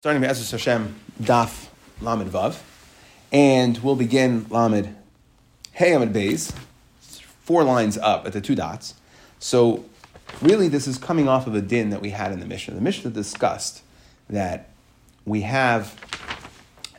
starting 0.00 0.22
with 0.22 0.30
Ezra 0.30 0.56
Hashem 0.56 0.94
Daf 1.20 1.66
Lamed 2.00 2.30
Vav, 2.30 2.60
and 3.32 3.76
we'll 3.78 3.96
begin 3.96 4.46
Lamed 4.48 4.94
Hey 5.72 5.92
Amid 5.92 6.12
Beis, 6.12 6.52
four 7.42 7.64
lines 7.64 7.98
up 7.98 8.24
at 8.24 8.32
the 8.32 8.40
two 8.40 8.54
dots. 8.54 8.94
So, 9.40 9.84
really, 10.40 10.68
this 10.68 10.86
is 10.86 10.98
coming 10.98 11.26
off 11.26 11.48
of 11.48 11.56
a 11.56 11.60
din 11.60 11.90
that 11.90 12.00
we 12.00 12.10
had 12.10 12.30
in 12.30 12.38
the 12.38 12.46
Mishnah. 12.46 12.74
The 12.74 12.80
Mishnah 12.80 13.10
discussed 13.10 13.82
that 14.30 14.68
we 15.24 15.40
have 15.40 15.96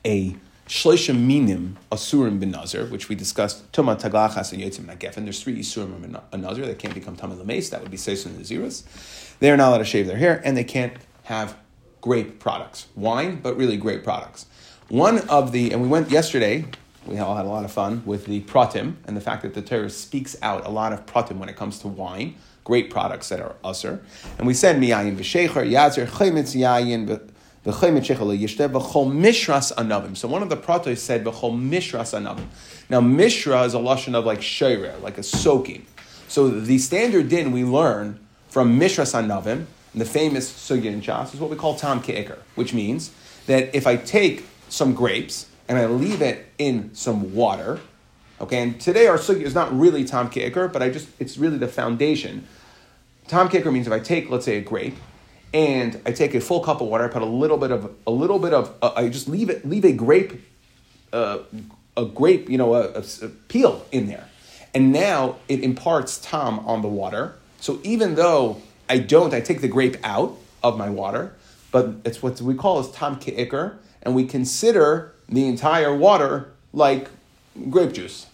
a 0.03 0.35
Shloisha 0.67 1.17
Minim 1.17 1.77
Asurim 1.93 2.37
bin 2.37 2.51
Nazir, 2.51 2.85
which 2.87 3.07
we 3.07 3.15
discussed 3.15 3.71
Tuma 3.71 3.97
Taglachas 3.97 4.51
and 4.51 4.61
Yetzim 4.61 4.93
Nagefen. 4.93 5.23
There's 5.23 5.41
three 5.41 5.57
Isurim 5.57 6.03
in 6.03 6.17
a 6.33 6.37
Nazir 6.37 6.65
that 6.65 6.79
can't 6.79 6.93
become 6.93 7.15
Tamil 7.15 7.37
Lames. 7.37 7.69
That 7.69 7.81
would 7.81 7.91
be 7.91 7.95
Seisun 7.95 8.25
and 8.25 8.43
Naziris. 8.43 8.83
They 9.39 9.49
are 9.51 9.55
not 9.55 9.69
allowed 9.69 9.77
to 9.77 9.85
shave 9.85 10.05
their 10.05 10.17
hair, 10.17 10.41
and 10.43 10.57
they 10.57 10.65
can't 10.65 10.91
have 11.23 11.55
grape 12.01 12.39
products. 12.39 12.87
Wine, 12.95 13.39
but 13.41 13.57
really 13.57 13.77
grape 13.77 14.03
products. 14.03 14.45
One 14.89 15.19
of 15.29 15.51
the, 15.51 15.71
and 15.71 15.81
we 15.81 15.87
went 15.87 16.09
yesterday, 16.09 16.65
we 17.05 17.17
all 17.17 17.35
had 17.35 17.45
a 17.45 17.49
lot 17.49 17.65
of 17.65 17.71
fun 17.71 18.03
with 18.05 18.25
the 18.25 18.41
pratim 18.41 18.95
and 19.05 19.15
the 19.15 19.21
fact 19.21 19.43
that 19.43 19.53
the 19.53 19.61
Torah 19.61 19.89
speaks 19.89 20.35
out 20.41 20.65
a 20.65 20.69
lot 20.69 20.93
of 20.93 21.05
pratim 21.05 21.37
when 21.37 21.49
it 21.49 21.55
comes 21.55 21.79
to 21.79 21.87
wine, 21.87 22.35
great 22.63 22.89
products 22.89 23.29
that 23.29 23.39
are 23.39 23.55
usr. 23.63 23.99
And 24.37 24.45
we 24.45 24.53
said 24.53 24.77
miyayin 24.77 25.15
v'shecher, 25.15 25.67
yazer, 25.69 26.07
chemitz 26.07 26.55
yayin, 26.55 27.07
v'chemitz 27.65 28.05
shecher 28.05 28.39
yishte, 28.39 28.69
v'chol 28.69 29.11
mishras 29.11 29.73
anavim. 29.73 30.15
So 30.15 30.27
one 30.27 30.43
of 30.43 30.49
the 30.49 30.57
pratos 30.57 30.97
said 30.97 31.23
v'chol 31.23 31.59
mishras 31.59 32.19
anavim. 32.19 32.45
Now 32.89 33.01
mishra 33.01 33.63
is 33.63 33.73
a 33.73 33.79
lashon 33.79 34.15
of 34.15 34.25
like 34.25 34.41
sherer, 34.41 34.99
like 35.01 35.17
a 35.17 35.23
soaking. 35.23 35.85
So 36.27 36.49
the 36.49 36.77
standard 36.77 37.29
din 37.29 37.51
we 37.51 37.63
learn 37.63 38.19
from 38.49 38.79
mishras 38.79 39.13
anavim 39.13 39.65
the 39.95 40.05
famous 40.05 40.51
sugya 40.51 40.85
in 40.85 41.01
Shas 41.01 41.33
is 41.33 41.39
what 41.39 41.49
we 41.49 41.55
call 41.55 41.75
tam 41.75 42.01
ke'ikr, 42.01 42.37
which 42.55 42.73
means 42.73 43.11
that 43.47 43.73
if 43.75 43.87
I 43.87 43.95
take 43.95 44.45
some 44.69 44.93
grapes 44.93 45.47
and 45.67 45.77
I 45.77 45.85
leave 45.87 46.21
it 46.21 46.47
in 46.57 46.93
some 46.93 47.33
water, 47.33 47.79
okay, 48.39 48.61
and 48.61 48.79
today 48.79 49.07
our 49.07 49.17
sugya 49.17 49.43
is 49.43 49.55
not 49.55 49.77
really 49.77 50.03
tam 50.05 50.29
ke'ikr, 50.29 50.71
but 50.71 50.83
I 50.83 50.89
just, 50.89 51.07
it's 51.19 51.37
really 51.37 51.57
the 51.57 51.67
foundation. 51.67 52.47
Tam 53.27 53.49
ke'ikr 53.49 53.71
means 53.73 53.87
if 53.87 53.93
I 53.93 53.99
take, 53.99 54.29
let's 54.29 54.45
say, 54.45 54.57
a 54.57 54.61
grape, 54.61 54.95
and 55.53 55.99
I 56.05 56.11
take 56.11 56.35
a 56.35 56.41
full 56.41 56.59
cup 56.59 56.81
of 56.81 56.87
water, 56.87 57.05
I 57.05 57.07
put 57.07 57.23
a 57.23 57.25
little 57.25 57.57
bit 57.57 57.71
of, 57.71 57.91
a 58.05 58.11
little 58.11 58.39
bit 58.39 58.53
of, 58.53 58.75
uh, 58.81 58.93
I 58.95 59.09
just 59.09 59.27
leave 59.27 59.49
it, 59.49 59.67
leave 59.67 59.85
a 59.85 59.91
grape, 59.91 60.39
uh, 61.11 61.39
a 61.97 62.05
grape, 62.05 62.49
you 62.49 62.57
know, 62.57 62.75
a, 62.75 62.89
a, 62.93 63.03
a 63.23 63.29
peel 63.47 63.85
in 63.91 64.07
there. 64.07 64.27
And 64.75 64.91
now 64.91 65.37
it 65.47 65.61
imparts 65.61 66.19
tam 66.19 66.59
on 66.59 66.83
the 66.83 66.87
water. 66.87 67.35
So 67.59 67.79
even 67.83 68.13
though 68.13 68.61
I 68.89 68.97
don't. 68.97 69.33
I 69.33 69.39
take 69.39 69.61
the 69.61 69.67
grape 69.67 69.97
out 70.03 70.37
of 70.63 70.77
my 70.77 70.89
water, 70.89 71.33
but 71.71 71.95
it's 72.03 72.21
what 72.21 72.41
we 72.41 72.55
call 72.55 72.79
as 72.79 72.91
tam 72.91 73.17
ke'ikr, 73.17 73.75
and 74.01 74.15
we 74.15 74.25
consider 74.25 75.13
the 75.29 75.47
entire 75.47 75.95
water 75.95 76.51
like 76.73 77.09
grape 77.69 77.93
juice, 77.93 78.25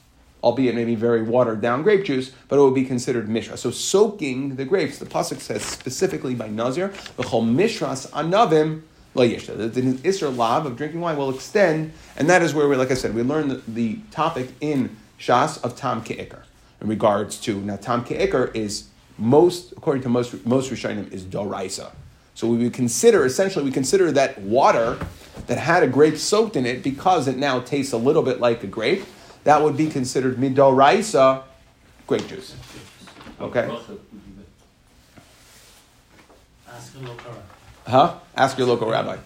albeit 0.43 0.73
maybe 0.73 0.95
very 0.95 1.21
watered 1.21 1.61
down 1.61 1.83
grape 1.83 2.05
juice, 2.05 2.31
but 2.47 2.57
it 2.57 2.61
would 2.61 2.73
be 2.73 2.85
considered 2.85 3.27
mishra. 3.27 3.57
So 3.57 3.69
soaking 3.69 4.55
the 4.55 4.65
grapes, 4.65 4.97
the 4.97 5.05
pasuk 5.05 5.41
says 5.41 5.63
specifically 5.63 6.35
by 6.35 6.47
Nazir, 6.47 6.89
v'chol 7.17 7.45
mishras 7.45 8.09
anavim 8.11 8.83
the 9.15 10.01
Isser 10.03 10.35
Lav 10.35 10.65
of 10.65 10.75
drinking 10.75 10.99
wine 10.99 11.15
will 11.15 11.29
extend, 11.29 11.93
and 12.17 12.29
that 12.29 12.41
is 12.41 12.53
where 12.53 12.67
we, 12.67 12.75
like 12.75 12.91
I 12.91 12.95
said, 12.95 13.15
we 13.15 13.23
learn 13.23 13.47
the, 13.47 13.61
the 13.67 13.99
topic 14.11 14.49
in 14.59 14.97
Shas 15.17 15.63
of 15.63 15.77
Tam 15.77 16.03
Ke'ikr 16.03 16.41
in 16.81 16.87
regards 16.87 17.39
to 17.41 17.61
now 17.61 17.77
Tam 17.77 18.03
Ke'ikr 18.03 18.53
is 18.53 18.89
most, 19.17 19.71
according 19.73 20.03
to 20.03 20.09
most 20.09 20.45
most 20.45 20.71
Rishonim, 20.71 21.11
is 21.11 21.23
doraisa. 21.23 21.91
So 22.33 22.47
we 22.47 22.57
would 22.57 22.73
consider 22.73 23.25
essentially 23.25 23.63
we 23.63 23.71
consider 23.71 24.11
that 24.11 24.39
water 24.41 24.99
that 25.47 25.57
had 25.57 25.83
a 25.83 25.87
grape 25.87 26.17
soaked 26.17 26.55
in 26.55 26.65
it 26.65 26.83
because 26.83 27.27
it 27.27 27.37
now 27.37 27.59
tastes 27.61 27.93
a 27.93 27.97
little 27.97 28.23
bit 28.23 28.39
like 28.39 28.63
a 28.63 28.67
grape. 28.67 29.05
That 29.45 29.61
would 29.61 29.77
be 29.77 29.87
considered 29.89 30.37
midoraisa 30.37 31.43
grape 32.07 32.27
juice. 32.27 32.55
Okay. 33.39 33.69
Ask 36.69 36.93
your 36.93 37.07
local 37.07 37.31
Huh? 37.87 38.15
Ask 38.35 38.57
your 38.57 38.67
local 38.67 38.89
rabbi. 38.89 39.17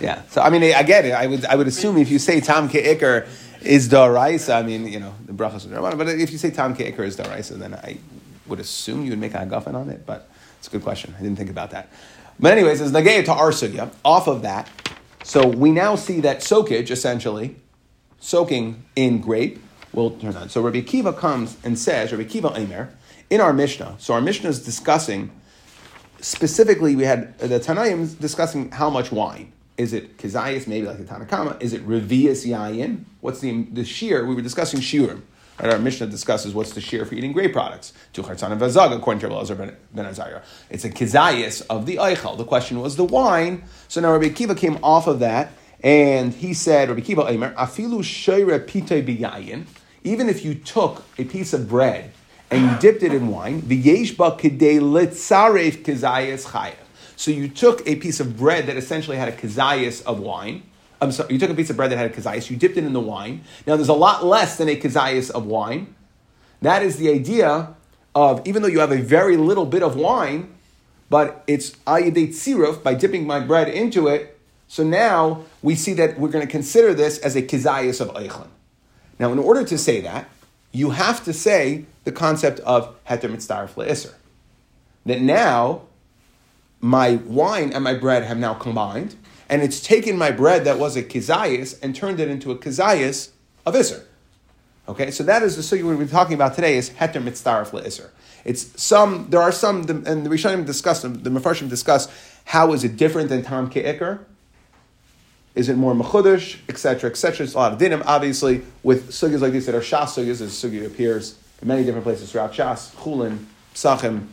Yeah. 0.00 0.22
So 0.28 0.42
I 0.42 0.50
mean, 0.50 0.62
I 0.62 0.82
get 0.82 1.06
it. 1.06 1.12
I 1.12 1.26
would 1.26 1.44
I 1.46 1.56
would 1.56 1.66
assume 1.66 1.96
if 1.96 2.10
you 2.10 2.18
say 2.18 2.40
tam 2.40 2.68
ke'ikr 2.68 3.26
is 3.62 3.88
daraisa, 3.88 4.56
I 4.56 4.62
mean, 4.62 4.86
you 4.86 5.00
know, 5.00 5.14
the 5.24 5.32
brachas 5.32 5.64
of 5.64 5.98
But 5.98 6.08
if 6.08 6.30
you 6.30 6.38
say 6.38 6.50
tam 6.50 6.76
ke'ikr 6.76 7.00
is 7.00 7.16
daraisa, 7.16 7.58
then 7.58 7.74
I 7.74 7.98
would 8.48 8.60
assume 8.60 9.04
you 9.04 9.10
would 9.10 9.18
make 9.18 9.34
a 9.34 9.38
hagafen 9.38 9.74
on 9.74 9.90
it, 9.90 10.06
but 10.06 10.28
it's 10.58 10.68
a 10.68 10.70
good 10.70 10.82
question. 10.82 11.14
I 11.18 11.22
didn't 11.22 11.36
think 11.36 11.50
about 11.50 11.70
that. 11.70 11.90
But 12.40 12.52
anyways, 12.52 12.80
as 12.80 12.92
nageya 12.92 13.24
to 13.26 13.32
our 13.32 13.52
off 14.04 14.28
of 14.28 14.42
that, 14.42 14.68
so 15.24 15.46
we 15.46 15.70
now 15.70 15.96
see 15.96 16.20
that 16.20 16.42
soakage, 16.42 16.90
essentially, 16.90 17.56
soaking 18.20 18.84
in 18.96 19.20
grape, 19.20 19.60
will 19.92 20.12
turn 20.12 20.36
on. 20.36 20.48
So 20.48 20.60
Rabbi 20.60 20.82
Kiva 20.82 21.12
comes 21.12 21.56
and 21.64 21.78
says, 21.78 22.12
Rabbi 22.12 22.24
Kiva 22.24 22.50
Eimer, 22.50 22.90
in 23.30 23.40
our 23.40 23.52
Mishnah, 23.52 23.96
so 23.98 24.14
our 24.14 24.20
Mishnah 24.20 24.48
is 24.48 24.64
discussing, 24.64 25.30
specifically, 26.20 26.96
we 26.96 27.04
had 27.04 27.38
the 27.38 27.60
Tanaim 27.60 28.18
discussing 28.18 28.70
how 28.70 28.88
much 28.88 29.12
wine. 29.12 29.52
Is 29.76 29.92
it 29.92 30.16
kizayis, 30.16 30.66
maybe 30.66 30.86
like 30.86 30.98
the 30.98 31.04
Tanakama? 31.04 31.60
Is 31.62 31.72
it 31.72 31.86
revius 31.86 32.44
yayin? 32.46 33.04
What's 33.20 33.40
the, 33.40 33.62
the 33.64 33.84
shear? 33.84 34.24
We 34.24 34.34
were 34.34 34.42
discussing 34.42 34.80
shiurim. 34.80 35.22
Right, 35.60 35.72
our 35.72 35.78
Mishnah 35.80 36.06
discusses 36.06 36.54
what's 36.54 36.72
the 36.72 36.80
shear 36.80 37.04
for 37.04 37.16
eating 37.16 37.32
grape 37.32 37.52
products. 37.52 37.92
To 38.12 38.22
Chartzan 38.22 38.52
and 38.52 38.60
Vazag, 38.60 38.96
according 38.96 39.20
to 39.22 39.28
Elazar 39.28 39.74
ben 39.92 40.04
Azariah. 40.04 40.42
It's 40.70 40.84
a 40.84 40.90
kizayis 40.90 41.66
of 41.68 41.84
the 41.84 41.96
eichel. 41.96 42.38
The 42.38 42.44
question 42.44 42.80
was 42.80 42.94
the 42.94 43.04
wine. 43.04 43.64
So 43.88 44.00
now 44.00 44.12
Rabbi 44.12 44.28
Kiva 44.28 44.54
came 44.54 44.78
off 44.84 45.08
of 45.08 45.18
that, 45.18 45.50
and 45.82 46.32
he 46.32 46.54
said, 46.54 46.88
Rabbi 46.90 47.00
Kiva 47.00 47.24
Eimer, 47.24 47.52
afilu 47.56 48.04
biyayin, 49.04 49.66
even 50.04 50.28
if 50.28 50.44
you 50.44 50.54
took 50.54 51.02
a 51.18 51.24
piece 51.24 51.52
of 51.52 51.68
bread 51.68 52.12
and 52.52 52.70
you 52.70 52.78
dipped 52.78 53.02
it 53.02 53.12
in 53.12 53.26
wine, 53.26 53.60
v'yeshba 53.62 54.38
kidei 54.38 54.78
litzaref 54.80 55.82
kizayis 55.82 56.46
chayev. 56.46 56.76
So 57.16 57.32
you 57.32 57.48
took 57.48 57.84
a 57.84 57.96
piece 57.96 58.20
of 58.20 58.38
bread 58.38 58.66
that 58.66 58.76
essentially 58.76 59.16
had 59.16 59.28
a 59.28 59.32
kizayis 59.32 60.04
of 60.04 60.20
wine, 60.20 60.62
I'm 61.00 61.12
sorry, 61.12 61.32
you 61.32 61.38
took 61.38 61.50
a 61.50 61.54
piece 61.54 61.70
of 61.70 61.76
bread 61.76 61.90
that 61.90 61.98
had 61.98 62.10
a 62.10 62.14
kazayas, 62.14 62.50
you 62.50 62.56
dipped 62.56 62.76
it 62.76 62.84
in 62.84 62.92
the 62.92 63.00
wine. 63.00 63.44
Now 63.66 63.76
there's 63.76 63.88
a 63.88 63.94
lot 63.94 64.24
less 64.24 64.56
than 64.56 64.68
a 64.68 64.76
kazayas 64.76 65.30
of 65.30 65.46
wine. 65.46 65.94
That 66.60 66.82
is 66.82 66.96
the 66.96 67.10
idea 67.10 67.74
of, 68.14 68.46
even 68.46 68.62
though 68.62 68.68
you 68.68 68.80
have 68.80 68.92
a 68.92 69.00
very 69.00 69.36
little 69.36 69.66
bit 69.66 69.82
of 69.82 69.94
wine, 69.94 70.54
but 71.08 71.44
it's 71.46 71.70
ayyadet 71.86 72.30
siruf, 72.30 72.82
by 72.82 72.94
dipping 72.94 73.26
my 73.26 73.40
bread 73.40 73.68
into 73.68 74.08
it, 74.08 74.38
so 74.66 74.82
now 74.82 75.44
we 75.62 75.74
see 75.74 75.94
that 75.94 76.18
we're 76.18 76.28
going 76.28 76.46
to 76.46 76.50
consider 76.50 76.92
this 76.92 77.18
as 77.18 77.36
a 77.36 77.42
kazayas 77.42 78.00
of 78.00 78.08
eichlin. 78.14 78.48
Now, 79.18 79.32
in 79.32 79.38
order 79.38 79.64
to 79.64 79.78
say 79.78 80.00
that, 80.02 80.28
you 80.72 80.90
have 80.90 81.24
to 81.24 81.32
say 81.32 81.86
the 82.04 82.12
concept 82.12 82.60
of 82.60 82.94
heter 83.04 83.30
mitzdarif 83.34 83.74
le'isr. 83.74 84.12
That 85.06 85.22
now, 85.22 85.82
my 86.80 87.16
wine 87.16 87.72
and 87.72 87.82
my 87.82 87.94
bread 87.94 88.24
have 88.24 88.36
now 88.36 88.54
combined, 88.54 89.16
and 89.48 89.62
it's 89.62 89.80
taken 89.80 90.16
my 90.16 90.30
bread 90.30 90.64
that 90.64 90.78
was 90.78 90.96
a 90.96 91.02
kizayis 91.02 91.78
and 91.82 91.94
turned 91.94 92.20
it 92.20 92.28
into 92.28 92.50
a 92.50 92.56
kizayis 92.56 93.30
of 93.64 93.74
iser. 93.74 94.04
Okay, 94.88 95.10
so 95.10 95.22
that 95.24 95.42
is 95.42 95.68
the 95.68 95.82
we've 95.82 95.98
been 95.98 96.08
talking 96.08 96.34
about 96.34 96.54
today 96.54 96.76
is 96.76 96.90
heter 96.90 97.22
mitzdarif 97.22 97.70
le'iser. 97.70 98.08
It's 98.44 98.80
some, 98.82 99.26
there 99.28 99.42
are 99.42 99.52
some, 99.52 99.80
and 99.80 100.24
the 100.24 100.30
Rishonim 100.30 100.64
discuss, 100.64 101.02
them. 101.02 101.22
the 101.22 101.30
Mefarshim 101.30 101.68
discuss, 101.68 102.08
how 102.46 102.72
is 102.72 102.84
it 102.84 102.96
different 102.96 103.28
than 103.28 103.42
Tam 103.42 103.68
Ke'ikr? 103.68 104.20
Is 105.54 105.68
it 105.68 105.76
more 105.76 105.92
mechudesh, 105.92 106.58
etc., 106.68 107.10
etc.? 107.10 107.44
It's 107.44 107.54
a 107.54 107.58
lot 107.58 107.72
of 107.72 107.78
dinim, 107.78 108.02
obviously, 108.06 108.62
with 108.82 109.10
sugyas 109.10 109.40
like 109.40 109.52
these 109.52 109.66
that 109.66 109.74
are 109.74 109.80
shas 109.80 110.14
sugyas, 110.14 110.40
as 110.40 110.52
sugya 110.52 110.86
appears 110.86 111.36
in 111.60 111.68
many 111.68 111.84
different 111.84 112.04
places 112.04 112.30
throughout 112.30 112.52
Shas, 112.52 112.94
Chulin, 112.94 113.44
Psachim, 113.74 114.26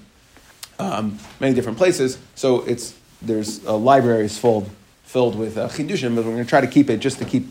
um, 0.80 1.18
many 1.40 1.56
different 1.56 1.78
places. 1.78 2.18
So 2.36 2.62
it's, 2.62 2.96
there's 3.22 3.66
uh, 3.66 3.76
libraries 3.76 4.38
full 4.38 4.70
filled 5.16 5.38
with 5.38 5.58
uh, 5.58 5.70
chidushim, 5.70 6.14
but 6.14 6.26
we're 6.26 6.32
going 6.32 6.44
to 6.44 6.50
try 6.50 6.60
to 6.60 6.68
keep 6.68 6.90
it 6.90 6.98
just 6.98 7.20
to 7.20 7.24
keep 7.24 7.48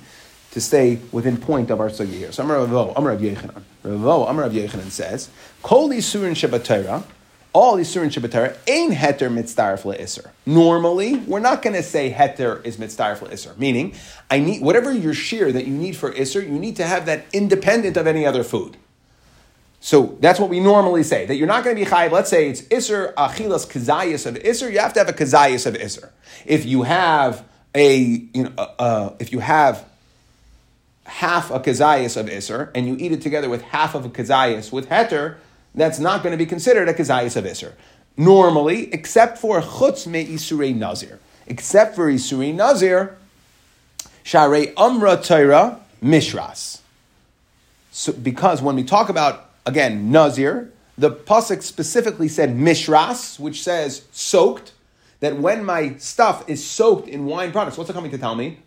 to 0.50 0.60
stay 0.60 0.98
within 1.12 1.38
point 1.38 1.70
of 1.70 1.80
our 1.80 1.88
sugi 1.88 2.18
here. 2.22 2.30
So 2.30 2.42
Amar 2.42 2.58
Ravo, 2.58 2.92
Amar 2.94 3.12
Rav 3.12 3.22
Yechanan. 3.22 3.62
Ravo, 3.82 4.26
Amar 4.26 4.44
Rav 4.44 4.52
Yechanan 4.52 4.90
says, 4.90 5.30
Kol 5.62 5.88
Yisurin 5.88 6.32
Shabbatara, 6.32 7.04
all 7.54 7.78
Yisurin 7.78 8.12
Shabbatara, 8.12 8.58
ain't 8.68 8.92
heter 8.92 9.32
mitzdarif 9.32 9.84
le'isr. 9.84 10.28
Normally, 10.44 11.16
we're 11.20 11.40
not 11.40 11.62
going 11.62 11.74
to 11.74 11.82
say 11.82 12.12
heter 12.12 12.62
is 12.66 12.76
mitzdarif 12.76 13.20
le'isr, 13.20 13.56
meaning, 13.56 13.94
I 14.30 14.40
need, 14.40 14.60
whatever 14.60 14.92
your 14.92 15.14
shear 15.14 15.50
that 15.50 15.66
you 15.66 15.72
need 15.72 15.96
for 15.96 16.12
isr, 16.12 16.42
you 16.42 16.58
need 16.58 16.76
to 16.76 16.86
have 16.86 17.06
that 17.06 17.24
independent 17.32 17.96
of 17.96 18.06
any 18.06 18.26
other 18.26 18.44
food. 18.44 18.76
So 19.80 20.18
that's 20.20 20.38
what 20.38 20.50
we 20.50 20.60
normally 20.60 21.02
say, 21.02 21.24
that 21.24 21.36
you're 21.36 21.46
not 21.46 21.64
going 21.64 21.76
to 21.76 21.82
be 21.82 21.90
chayiv. 21.90 22.10
Let's 22.10 22.28
say 22.28 22.50
it's 22.50 22.60
isr 22.60 23.14
achilas 23.14 23.66
kazayas 23.66 24.26
of 24.26 24.34
isr, 24.34 24.70
you 24.70 24.80
have 24.80 24.92
to 24.92 25.00
have 25.00 25.08
a 25.08 25.14
kazayas 25.14 25.66
of 25.66 25.72
isr. 25.74 26.10
If 26.44 26.66
you 26.66 26.82
have 26.82 27.42
a, 27.74 27.96
you 27.96 28.44
know, 28.44 28.52
uh, 28.56 28.74
uh, 28.78 29.14
if 29.18 29.32
you 29.32 29.40
have 29.40 29.84
half 31.06 31.50
a 31.50 31.60
kazayas 31.60 32.16
of 32.16 32.28
iser 32.28 32.70
and 32.74 32.86
you 32.86 32.96
eat 32.98 33.12
it 33.12 33.20
together 33.20 33.48
with 33.48 33.62
half 33.62 33.94
of 33.94 34.04
a 34.04 34.08
kazayas 34.08 34.72
with 34.72 34.88
heter, 34.88 35.36
that's 35.74 35.98
not 35.98 36.22
going 36.22 36.32
to 36.32 36.38
be 36.38 36.46
considered 36.46 36.88
a 36.88 36.94
kazayas 36.94 37.36
of 37.36 37.44
iser. 37.44 37.74
Normally, 38.16 38.92
except 38.92 39.38
for 39.38 39.60
chutz 39.60 40.06
me 40.06 40.24
isurei 40.26 40.74
nazir. 40.74 41.18
except 41.46 41.94
for 41.94 42.10
Isuri 42.10 42.54
Nazir, 42.54 43.16
Share 44.22 44.72
Amra 44.76 45.16
Torah 45.16 45.80
Mishras. 46.02 46.80
So, 47.90 48.12
because 48.12 48.62
when 48.62 48.76
we 48.76 48.84
talk 48.84 49.08
about, 49.08 49.50
again, 49.66 50.10
Nazir, 50.10 50.72
the 50.96 51.10
Pasuk 51.10 51.62
specifically 51.62 52.28
said 52.28 52.50
Mishras, 52.50 53.38
which 53.38 53.62
says 53.62 54.04
soaked, 54.12 54.72
that 55.20 55.38
when 55.38 55.64
my 55.64 55.96
stuff 55.96 56.48
is 56.48 56.64
soaked 56.64 57.08
in 57.08 57.24
wine 57.26 57.52
products, 57.52 57.78
what's 57.78 57.90
it 57.90 57.94
coming 57.94 58.10
to 58.10 58.18
tell 58.18 58.34
me? 58.34 58.60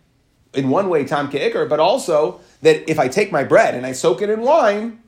In 0.54 0.70
one 0.70 0.88
way, 0.88 1.04
Tam 1.04 1.30
Ke'ikr, 1.30 1.68
but 1.68 1.78
also 1.78 2.40
that 2.62 2.90
if 2.90 2.98
I 2.98 3.08
take 3.08 3.30
my 3.30 3.44
bread 3.44 3.74
and 3.74 3.84
I 3.84 3.92
soak 3.92 4.22
it 4.22 4.30
in 4.30 4.40
wine, 4.40 5.02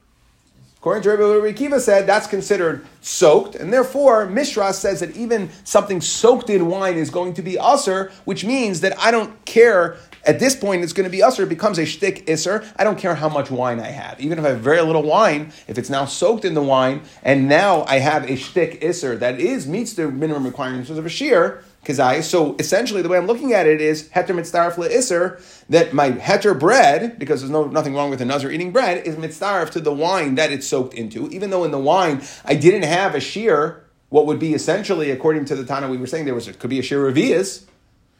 According 0.81 1.03
to 1.03 1.11
Rabbi 1.11 1.53
Kiva 1.53 1.79
said, 1.79 2.07
that's 2.07 2.27
considered 2.27 2.87
soaked, 3.03 3.55
and 3.55 3.71
therefore 3.71 4.25
Mishra 4.25 4.73
says 4.73 5.01
that 5.01 5.15
even 5.15 5.51
something 5.63 6.01
soaked 6.01 6.49
in 6.49 6.69
wine 6.69 6.97
is 6.97 7.11
going 7.11 7.35
to 7.35 7.43
be 7.43 7.57
usr, 7.57 8.11
which 8.25 8.47
means 8.47 8.81
that 8.81 8.99
I 8.99 9.11
don't 9.11 9.45
care. 9.45 9.99
At 10.25 10.39
this 10.39 10.55
point, 10.55 10.83
it's 10.85 10.93
going 10.93 11.05
to 11.05 11.11
be 11.11 11.23
usr. 11.23 11.45
It 11.45 11.49
becomes 11.49 11.79
a 11.79 11.87
shtick 11.87 12.27
isser. 12.27 12.67
I 12.77 12.85
don't 12.85 12.99
care 12.99 13.15
how 13.15 13.29
much 13.29 13.51
wine 13.51 13.81
I 13.81 13.89
have. 13.89 14.21
Even 14.21 14.39
if 14.39 14.45
I 14.45 14.51
have 14.51 14.61
very 14.61 14.83
little 14.83 15.03
wine, 15.03 15.53
if 15.67 15.79
it's 15.79 15.91
now 15.91 16.05
soaked 16.05 16.45
in 16.45 16.55
the 16.55 16.63
wine, 16.63 17.03
and 17.23 17.49
now 17.49 17.85
I 17.85 17.99
have 17.99 18.29
a 18.29 18.37
shtick 18.37 18.81
isser 18.83 19.19
that 19.19 19.41
is 19.41 19.67
meets 19.67 19.95
the 19.95 20.11
minimum 20.11 20.45
requirements 20.45 20.91
of 20.91 21.05
a 21.05 21.09
shear, 21.09 21.65
kazai. 21.85 22.23
So 22.23 22.57
essentially, 22.59 23.03
the 23.03 23.09
way 23.09 23.17
I'm 23.17 23.27
looking 23.27 23.53
at 23.53 23.67
it 23.67 23.81
is 23.81 24.09
heter 24.11 24.35
mitzdarf 24.35 24.79
iser 24.79 25.41
that 25.69 25.93
my 25.93 26.13
heter 26.13 26.59
bread, 26.59 27.19
because 27.19 27.41
there's 27.41 27.51
no 27.51 27.65
nothing 27.67 27.95
wrong 27.95 28.11
with 28.11 28.21
a 28.21 28.25
nazar 28.25 28.51
eating 28.51 28.73
bread, 28.73 29.07
is 29.07 29.17
mitzdarf 29.17 29.71
to 29.71 29.81
the 29.81 29.93
wine 29.93 30.35
that 30.35 30.53
it's 30.53 30.67
soaked 30.67 30.95
into. 30.95 31.29
Even 31.31 31.51
though 31.51 31.65
in 31.65 31.71
the 31.71 31.79
wine 31.79 32.23
I 32.45 32.55
didn't 32.55 32.83
have 32.83 33.15
a 33.15 33.21
shear, 33.21 33.85
what 34.11 34.27
would 34.27 34.39
be 34.39 34.55
essentially, 34.55 35.11
according 35.11 35.47
to 35.47 35.57
the 35.57 35.65
Tana 35.65 35.89
we 35.89 35.97
were 35.97 36.07
saying, 36.07 36.27
there 36.27 36.35
was 36.35 36.49
it 36.49 36.59
could 36.59 36.71
be 36.71 36.79
a 36.79 36.83
shear 36.83 37.01
revias. 37.01 37.65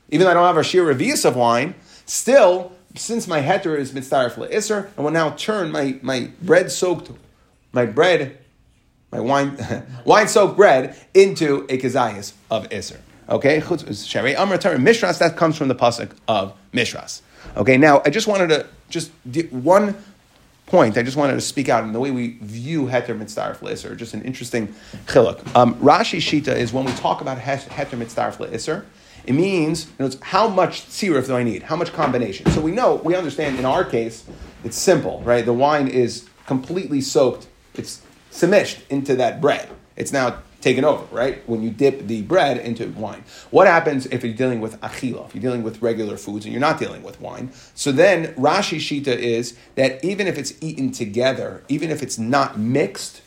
Even 0.09 0.25
though 0.25 0.31
I 0.31 0.35
don't 0.35 0.47
have 0.47 0.57
a 0.57 0.65
shear 0.65 0.85
revias 0.85 1.25
of 1.25 1.37
wine, 1.37 1.75
still 2.11 2.73
since 2.97 3.29
my 3.29 3.41
heter 3.41 3.79
is 3.79 3.93
mitzdarf 3.93 4.37
iser, 4.53 4.91
I 4.99 5.03
will 5.03 5.13
now 5.13 5.31
turn 5.31 5.71
my 5.71 5.99
my 6.03 6.31
bread 6.43 6.71
soaked 6.71 7.11
my 7.73 7.87
bread 7.87 8.39
my 9.13 9.21
wine 9.21 9.57
wine 10.05 10.29
soaked 10.29 10.57
bread 10.57 10.97
into 11.15 11.67
a 11.69 11.79
kazayas 11.79 12.33
of 12.51 12.67
iser. 12.73 13.01
Okay, 13.29 13.61
Shari 13.61 14.35
Amr 14.35 14.57
Mishras, 14.57 15.19
that 15.19 15.37
comes 15.37 15.57
from 15.57 15.69
the 15.69 15.75
pasuk 15.77 16.11
of 16.27 16.53
Mishras. 16.73 17.23
Okay, 17.57 17.77
now 17.77 18.03
I 18.05 18.11
just 18.11 18.27
wanted 18.27 18.49
to 18.49 18.67
just 18.89 19.13
one 19.51 19.97
point. 20.67 20.99
I 20.99 21.03
just 21.05 21.17
wanted 21.17 21.35
to 21.35 21.41
speak 21.41 21.69
out 21.69 21.85
in 21.85 21.93
the 21.93 22.01
way 22.01 22.11
we 22.11 22.39
view 22.41 22.87
heter 22.87 23.17
mitzdarf 23.17 23.59
le'isr. 23.59 23.97
Just 23.97 24.15
an 24.15 24.23
interesting 24.23 24.75
chiluk. 25.07 25.39
Um, 25.55 25.77
Rashi 25.77 26.19
shita 26.19 26.57
is 26.57 26.73
when 26.73 26.85
we 26.85 26.93
talk 26.93 27.21
about 27.21 27.39
heter 27.39 27.99
mitzdarf 27.99 28.39
le'isr. 28.39 28.85
It 29.25 29.35
means 29.35 29.87
you 29.99 30.07
know, 30.07 30.13
how 30.23 30.49
much 30.49 30.87
tzirif 30.87 31.27
do 31.27 31.37
I 31.37 31.43
need? 31.43 31.63
How 31.63 31.77
much 31.77 31.93
combination? 31.93 32.51
So 32.53 32.61
we 32.61 32.73
know, 32.73 32.97
we 32.97 33.15
understand 33.15 33.59
in 33.59 33.65
our 33.65 33.85
case, 33.85 34.25
it's 34.65 34.79
simple, 34.79 35.21
right? 35.23 35.45
The 35.45 35.53
wine 35.53 35.89
is 35.89 36.29
completely 36.47 37.01
soaked, 37.01 37.47
it's 37.75 38.03
semished 38.31 38.81
into 38.89 39.17
that 39.17 39.41
bread. 39.41 39.69
It's 39.97 40.13
now 40.13 40.39
taken 40.61 40.85
over, 40.85 41.05
right? 41.15 41.47
When 41.49 41.63
you 41.63 41.71
dip 41.71 42.07
the 42.07 42.23
bread 42.23 42.59
into 42.59 42.89
wine. 42.91 43.25
What 43.51 43.67
happens 43.67 44.07
if 44.07 44.23
you're 44.23 44.35
dealing 44.35 44.61
with 44.61 44.81
achila, 44.81 45.27
if 45.27 45.35
you're 45.35 45.43
dealing 45.43 45.63
with 45.63 45.81
regular 45.81 46.17
foods 46.17 46.45
and 46.45 46.53
you're 46.53 46.61
not 46.61 46.79
dealing 46.79 47.03
with 47.03 47.21
wine? 47.21 47.51
So 47.75 47.93
then 47.93 48.35
Rashi 48.35 48.79
Shita 48.79 49.17
is 49.17 49.57
that 49.75 50.05
even 50.05 50.27
if 50.27 50.39
it's 50.39 50.53
eaten 50.61 50.93
together, 50.93 51.65
even 51.69 51.91
if 51.91 52.03
it's 52.03 52.19
not 52.19 52.59
mixed, 52.59 53.23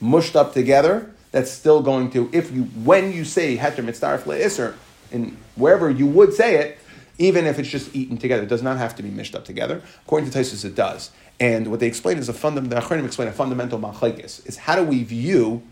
mushed 0.00 0.36
up 0.36 0.54
together, 0.54 1.12
that's 1.32 1.50
still 1.50 1.82
going 1.82 2.10
to, 2.10 2.28
if 2.32 2.52
you, 2.52 2.64
when 2.84 3.12
you 3.12 3.24
say 3.24 3.56
heter 3.56 3.84
mitzdarf 3.84 4.22
le'isr, 4.22 4.74
in 5.12 5.36
wherever 5.56 5.90
you 5.90 6.06
would 6.06 6.34
say 6.34 6.56
it, 6.56 6.78
even 7.18 7.46
if 7.46 7.58
it's 7.58 7.68
just 7.68 7.94
eaten 7.94 8.16
together, 8.16 8.42
it 8.42 8.48
does 8.48 8.62
not 8.62 8.78
have 8.78 8.96
to 8.96 9.02
be 9.02 9.10
mished 9.10 9.34
up 9.34 9.44
together. 9.44 9.82
According 10.04 10.30
to 10.30 10.38
Tosfos, 10.38 10.64
it 10.64 10.74
does. 10.74 11.10
And 11.38 11.68
what 11.68 11.80
they 11.80 11.86
explain 11.86 12.18
is 12.18 12.28
a 12.28 12.32
fundamental, 12.32 12.80
the 12.80 13.04
explain 13.04 13.28
a 13.28 13.32
fundamental 13.32 13.78
machlekes, 13.78 14.46
is 14.46 14.56
how 14.56 14.76
do 14.76 14.82
we 14.82 15.02
view 15.02 15.62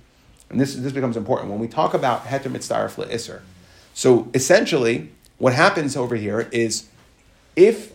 and 0.51 0.61
this, 0.61 0.75
this 0.75 0.93
becomes 0.93 1.17
important, 1.17 1.51
when 1.51 1.61
we 1.61 1.69
talk 1.69 1.95
about 1.95 2.25
heter 2.25 2.51
mitzdarif 2.51 2.97
le'isr, 2.97 3.41
so 3.95 4.29
essentially, 4.35 5.11
what 5.39 5.55
happens 5.55 5.97
over 5.97 6.17
here 6.17 6.49
is 6.53 6.89
if 7.57 7.93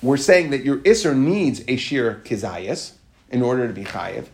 we're 0.00 0.16
saying 0.16 0.50
that 0.50 0.64
your 0.64 0.78
isser 0.78 1.16
needs 1.16 1.62
a 1.68 1.76
sheer 1.76 2.22
kizayas 2.24 2.92
in 3.30 3.42
order 3.42 3.66
to 3.66 3.72
be 3.72 3.84
chayiv, 3.84 4.26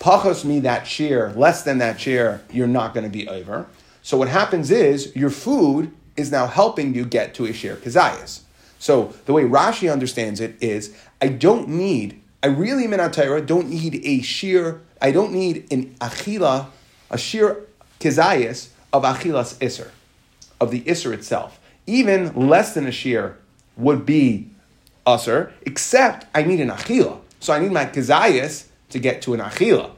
pachos 0.00 0.44
me 0.44 0.60
that 0.60 0.86
sheer, 0.86 1.32
less 1.32 1.62
than 1.62 1.78
that 1.78 2.00
sheer, 2.00 2.42
you're 2.50 2.66
not 2.66 2.94
going 2.94 3.04
to 3.04 3.10
be 3.10 3.28
over. 3.28 3.66
So 4.02 4.16
what 4.16 4.28
happens 4.28 4.70
is 4.70 5.14
your 5.16 5.30
food 5.30 5.92
is 6.16 6.30
now 6.30 6.46
helping 6.46 6.94
you 6.94 7.04
get 7.04 7.34
to 7.34 7.46
a 7.46 7.52
sheer 7.52 7.76
kizayas. 7.76 8.40
So 8.78 9.14
the 9.26 9.32
way 9.32 9.44
Rashi 9.44 9.90
understands 9.90 10.40
it 10.40 10.56
is, 10.60 10.94
I 11.20 11.28
don't 11.28 11.68
need, 11.68 12.20
I 12.42 12.48
really 12.48 12.86
minatayra 12.86 13.46
don't 13.46 13.68
need 13.68 14.00
a 14.04 14.20
sheer, 14.22 14.80
I 15.00 15.12
don't 15.12 15.32
need 15.32 15.72
an 15.72 15.94
achila 16.00 16.66
a 17.12 17.18
sheer 17.18 17.64
kizayis 18.00 18.70
of 18.92 19.04
achilas 19.04 19.62
iser, 19.62 19.92
of 20.60 20.70
the 20.70 20.82
iser 20.88 21.12
itself. 21.12 21.60
Even 21.86 22.34
less 22.48 22.74
than 22.74 22.86
a 22.86 22.92
sheer 22.92 23.38
would 23.76 24.04
be 24.04 24.48
usr, 25.06 25.52
except 25.62 26.26
I 26.34 26.42
need 26.42 26.60
an 26.60 26.70
achila. 26.70 27.20
So 27.38 27.52
I 27.52 27.58
need 27.58 27.70
my 27.70 27.86
kizayis 27.86 28.66
to 28.90 28.98
get 28.98 29.22
to 29.22 29.34
an 29.34 29.40
achila. 29.40 29.92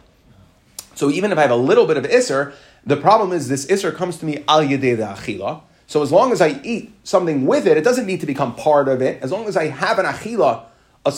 So 0.95 1.11
even 1.11 1.33
if 1.33 1.39
I 1.39 1.43
have 1.43 1.51
a 1.51 1.57
little 1.57 1.87
bit 1.87 1.97
of 1.97 2.05
iser, 2.05 2.53
the 2.87 2.97
problem 2.97 3.33
is 3.33 3.49
this 3.49 3.71
iser 3.71 3.93
comes 3.93 4.19
to 4.19 4.27
me 4.27 4.45
al 4.49 4.61
yedei 4.61 4.97
achila. 4.99 5.63
So 5.87 6.03
as 6.03 6.11
long 6.11 6.33
as 6.33 6.41
I 6.41 6.61
eat 6.63 6.93
something 7.05 7.47
with 7.47 7.67
it, 7.67 7.77
it 7.77 7.85
doesn't 7.85 8.07
need 8.07 8.21
to 8.21 8.27
become 8.27 8.55
part 8.55 8.89
of 8.89 9.03
it. 9.03 9.23
As 9.23 9.31
long 9.31 9.47
as 9.47 9.57
I 9.57 9.67
have 9.69 9.99
an 9.99 10.07
achila, 10.07 10.65
a, 11.05 11.15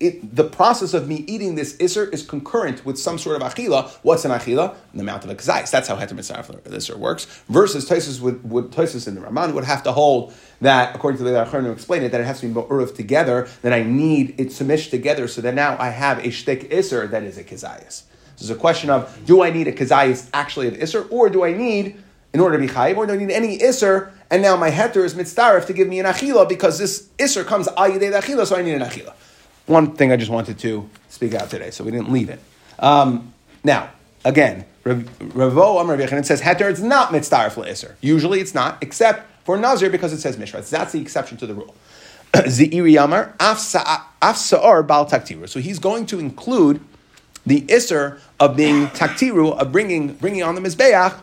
it, 0.00 0.34
the 0.34 0.44
process 0.44 0.94
of 0.94 1.06
me 1.06 1.24
eating 1.28 1.54
this 1.54 1.76
iser 1.80 2.06
is 2.06 2.24
concurrent 2.26 2.84
with 2.86 2.98
some 2.98 3.18
sort 3.18 3.40
of 3.40 3.42
achila. 3.42 3.90
What's 4.02 4.24
an 4.24 4.30
achila? 4.30 4.74
The 4.94 5.00
amount 5.00 5.24
of 5.24 5.30
a 5.30 5.34
kazais. 5.34 5.70
That's 5.70 5.88
how 5.88 5.96
heter 5.96 6.18
iser 6.74 6.96
works. 6.96 7.26
Versus 7.48 7.88
Tosis 7.88 8.20
would, 8.20 8.48
would 8.50 8.70
Tosis 8.70 9.06
in 9.06 9.14
the 9.14 9.20
Ramban 9.20 9.54
would 9.54 9.64
have 9.64 9.82
to 9.84 9.92
hold 9.92 10.32
that, 10.60 10.94
according 10.96 11.18
to 11.18 11.24
the 11.24 11.30
Achronim 11.30 11.72
explain 11.72 12.02
it, 12.02 12.12
that 12.12 12.20
it 12.20 12.24
has 12.24 12.40
to 12.40 12.48
be 12.48 12.54
uruf 12.54 12.94
together. 12.94 13.48
That 13.62 13.72
I 13.72 13.82
need 13.82 14.34
it 14.38 14.52
semish 14.52 14.90
together, 14.90 15.28
so 15.28 15.40
that 15.42 15.54
now 15.54 15.76
I 15.78 15.90
have 15.90 16.18
a 16.18 16.28
shtik 16.28 16.72
iser 16.72 17.06
that 17.06 17.22
is 17.22 17.36
a 17.36 17.44
kazayas. 17.44 18.04
This 18.40 18.50
is 18.50 18.56
a 18.56 18.58
question 18.58 18.90
of 18.90 19.16
do 19.26 19.42
I 19.42 19.50
need 19.50 19.68
a 19.68 19.72
kazayas 19.72 20.28
actually 20.34 20.66
of 20.66 20.82
iser, 20.82 21.06
or 21.10 21.30
do 21.30 21.44
I 21.44 21.52
need 21.52 22.02
in 22.32 22.40
order 22.40 22.58
to 22.58 22.66
be 22.66 22.72
chayiv, 22.72 22.96
or 22.96 23.06
do 23.06 23.12
I 23.12 23.16
need 23.16 23.30
any 23.30 23.62
iser? 23.62 24.12
And 24.30 24.42
now 24.42 24.56
my 24.56 24.70
heter 24.70 25.04
is 25.04 25.14
mitzdarif 25.14 25.66
to 25.66 25.72
give 25.72 25.86
me 25.86 26.00
an 26.00 26.06
achila 26.06 26.48
because 26.48 26.78
this 26.78 27.08
iser 27.20 27.44
comes 27.44 27.68
ayidei 27.68 28.18
achila, 28.18 28.46
so 28.46 28.56
I 28.56 28.62
need 28.62 28.74
an 28.74 28.82
achila 28.82 29.14
one 29.70 29.92
thing 29.92 30.12
I 30.12 30.16
just 30.16 30.30
wanted 30.30 30.58
to 30.58 30.90
speak 31.08 31.32
out 31.34 31.48
today, 31.48 31.70
so 31.70 31.84
we 31.84 31.92
didn't 31.92 32.10
leave 32.10 32.28
it. 32.28 32.40
Um, 32.78 33.32
now, 33.62 33.90
again, 34.24 34.64
Ravo 34.84 35.78
Amar 35.78 35.98
it 36.00 36.26
says 36.26 36.42
heter, 36.42 36.68
it's 36.68 36.80
not 36.80 37.10
mitzdarif 37.10 37.54
le'isr. 37.54 37.94
Usually 38.00 38.40
it's 38.40 38.54
not, 38.54 38.82
except 38.82 39.26
for 39.44 39.56
Nazir 39.56 39.88
because 39.88 40.12
it 40.12 40.18
says 40.18 40.36
mishra. 40.36 40.60
That's 40.62 40.92
the 40.92 41.00
exception 41.00 41.36
to 41.38 41.46
the 41.46 41.54
rule. 41.54 41.74
Ze'iri 42.34 43.02
Amar, 43.02 43.34
af 43.40 43.58
sa'ar 43.58 44.82
bal 44.82 45.06
taktiru. 45.06 45.48
So 45.48 45.60
he's 45.60 45.78
going 45.78 46.06
to 46.06 46.18
include 46.18 46.80
the 47.50 47.62
isser 47.62 48.20
of 48.38 48.56
being 48.56 48.86
taktiru, 48.88 49.58
of 49.58 49.72
bringing, 49.72 50.14
bringing 50.14 50.44
on 50.44 50.54
the 50.54 50.60
mizbeach, 50.60 51.20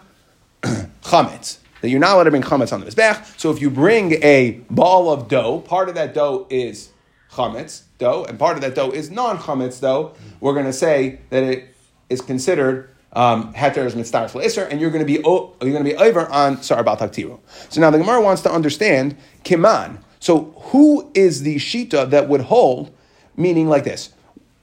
chametz. 1.02 1.60
That 1.80 1.90
you're 1.90 2.02
not 2.02 2.16
allowed 2.16 2.26
to 2.26 2.32
bring 2.32 2.42
chametz 2.42 2.74
on 2.74 2.82
the 2.82 2.86
mizbeach. 2.86 3.40
So 3.40 3.50
if 3.50 3.62
you 3.62 3.70
bring 3.70 4.22
a 4.22 4.60
ball 4.70 5.10
of 5.10 5.30
dough, 5.30 5.62
part 5.62 5.88
of 5.88 5.96
that 5.96 6.14
dough 6.14 6.46
is 6.50 6.90
chametz 7.32 7.84
dough, 7.98 8.26
and 8.28 8.38
part 8.38 8.58
of 8.58 8.62
that 8.62 8.76
dough 8.76 8.92
is 8.92 9.10
non 9.10 9.38
chametz 9.38 9.80
dough, 9.80 10.16
we're 10.42 10.52
going 10.52 10.66
to 10.66 10.74
say 10.74 11.20
that 11.30 11.44
it 11.44 11.74
is 12.10 12.20
considered 12.20 12.90
um, 13.14 13.54
heter 13.54 13.86
is 13.86 13.96
mitzvah 13.96 14.30
iser, 14.44 14.66
and 14.70 14.82
you're 14.82 14.92
going 14.92 15.00
to 15.00 15.06
be 15.06 15.22
you're 15.24 15.54
going 15.62 15.76
to 15.76 15.90
be 15.90 15.96
over 15.96 16.28
on 16.28 16.62
sar 16.62 16.84
bal 16.84 16.98
taktiru. 16.98 17.40
So 17.70 17.80
now 17.80 17.90
the 17.90 18.00
Gemara 18.00 18.20
wants 18.20 18.42
to 18.42 18.52
understand 18.52 19.16
kiman. 19.46 20.00
So 20.20 20.54
who 20.72 21.10
is 21.14 21.44
the 21.44 21.56
shita 21.56 22.10
that 22.10 22.28
would 22.28 22.42
hold? 22.42 22.92
Meaning 23.38 23.70
like 23.70 23.86
this. 23.86 24.10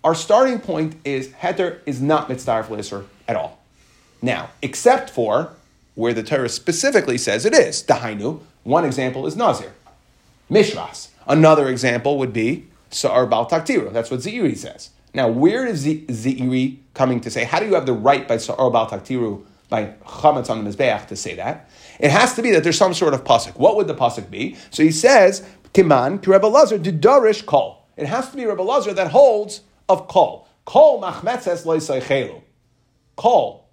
Our 0.04 0.14
starting 0.14 0.61
point 0.61 0.96
is 1.02 1.28
heter 1.28 1.80
is 1.87 2.00
not 2.00 2.28
mitzvah 2.28 2.66
iser 2.70 3.06
at 3.26 3.37
all. 3.37 3.58
Now, 4.20 4.50
except 4.61 5.08
for 5.08 5.54
where 5.94 6.12
the 6.12 6.23
Torah 6.23 6.50
specifically 6.50 7.16
says 7.16 7.46
it 7.46 7.54
is. 7.54 7.82
Dahainu. 7.82 8.40
One 8.64 8.84
example 8.84 9.26
is 9.26 9.34
Nazir. 9.34 9.73
Mishras. 10.50 11.08
Another 11.26 11.68
example 11.68 12.18
would 12.18 12.34
be 12.34 12.66
Sa'ar 12.90 13.26
Bal 13.26 13.49
Taktiru. 13.49 13.92
That's 13.92 14.11
what 14.11 14.20
Zeiri 14.20 14.56
says. 14.56 14.90
Now, 15.14 15.28
where 15.28 15.66
is 15.66 15.87
Zeiri 15.87 16.78
coming 16.92 17.20
to 17.20 17.30
say? 17.30 17.44
How 17.44 17.61
do 17.61 17.66
you 17.66 17.75
have 17.75 17.87
the 17.87 17.92
right 17.94 18.28
by 18.28 18.37
Sa'ar 18.37 18.70
Bal 18.70 18.88
Taktiru, 18.88 19.42
by 19.70 19.94
Chametz 20.04 20.50
on 20.50 20.64
the 20.64 20.70
Mizbeach, 20.70 21.06
to 21.06 21.16
say 21.16 21.34
that? 21.37 21.70
It 21.99 22.11
has 22.11 22.34
to 22.34 22.42
be 22.42 22.50
that 22.50 22.62
there's 22.62 22.76
some 22.76 22.92
sort 22.92 23.14
of 23.14 23.25
pasuk. 23.25 23.56
What 23.56 23.76
would 23.76 23.87
the 23.87 23.94
pasuk 23.94 24.30
be? 24.30 24.56
So 24.70 24.82
he 24.82 24.90
says, 24.90 25.46
Timan, 25.73 26.23
ki 26.23 26.30
Rebbe 26.30 26.46
Lazar, 26.46 26.78
didarish 26.78 27.46
kol. 27.46 27.87
It 27.96 28.06
has 28.06 28.30
to 28.30 28.37
be 28.37 28.44
Rebbe 28.44 28.62
Lazar 28.62 28.92
that 28.92 29.12
holds 29.12 29.62
of 29.88 30.09
kol. 30.09 30.49
Kol 30.64 31.00
machmetzes 31.00 31.64
loisaychelu. 31.64 32.43
Kol 33.17 33.69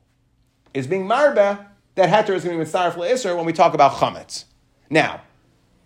is 0.74 0.88
being 0.88 1.06
marba 1.06 1.66
that 1.96 2.10
heter 2.10 2.36
is 2.36 2.44
going 2.44 2.58
to 2.58 2.64
be 2.64 2.70
mitzaref 2.70 2.94
le'isr 2.94 3.36
when 3.36 3.46
we 3.46 3.54
talk 3.54 3.74
about 3.74 3.94
chametz. 3.94 4.46
Now, 4.90 5.22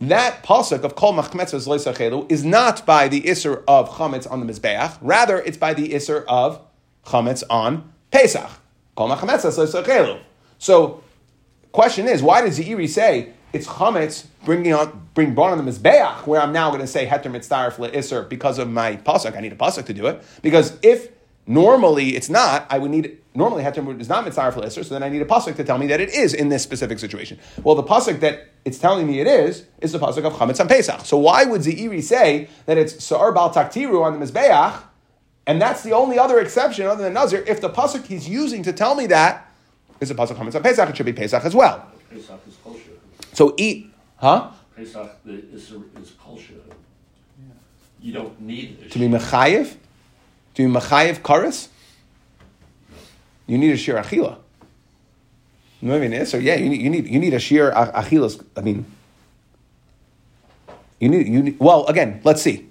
that 0.02 0.44
pasuk 0.44 0.84
of 0.84 0.96
kol 0.96 1.14
machmetzos 1.14 1.68
loisachelu 1.68 2.30
is 2.32 2.44
not 2.44 2.86
by 2.86 3.08
the 3.08 3.22
isser 3.22 3.64
of 3.68 3.90
chametz 3.90 4.30
on 4.30 4.46
the 4.46 4.52
mizbeach. 4.52 4.98
Rather, 5.02 5.40
it's 5.40 5.58
by 5.58 5.74
the 5.74 5.90
isser 5.90 6.26
of 6.28 6.62
chametz 7.06 7.44
on 7.50 7.94
Pesach. 8.12 8.50
Kol 8.96 9.10
machmetzos 9.10 9.58
loisachelu. 9.58 10.20
So, 10.58 11.04
question 11.72 12.08
is, 12.08 12.22
why 12.22 12.42
does 12.42 12.58
the 12.58 12.70
Iri 12.70 12.88
say 12.88 13.34
it's 13.56 13.68
chametz 13.68 14.26
bringing 14.44 14.74
on 14.74 15.08
bring 15.14 15.34
brought 15.34 15.54
on 15.54 15.64
the 15.64 15.72
mizbeach, 15.72 16.28
where 16.28 16.42
I'm 16.42 16.52
now 16.52 16.70
going 16.70 16.82
to 16.82 16.88
say 16.88 17.08
heter 17.08 17.32
mitzdarif 17.32 17.76
leisser 17.78 18.28
because 18.28 18.60
of 18.60 18.70
my 18.70 18.98
pasuk? 18.98 19.36
I 19.36 19.40
need 19.40 19.54
a 19.54 19.56
pasuk 19.56 19.86
to 19.86 19.94
do 19.94 20.08
it 20.08 20.22
because 20.42 20.78
if 20.84 21.10
normally 21.48 22.18
it's 22.18 22.30
not, 22.30 22.68
I 22.70 22.80
would 22.80 22.92
need 22.92 23.18
normally 23.34 23.64
heter 23.64 24.00
is 24.02 24.10
not 24.10 24.26
mitzdarif 24.26 24.56
leisser, 24.56 24.84
so 24.84 24.94
then 24.94 25.04
I 25.04 25.08
need 25.08 25.22
a 25.22 25.26
pasuk 25.26 25.56
to 25.56 25.64
tell 25.64 25.78
me 25.78 25.88
that 25.88 26.02
it 26.02 26.10
is 26.10 26.34
in 26.34 26.50
this 26.50 26.64
specific 26.64 27.00
situation. 27.00 27.40
Well, 27.64 27.76
the 27.76 27.84
pasuk 27.84 28.20
that 28.20 28.50
it's 28.66 28.78
telling 28.78 29.08
me 29.08 29.22
it 29.22 29.28
is 29.28 29.66
is 29.80 29.94
the 29.94 30.00
pasuk 30.00 30.26
of 30.26 30.34
chametz 30.34 30.60
on 30.60 30.68
Pesach. 30.68 31.06
So 31.06 31.18
why 31.18 31.46
would 31.46 31.62
Zeiri 31.62 32.04
say 32.04 32.50
that 32.66 32.78
it's 32.78 33.02
sa'ar 33.02 33.32
bal 33.32 33.54
taktiru 33.54 34.04
on 34.04 34.20
the 34.20 34.26
mizbeach? 34.26 34.82
And 35.48 35.62
that's 35.62 35.82
the 35.82 35.94
only 35.94 36.20
other 36.20 36.40
exception 36.40 36.88
other 36.88 37.04
than 37.04 37.14
Nazir. 37.14 37.42
If 37.48 37.62
the 37.62 37.70
pasuk 37.70 38.06
he's 38.06 38.28
using 38.28 38.64
to 38.64 38.74
tell 38.74 38.96
me 38.96 39.06
that 39.08 39.50
is 40.02 40.12
a 40.12 40.16
pasuk 40.16 40.36
chametz 40.36 40.56
on 40.56 40.64
Pesach, 40.64 40.90
it 40.90 40.98
should 40.98 41.06
be 41.06 41.14
Pesach 41.14 41.46
as 41.46 41.56
well. 41.56 41.90
Pesach 42.10 42.42
is 42.48 42.56
kosher. 42.64 42.85
So 43.36 43.54
eat, 43.58 43.92
huh? 44.16 44.52
Pesach 44.78 45.12
is, 45.26 45.54
is. 45.54 45.74
You 48.00 48.14
don't 48.14 48.40
need 48.40 48.78
a 48.86 48.90
To 48.90 49.00
be 49.00 49.08
mechayev, 49.10 49.76
to 50.54 50.68
be 50.68 50.74
mechayev 50.74 51.20
karis, 51.20 51.68
you 53.46 53.58
need 53.58 53.74
a 53.74 53.78
shir 53.78 53.96
achila. 53.96 54.38
You 55.82 55.90
know 55.90 56.00
what 56.00 56.04
I 56.04 56.08
mean? 56.08 56.26
So 56.26 56.38
yeah, 56.38 56.56
you 56.56 56.70
need 56.70 56.82
you 56.82 56.90
need 56.90 57.08
you 57.10 57.20
need 57.20 57.34
a 57.34 57.40
shir 57.40 57.72
achilas. 57.72 58.42
I 58.56 58.62
mean, 58.62 58.86
you 61.02 61.10
need 61.10 61.28
you 61.28 61.44
need. 61.44 61.60
Well, 61.60 61.86
again, 61.88 62.22
let's 62.24 62.42
see. 62.42 62.70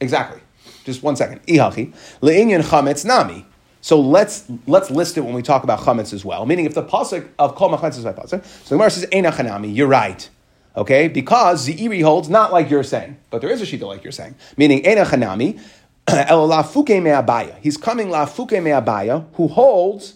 Exactly. 0.00 0.40
Just 0.82 1.04
one 1.04 1.14
second. 1.14 1.46
Ihachi 1.46 1.92
leinyan 2.20 2.62
chametz 2.62 3.04
nami. 3.04 3.46
So 3.80 4.00
let's 4.00 4.44
let's 4.66 4.90
list 4.90 5.16
it 5.16 5.22
when 5.22 5.34
we 5.34 5.42
talk 5.42 5.64
about 5.64 5.80
chametz 5.80 6.12
as 6.12 6.24
well. 6.24 6.46
Meaning, 6.46 6.66
if 6.66 6.74
the 6.74 6.82
pasuk 6.82 7.28
of 7.38 7.54
kol 7.54 7.70
machetz 7.70 7.96
is 7.98 8.04
by 8.04 8.12
pasuk, 8.12 8.44
so 8.44 8.68
the 8.68 8.74
Gemara 8.74 8.90
says 8.90 9.06
einachanami. 9.06 9.74
You're 9.74 9.86
right. 9.86 10.28
Okay, 10.76 11.08
because 11.08 11.66
Zeiri 11.66 12.02
holds 12.02 12.28
not 12.28 12.52
like 12.52 12.70
you're 12.70 12.84
saying, 12.84 13.16
but 13.30 13.40
there 13.40 13.50
is 13.50 13.60
a 13.60 13.64
shita 13.64 13.86
like 13.86 14.04
you're 14.04 14.12
saying. 14.12 14.34
Meaning 14.56 14.82
einachanami. 14.82 15.60
El 16.08 16.48
lafuke 16.48 17.02
me'abaya. 17.02 17.56
He's 17.60 17.76
coming 17.76 18.08
lafuke 18.08 18.62
me'abaya, 18.62 19.24
who 19.34 19.48
holds 19.48 20.14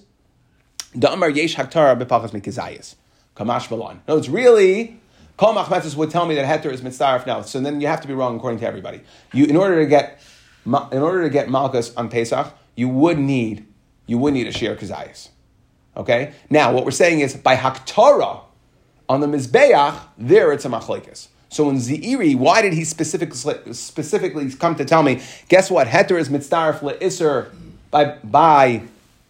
the 0.95 1.13
Amar 1.13 1.31
Yesh 1.31 1.57
Haktara 1.57 2.01
bepachas 2.01 2.31
mikizayis. 2.31 2.95
Kamash 3.37 3.71
Malon. 3.71 4.01
No, 4.07 4.17
it's 4.17 4.29
really 4.29 5.01
Kol 5.37 5.55
Machmetzes 5.55 5.97
would 5.97 6.11
tell 6.11 6.27
me 6.27 6.35
that 6.35 6.47
Heter 6.47 6.73
is 6.73 6.83
mitzaref 6.83 7.27
now. 7.27 7.43
So 7.43 7.61
then 7.61 7.81
you 7.81 7.87
have 7.87 8.01
to 8.03 8.09
be 8.09 8.15
wrong 8.15 8.37
according 8.37 8.61
to 8.61 8.67
everybody. 8.67 9.01
You, 9.33 9.47
in 9.47 9.57
order 9.57 9.81
to 9.81 9.87
get, 9.87 10.21
in 10.65 10.73
order 10.75 11.23
to 11.23 11.31
get 11.31 11.49
Malchus 11.49 11.95
on 11.97 12.09
Pesach, 12.09 12.53
you 12.75 12.89
would 12.89 13.19
need, 13.19 13.67
you 14.07 14.19
would 14.19 14.35
need 14.35 14.47
a 14.47 14.53
Shir 14.53 14.77
Kazayis. 14.77 15.29
Okay? 15.97 16.33
Now, 16.49 16.73
what 16.73 16.85
we're 16.85 16.91
saying 16.91 17.21
is, 17.21 17.37
by 17.37 17.57
Haktara, 17.57 18.41
on 19.09 19.21
the 19.21 19.27
Mizbeach, 19.27 19.99
there 20.17 20.53
it's 20.53 20.65
a 20.65 20.69
Machlekes. 20.69 21.29
So 21.49 21.69
in 21.69 21.77
Zeiri, 21.77 22.35
why 22.35 22.63
did 22.63 22.73
he 22.73 22.83
specifically, 22.85 23.75
specifically 23.75 24.51
come 24.53 24.75
to 24.77 24.87
tell 24.87 25.03
me, 25.03 25.21
guess 25.49 25.71
what? 25.71 25.87
Heter 25.87 26.19
is 26.19 26.31
mitzaref 26.31 26.79
le'isr 26.79 27.51
by, 27.91 28.17
by 28.25 28.83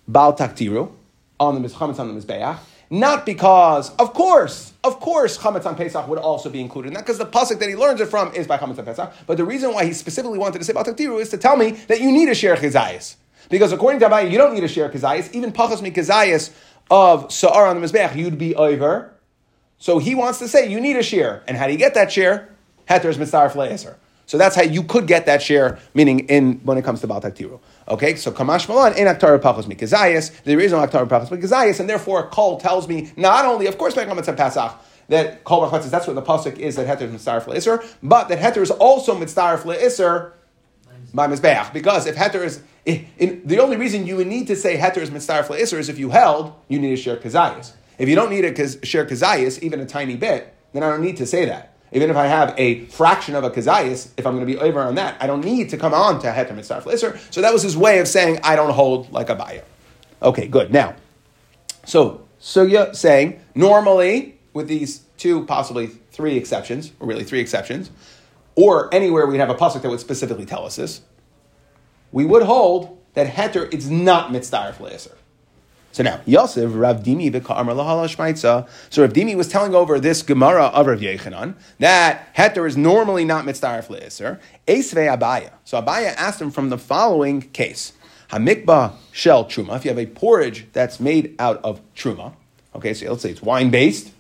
Baal 0.07 0.33
Taktiru 0.37 0.93
on 1.41 1.61
the 1.61 1.69
chametz 1.69 1.99
on 1.99 2.15
the 2.15 2.21
mizbeach. 2.21 2.59
Not 2.91 3.27
because, 3.27 3.93
of 3.97 4.13
course, 4.13 4.73
of 4.85 5.01
course, 5.01 5.37
chametz 5.39 5.67
on 5.67 5.75
Pesach 5.75 6.07
would 6.07 6.19
also 6.19 6.49
be 6.49 6.61
included 6.61 6.89
in 6.89 6.95
that, 6.95 7.01
because 7.01 7.19
the 7.19 7.27
pasuk 7.27 7.59
that 7.59 7.69
he 7.69 7.75
learns 7.75 8.01
it 8.01 8.07
from 8.07 8.33
is 8.35 8.47
by 8.47 8.57
chametz 8.57 8.79
on 8.79 8.85
Pesach. 8.85 9.13
But 9.27 9.37
the 9.37 9.45
reason 9.45 9.75
why 9.75 9.85
he 9.85 9.93
specifically 9.93 10.39
wanted 10.39 10.61
to 10.61 10.65
say 10.65 10.73
about 10.73 10.87
taktiru 10.87 11.21
is 11.21 11.31
to 11.31 11.39
tell 11.39 11.57
me 11.57 11.73
that 11.89 12.01
you 12.01 12.13
need 12.13 12.29
a 12.29 12.33
chizayis, 12.33 13.17
because 13.49 13.73
according 13.73 14.01
to 14.01 14.09
Abaye, 14.09 14.31
you 14.31 14.39
don't 14.39 14.55
need 14.55 14.65
a 14.65 14.69
share 14.69 14.89
chizayis. 14.89 15.33
Even 15.33 15.53
pachas 15.53 15.81
mikizayis 15.81 16.53
of 16.91 17.33
sa'ar 17.33 17.67
on 17.67 17.81
the 17.81 17.87
mizbeach, 17.87 18.17
you'd 18.17 18.39
be 18.39 18.55
over. 18.55 19.13
So 19.79 19.99
he 19.99 20.15
wants 20.15 20.39
to 20.41 20.49
say 20.49 20.71
you 20.71 20.81
need 20.81 20.97
a 20.97 21.03
share, 21.03 21.43
and 21.47 21.57
how 21.57 21.67
do 21.67 21.73
you 21.73 21.79
get 21.79 21.95
that 21.95 22.13
share? 22.13 22.49
Heter 22.89 23.07
is 23.07 23.19
mitzaref 23.19 23.53
le'eser. 23.53 23.97
So 24.27 24.39
that's 24.39 24.57
how 24.57 24.63
you 24.63 24.83
could 24.83 25.07
get 25.07 25.27
that 25.27 25.43
share, 25.43 25.79
meaning 25.93 26.21
in 26.21 26.61
when 26.65 26.79
it 26.79 26.85
comes 26.85 27.01
to 27.03 27.07
Baal 27.07 27.21
Taktiru. 27.21 27.61
Okay, 27.89 28.15
so 28.15 28.31
Kamash 28.31 28.69
Malan 28.69 28.97
in 28.97 29.07
Aktar 29.07 29.39
Pachos 29.39 29.65
Mikazayas, 29.65 30.43
there 30.45 30.59
is 30.61 30.73
no 30.73 30.79
Aktar 30.79 31.07
Pachos 31.07 31.29
Mikazayas, 31.29 31.81
and 31.81 31.91
therefore 31.91 32.29
Kol 32.29 32.59
tells 32.59 32.89
me 32.89 33.13
not 33.17 33.45
only, 33.45 33.67
of 33.67 33.77
course, 33.77 33.95
Mekam 33.95 34.17
Mitzvah 34.17 34.35
Pasach, 34.35 34.75
that 35.09 35.45
Kol 35.45 35.69
Machletzes, 35.69 35.91
that's 35.91 36.07
what 36.07 36.15
the 36.15 36.23
Pasuk 36.23 36.59
is, 36.59 36.77
that 36.77 36.87
Heter 36.87 37.13
is 37.13 37.23
Mitzaref 37.23 37.45
Le'isr, 37.45 37.85
but 38.03 38.29
that 38.29 38.39
Heter 38.39 38.63
is 38.63 38.71
also 38.71 39.15
Mitzaref 39.15 39.65
Le'isr 39.65 40.33
by 41.13 41.27
Mizbeach. 41.27 41.73
Because 41.73 42.07
if 42.07 42.17
Heter 42.17 42.43
is, 42.45 42.63
Eh, 42.87 43.05
in, 43.19 43.43
the 43.45 43.61
only 43.61 43.77
reason 43.77 44.07
you 44.07 44.17
would 44.17 44.27
need 44.27 44.47
to 44.49 44.57
say 44.57 44.77
Heter 44.77 44.99
is 44.99 45.11
Mitzaref 45.11 45.47
Le'isr 45.47 45.79
is 45.79 45.89
if 45.89 45.99
you 45.99 46.11
held, 46.11 46.53
you 46.69 46.79
need 46.79 46.93
a 46.93 46.97
share 46.97 47.17
Kazayas. 47.17 47.73
If 47.99 48.09
you 48.09 48.15
don't 48.15 48.31
need 48.31 48.45
a 48.45 48.87
share 48.87 49.07
Kazayas, 49.07 49.63
even 49.63 49.81
a 49.81 49.87
tiny 49.87 50.17
bit, 50.17 50.55
then 50.73 50.83
I 50.83 50.89
don't 50.89 51.03
need 51.03 51.17
to 51.19 51.27
say 51.27 51.45
that. 51.45 51.73
Even 51.93 52.09
if 52.09 52.17
I 52.17 52.27
have 52.27 52.55
a 52.57 52.87
fraction 52.87 53.35
of 53.35 53.45
a 53.45 53.51
kazayas, 53.51 54.11
if 54.17 54.27
I'm 54.27 54.35
going 54.35 54.47
to 54.47 54.53
be 54.53 54.59
over 54.59 54.81
on 54.81 54.95
that, 54.95 55.17
I 55.21 55.27
don't 55.27 55.45
need 55.45 55.69
to 55.71 55.77
come 55.77 55.93
on 55.93 56.21
to 56.23 56.29
heter 56.29 56.55
mitzvah 56.55 56.83
lister. 56.87 57.19
So 57.31 57.43
that 57.43 57.53
was 57.53 57.63
his 57.63 57.77
way 57.77 57.99
of 57.99 58.09
saying 58.09 58.41
I 58.43 58.57
don't 58.57 58.73
hold 58.73 59.13
like 59.13 59.29
Abaye. 59.29 59.63
Okay, 60.23 60.47
good. 60.47 60.73
Now, 60.73 60.95
so 61.85 62.27
Sugya 62.41 62.97
saying 62.97 63.41
normally 63.55 64.39
with 64.55 64.69
these 64.69 65.03
two, 65.19 65.45
possibly 65.45 65.87
three 65.87 66.37
exceptions, 66.37 66.93
or 66.99 67.07
really 67.07 67.25
three 67.25 67.41
exceptions, 67.41 67.91
or 68.55 68.93
anywhere 68.95 69.27
we'd 69.27 69.39
have 69.39 69.51
a 69.51 69.55
pasuk 69.55 69.83
that 69.83 69.91
would 69.91 70.01
specifically 70.01 70.47
tell 70.47 70.65
us 70.65 70.77
this, 70.77 71.03
we 72.13 72.25
would 72.25 72.43
hold 72.43 72.99
that 73.15 73.27
heter 73.35 73.73
is 73.73 73.91
not 73.91 74.31
mitzvah 74.31 74.77
lister. 74.81 75.17
So 75.93 76.03
now, 76.03 76.23
Yosef, 76.25 76.71
Rav 76.75 77.03
Dimi 77.03 77.31
v'ka'amar 77.31 77.75
lahala 77.75 78.09
shmaitza. 78.09 78.67
So 78.89 79.03
Rav 79.03 79.13
Dimi 79.13 79.37
was 79.37 79.49
telling 79.49 79.75
over 79.75 80.01
this 80.01 80.23
Gemara 80.23 80.67
of 80.67 80.87
Rav 80.87 81.01
Yechanan 81.01 81.55
that 81.81 82.35
heter 82.35 82.67
is 82.67 82.79
normally 82.79 83.27
not 83.27 83.45
mitzdarif 83.45 83.89
le'eser. 83.89 84.41
Esvei 84.67 85.15
Abaya. 85.15 85.51
So 85.65 85.81
Abaya 85.83 86.15
asked 86.17 86.41
him 86.41 86.51
from 86.51 86.71
the 86.71 86.79
following 86.79 87.43
case. 87.43 87.93
Hamikba 88.31 88.95
shell 89.13 89.45
truma. 89.45 89.77
If 89.77 89.85
you 89.85 89.91
have 89.91 89.99
a 89.99 90.07
porridge 90.07 90.67
that's 90.73 90.99
made 90.99 91.35
out 91.39 91.63
of 91.63 91.83
truma, 91.95 92.33
okay, 92.75 92.95
so 92.95 93.11
let's 93.11 93.23
say 93.23 93.31
it's 93.31 93.43
wine 93.43 93.71
based, 93.71 94.11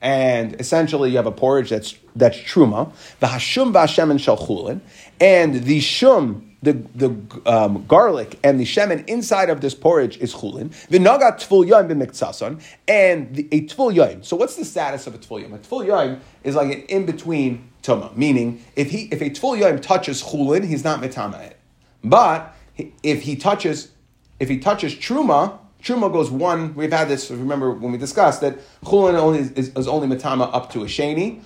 and 0.00 0.58
essentially 0.58 1.10
you 1.10 1.18
have 1.18 1.26
a 1.26 1.32
porridge 1.32 1.68
that's 1.68 1.96
that's 2.16 2.38
truma. 2.38 2.94
V'hashum 3.20 3.74
v'hashemen 3.74 4.18
shel 4.18 4.38
chulin, 4.38 4.80
and 5.20 5.64
the 5.64 5.80
shum 5.80 6.49
the, 6.62 6.74
the 6.94 7.16
um, 7.46 7.86
garlic 7.86 8.38
and 8.44 8.60
the 8.60 8.64
shemen 8.64 9.06
inside 9.08 9.48
of 9.48 9.60
this 9.60 9.74
porridge 9.74 10.18
is 10.18 10.34
chulin. 10.34 10.68
V'naga 10.88 11.38
tful 11.38 11.66
yoim 11.66 11.88
b'miktason, 11.88 12.62
and 12.86 13.34
the, 13.34 13.48
a 13.52 13.62
tful 13.62 13.94
yoim. 13.94 14.24
So 14.24 14.36
what's 14.36 14.56
the 14.56 14.64
status 14.64 15.06
of 15.06 15.14
a 15.14 15.18
tful 15.18 15.42
yoim? 15.42 15.54
A 15.54 15.58
tful 15.58 15.86
yoim 15.86 16.20
is 16.44 16.54
like 16.54 16.72
an 16.72 16.82
in-between 16.82 17.70
tuma, 17.82 18.14
meaning 18.16 18.62
if 18.76 18.90
he 18.90 19.04
if 19.10 19.20
a 19.22 19.30
tful 19.30 19.58
yoim 19.58 19.80
touches 19.80 20.22
chulin, 20.22 20.66
he's 20.66 20.84
not 20.84 21.00
mitama 21.00 21.40
it. 21.40 21.58
But 22.04 22.54
if 23.02 23.22
he 23.22 23.36
touches 23.36 23.92
if 24.38 24.48
he 24.48 24.58
touches 24.58 24.94
truma, 24.94 25.58
truma 25.82 26.12
goes 26.12 26.30
one. 26.30 26.74
We've 26.74 26.92
had 26.92 27.08
this. 27.08 27.30
Remember 27.30 27.70
when 27.70 27.92
we 27.92 27.98
discussed 27.98 28.42
that 28.42 28.58
chulin 28.84 29.14
only 29.14 29.40
is, 29.40 29.70
is 29.70 29.88
only 29.88 30.14
mitama 30.14 30.50
up 30.52 30.70
to 30.72 30.82
a 30.82 30.86
sheni 30.86 31.40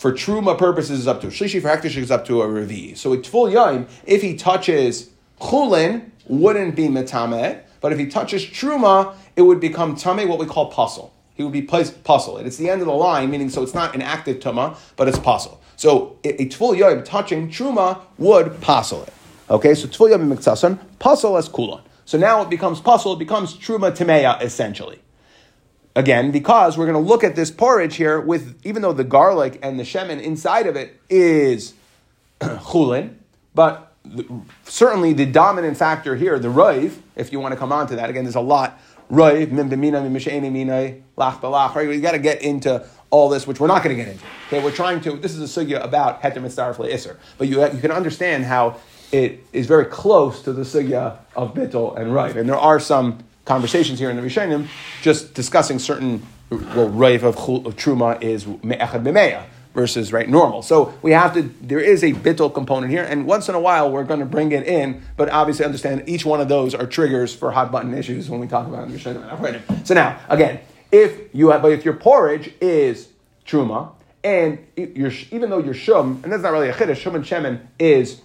for 0.00 0.12
truma 0.12 0.56
purposes 0.56 1.00
is 1.00 1.06
up 1.06 1.20
to 1.20 1.26
a 1.26 1.30
shlishi, 1.30 1.60
for 1.60 1.68
hektish 1.68 1.94
is 1.94 2.10
up 2.10 2.24
to 2.24 2.40
a 2.40 2.46
revi. 2.46 2.96
So 2.96 3.12
a 3.12 3.22
full 3.22 3.48
yaim, 3.48 3.86
if 4.06 4.22
he 4.22 4.34
touches 4.34 5.10
chulin, 5.38 6.10
wouldn't 6.26 6.74
be 6.74 6.88
metamet, 6.88 7.60
but 7.82 7.92
if 7.92 7.98
he 7.98 8.06
touches 8.06 8.46
truma, 8.46 9.14
it 9.36 9.42
would 9.42 9.60
become 9.60 9.94
tame, 9.94 10.26
what 10.26 10.38
we 10.38 10.46
call 10.46 10.72
pasul. 10.72 11.10
He 11.34 11.42
would 11.42 11.52
be 11.52 11.60
pasul. 11.60 12.38
It's 12.38 12.56
the 12.56 12.70
end 12.70 12.80
of 12.80 12.86
the 12.86 12.94
line, 12.94 13.30
meaning 13.30 13.50
so 13.50 13.62
it's 13.62 13.74
not 13.74 13.94
an 13.94 14.00
active 14.00 14.38
tuma, 14.38 14.78
but 14.96 15.06
it's 15.06 15.18
pasul. 15.18 15.58
So 15.76 16.16
a 16.24 16.46
tful 16.46 16.78
yoim 16.78 17.04
touching 17.04 17.50
truma 17.50 18.00
would 18.16 18.58
pasul 18.62 19.06
it. 19.06 19.12
Okay, 19.50 19.74
so 19.74 19.86
tful 19.86 20.16
yoim 20.16 20.34
miktasan, 20.34 20.78
pasul 20.98 21.38
as 21.38 21.46
kulon. 21.46 21.82
So 22.06 22.16
now 22.16 22.40
it 22.40 22.48
becomes 22.48 22.80
pasul, 22.80 23.16
it 23.16 23.18
becomes 23.18 23.54
truma 23.54 23.94
timeya 23.94 24.40
essentially. 24.40 24.98
Again, 25.96 26.30
because 26.30 26.78
we're 26.78 26.86
going 26.86 27.02
to 27.02 27.08
look 27.08 27.24
at 27.24 27.34
this 27.34 27.50
porridge 27.50 27.96
here 27.96 28.20
with, 28.20 28.60
even 28.64 28.80
though 28.82 28.92
the 28.92 29.04
garlic 29.04 29.58
and 29.62 29.78
the 29.78 29.82
shemen 29.82 30.22
inside 30.22 30.66
of 30.66 30.76
it 30.76 31.00
is 31.08 31.74
chulin, 32.40 33.14
but 33.54 33.92
the, 34.04 34.24
certainly 34.64 35.12
the 35.12 35.26
dominant 35.26 35.76
factor 35.76 36.14
here, 36.14 36.38
the 36.38 36.48
raiv, 36.48 36.98
if 37.16 37.32
you 37.32 37.40
want 37.40 37.52
to 37.52 37.58
come 37.58 37.72
on 37.72 37.88
to 37.88 37.96
that, 37.96 38.08
again, 38.08 38.24
there's 38.24 38.36
a 38.36 38.40
lot. 38.40 38.80
Raiv, 39.10 39.50
mim 39.50 39.68
b'mina, 39.68 40.00
mim 40.02 40.14
lach 41.18 41.40
b'lach, 41.40 41.74
right? 41.74 41.88
We 41.88 42.00
got 42.00 42.12
to 42.12 42.20
get 42.20 42.42
into 42.42 42.86
all 43.10 43.28
this, 43.28 43.46
which 43.46 43.58
we're 43.58 43.66
not 43.66 43.82
going 43.82 43.96
to 43.96 44.02
get 44.02 44.12
into. 44.12 44.24
Okay, 44.46 44.62
we're 44.62 44.70
trying 44.70 45.00
to, 45.00 45.16
this 45.16 45.34
is 45.34 45.56
a 45.56 45.64
sugya 45.64 45.82
about 45.82 46.22
heter 46.22 46.40
mitzvah 46.40 46.74
isser, 46.84 47.16
but 47.36 47.48
you, 47.48 47.60
you 47.60 47.80
can 47.80 47.90
understand 47.90 48.44
how 48.44 48.76
it 49.10 49.44
is 49.52 49.66
very 49.66 49.86
close 49.86 50.42
to 50.42 50.52
the 50.52 50.62
sugya 50.62 51.18
of 51.34 51.52
bittel 51.52 51.96
and 51.98 52.12
raiv. 52.12 52.36
And 52.36 52.48
there 52.48 52.56
are 52.56 52.78
some 52.78 53.18
conversations 53.44 53.98
here 53.98 54.10
in 54.10 54.16
the 54.16 54.22
Rishonim, 54.22 54.68
just 55.02 55.34
discussing 55.34 55.78
certain 55.78 56.26
well, 56.50 56.88
Rav 56.88 57.22
of, 57.22 57.36
of 57.36 57.76
Truma 57.76 58.20
is 58.22 58.46
Me'echad 58.46 59.04
B'meya 59.04 59.44
versus 59.74 60.12
right 60.12 60.28
normal. 60.28 60.62
So 60.62 60.94
we 61.02 61.12
have 61.12 61.34
to. 61.34 61.42
There 61.42 61.78
is 61.78 62.02
a 62.02 62.12
bittul 62.12 62.52
component 62.52 62.90
here, 62.90 63.04
and 63.04 63.26
once 63.26 63.48
in 63.48 63.54
a 63.54 63.60
while 63.60 63.90
we're 63.90 64.04
going 64.04 64.20
to 64.20 64.26
bring 64.26 64.52
it 64.52 64.66
in. 64.66 65.02
But 65.16 65.30
obviously, 65.30 65.64
understand 65.64 66.04
each 66.08 66.24
one 66.24 66.40
of 66.40 66.48
those 66.48 66.74
are 66.74 66.86
triggers 66.86 67.34
for 67.34 67.52
hot 67.52 67.70
button 67.70 67.94
issues 67.94 68.28
when 68.28 68.40
we 68.40 68.46
talk 68.46 68.66
about 68.66 68.88
Mishnah. 68.88 69.84
So 69.84 69.94
now, 69.94 70.18
again, 70.28 70.60
if 70.90 71.34
you 71.34 71.50
have, 71.50 71.62
but 71.62 71.72
if 71.72 71.84
your 71.84 71.94
porridge 71.94 72.52
is 72.60 73.08
Truma, 73.46 73.92
and 74.24 74.58
you're, 74.76 75.12
even 75.30 75.50
though 75.50 75.58
you're 75.58 75.74
shum, 75.74 76.20
and 76.22 76.32
that's 76.32 76.42
not 76.42 76.52
really 76.52 76.68
a 76.68 76.74
chiddush, 76.74 76.96
shum 76.96 77.14
and 77.14 77.24
shemen 77.24 77.60
is 77.78 78.20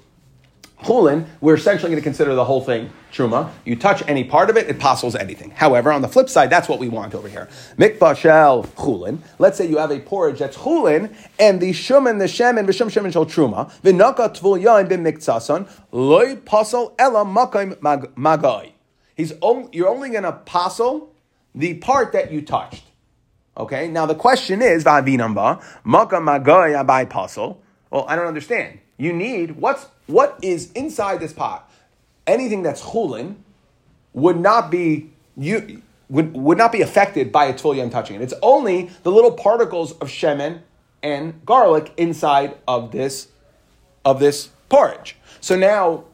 chulin, 0.83 1.27
we're 1.41 1.55
essentially 1.55 1.89
going 1.89 2.01
to 2.01 2.03
consider 2.03 2.35
the 2.35 2.45
whole 2.45 2.61
thing 2.61 2.91
truma. 3.11 3.51
You 3.63 3.75
touch 3.75 4.03
any 4.07 4.23
part 4.23 4.49
of 4.49 4.57
it, 4.57 4.69
it 4.69 4.79
possibles 4.79 5.15
anything. 5.15 5.51
However, 5.51 5.91
on 5.91 6.01
the 6.01 6.07
flip 6.07 6.29
side, 6.29 6.49
that's 6.49 6.67
what 6.67 6.79
we 6.79 6.89
want 6.89 7.15
over 7.15 7.27
here. 7.27 7.47
Mikvah 7.77 8.17
shel 8.17 8.63
chulin. 8.75 9.19
Let's 9.39 9.57
say 9.57 9.67
you 9.67 9.77
have 9.77 9.91
a 9.91 9.99
porridge 9.99 10.39
that's 10.39 10.57
chulin, 10.57 11.15
and 11.39 11.61
the 11.61 11.73
shum 11.73 12.07
and 12.07 12.19
the 12.19 12.25
shemen, 12.25 12.65
v'shum 12.67 12.87
shemen 12.87 13.13
shel 13.13 13.25
truma, 13.25 13.71
v'naka 13.81 14.37
tvul 14.37 14.61
yain 14.61 14.87
b'miktzason, 14.89 15.69
loy 15.91 16.35
pasal 16.35 16.93
ela 16.99 17.23
makayim 17.23 17.75
magai. 17.77 18.71
He's 19.15 19.33
only, 19.41 19.69
you're 19.71 19.89
only 19.89 20.09
going 20.09 20.23
to 20.23 20.33
passel 20.33 21.13
the 21.53 21.75
part 21.75 22.11
that 22.11 22.31
you 22.31 22.41
touched. 22.41 22.83
Okay, 23.57 23.87
now 23.87 24.05
the 24.05 24.15
question 24.15 24.61
is, 24.61 24.83
va'avinamba, 24.83 25.63
maka 25.85 26.17
magai 26.17 26.75
abai 26.75 27.09
pasel. 27.09 27.57
Well, 27.89 28.05
I 28.09 28.17
don't 28.17 28.27
understand. 28.27 28.79
You 28.97 29.13
need, 29.13 29.51
what's, 29.51 29.87
what 30.07 30.37
is 30.41 30.71
inside 30.73 31.19
this 31.19 31.33
pot? 31.33 31.69
Anything 32.27 32.63
that's 32.63 32.81
chulin 32.81 33.35
would 34.13 34.39
not 34.39 34.71
be, 34.71 35.11
you, 35.37 35.81
would, 36.09 36.33
would 36.33 36.57
not 36.57 36.71
be 36.71 36.81
affected 36.81 37.31
by 37.31 37.45
a 37.45 37.53
tevul 37.53 37.75
yom 37.75 37.89
touching 37.89 38.15
it. 38.15 38.21
It's 38.21 38.33
only 38.41 38.89
the 39.03 39.11
little 39.11 39.31
particles 39.31 39.91
of 39.93 40.09
shemen 40.09 40.61
and 41.03 41.45
garlic 41.45 41.93
inside 41.97 42.57
of 42.67 42.91
this, 42.91 43.27
of 44.03 44.19
this 44.19 44.49
porridge. 44.69 45.17
So 45.41 45.55
now, 45.55 46.05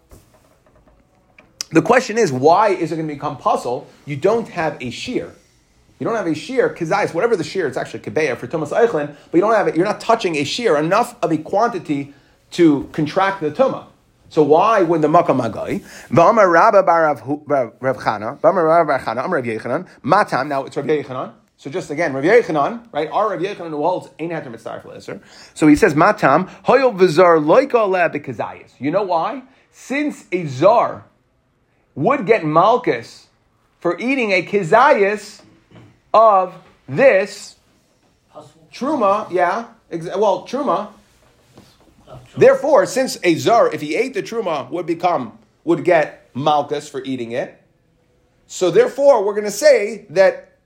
the 1.72 1.82
question 1.82 2.18
is, 2.18 2.32
why 2.32 2.70
is 2.70 2.92
it 2.92 2.96
going 2.96 3.08
to 3.08 3.14
become 3.14 3.38
pasul? 3.38 3.88
You 4.06 4.18
don't 4.18 4.50
have 4.50 4.82
a 4.82 4.90
shear. 4.90 5.34
You 6.00 6.06
don't 6.06 6.16
have 6.16 6.28
a 6.28 6.34
shear, 6.34 6.74
kizayis, 6.74 7.14
whatever 7.14 7.36
the 7.36 7.44
shear, 7.44 7.68
it's 7.68 7.78
actually 7.78 8.00
kebeya 8.00 8.36
for 8.36 8.48
Tumas 8.48 8.70
Eichlin, 8.70 9.16
but 9.30 9.38
you 9.38 9.42
don't 9.42 9.54
have 9.54 9.68
it, 9.68 9.76
you're 9.76 9.86
not 9.86 10.02
touching 10.02 10.36
a 10.36 10.44
shear 10.44 10.76
enough 10.76 11.16
of 11.24 11.32
a 11.32 11.38
quantity 11.38 12.14
to 12.52 12.90
contract 12.92 13.42
the 13.42 13.52
Tumah. 13.52 13.88
So 14.30 14.44
why 14.44 14.82
would 14.82 15.02
the 15.02 15.08
Makam 15.08 15.42
Magai? 15.42 15.84
V'amar 16.10 16.52
Rabba 16.52 16.84
bar 16.84 17.04
Rav 17.06 17.98
Chana, 17.98 18.40
v'amar 18.40 18.66
Rabba 18.66 18.86
bar 18.88 19.00
Chana, 19.00 19.26
Amar 19.26 19.42
Rav 19.42 19.46
Yechanan, 19.46 19.88
Matam, 20.04 20.48
now 20.48 20.64
it's 20.64 20.78
Rav 20.78 20.86
Yechanan. 20.86 21.34
So 21.58 21.70
just 21.70 21.92
again, 21.92 22.14
Rav 22.14 22.24
Yechanan, 22.24 22.88
right? 22.94 23.10
Our 23.12 23.32
Rav 23.32 23.40
Yechanan 23.42 23.70
who 23.70 23.78
holds 23.78 24.10
Ein 24.20 24.32
Hatter 24.32 24.50
Mitzvah 24.50 24.82
for 24.82 25.22
So 25.54 25.68
he 25.68 25.76
says, 25.76 25.96
Matam, 25.96 26.48
Hoyol 26.66 26.98
V'zar 26.98 27.44
Loika 27.44 27.90
Le 27.90 28.10
B'Kazayis. 28.10 28.72
You 28.80 28.92
know 28.92 29.04
why? 29.04 29.44
Since 29.72 30.26
a 30.32 30.46
Zar 30.46 31.06
would 31.96 32.26
get 32.26 32.46
Malchus 32.46 33.28
for 33.80 34.00
eating 34.00 34.32
a 34.32 34.46
Kizayis, 34.46 35.42
of 36.14 36.54
this 36.88 37.56
truma, 38.72 39.30
yeah, 39.32 39.68
well, 40.18 40.46
truma. 40.48 40.92
Therefore, 42.36 42.86
since 42.86 43.18
a 43.24 43.36
zar, 43.36 43.74
if 43.74 43.82
he 43.82 43.96
ate 43.96 44.14
the 44.14 44.24
truma, 44.24 44.70
would 44.70 44.86
become 44.86 45.38
would 45.64 45.84
get 45.84 46.30
malchus 46.34 46.90
for 46.90 47.04
eating 47.04 47.32
it. 47.32 47.62
So 48.48 48.72
therefore, 48.72 49.24
we're 49.24 49.34
going 49.34 49.46
to 49.46 49.52
say 49.52 50.06
that 50.10 50.58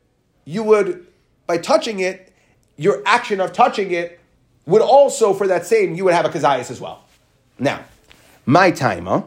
you 0.46 0.64
would, 0.64 1.06
by 1.48 1.58
touching 1.58 2.00
it, 2.00 2.34
your 2.78 3.02
action 3.06 3.40
of 3.42 3.52
touching 3.54 3.92
it 3.92 4.20
would 4.66 4.82
also, 4.82 5.34
for 5.34 5.48
that 5.48 5.66
same, 5.66 5.96
you 5.96 6.06
would 6.06 6.14
have 6.14 6.25
a 6.25 6.30
kazayas 6.30 6.72
as 6.72 6.82
well. 6.82 7.04
Now, 7.60 7.84
my 8.46 8.72
timer. 8.72 9.24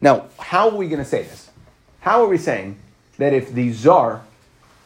Now, 0.00 0.28
how 0.38 0.70
are 0.70 0.76
we 0.76 0.88
going 0.88 1.02
to 1.02 1.08
say 1.08 1.22
this? 1.22 1.50
How 2.00 2.22
are 2.22 2.28
we 2.28 2.38
saying 2.38 2.78
that 3.18 3.32
if 3.32 3.52
the 3.52 3.72
zar 3.72 4.22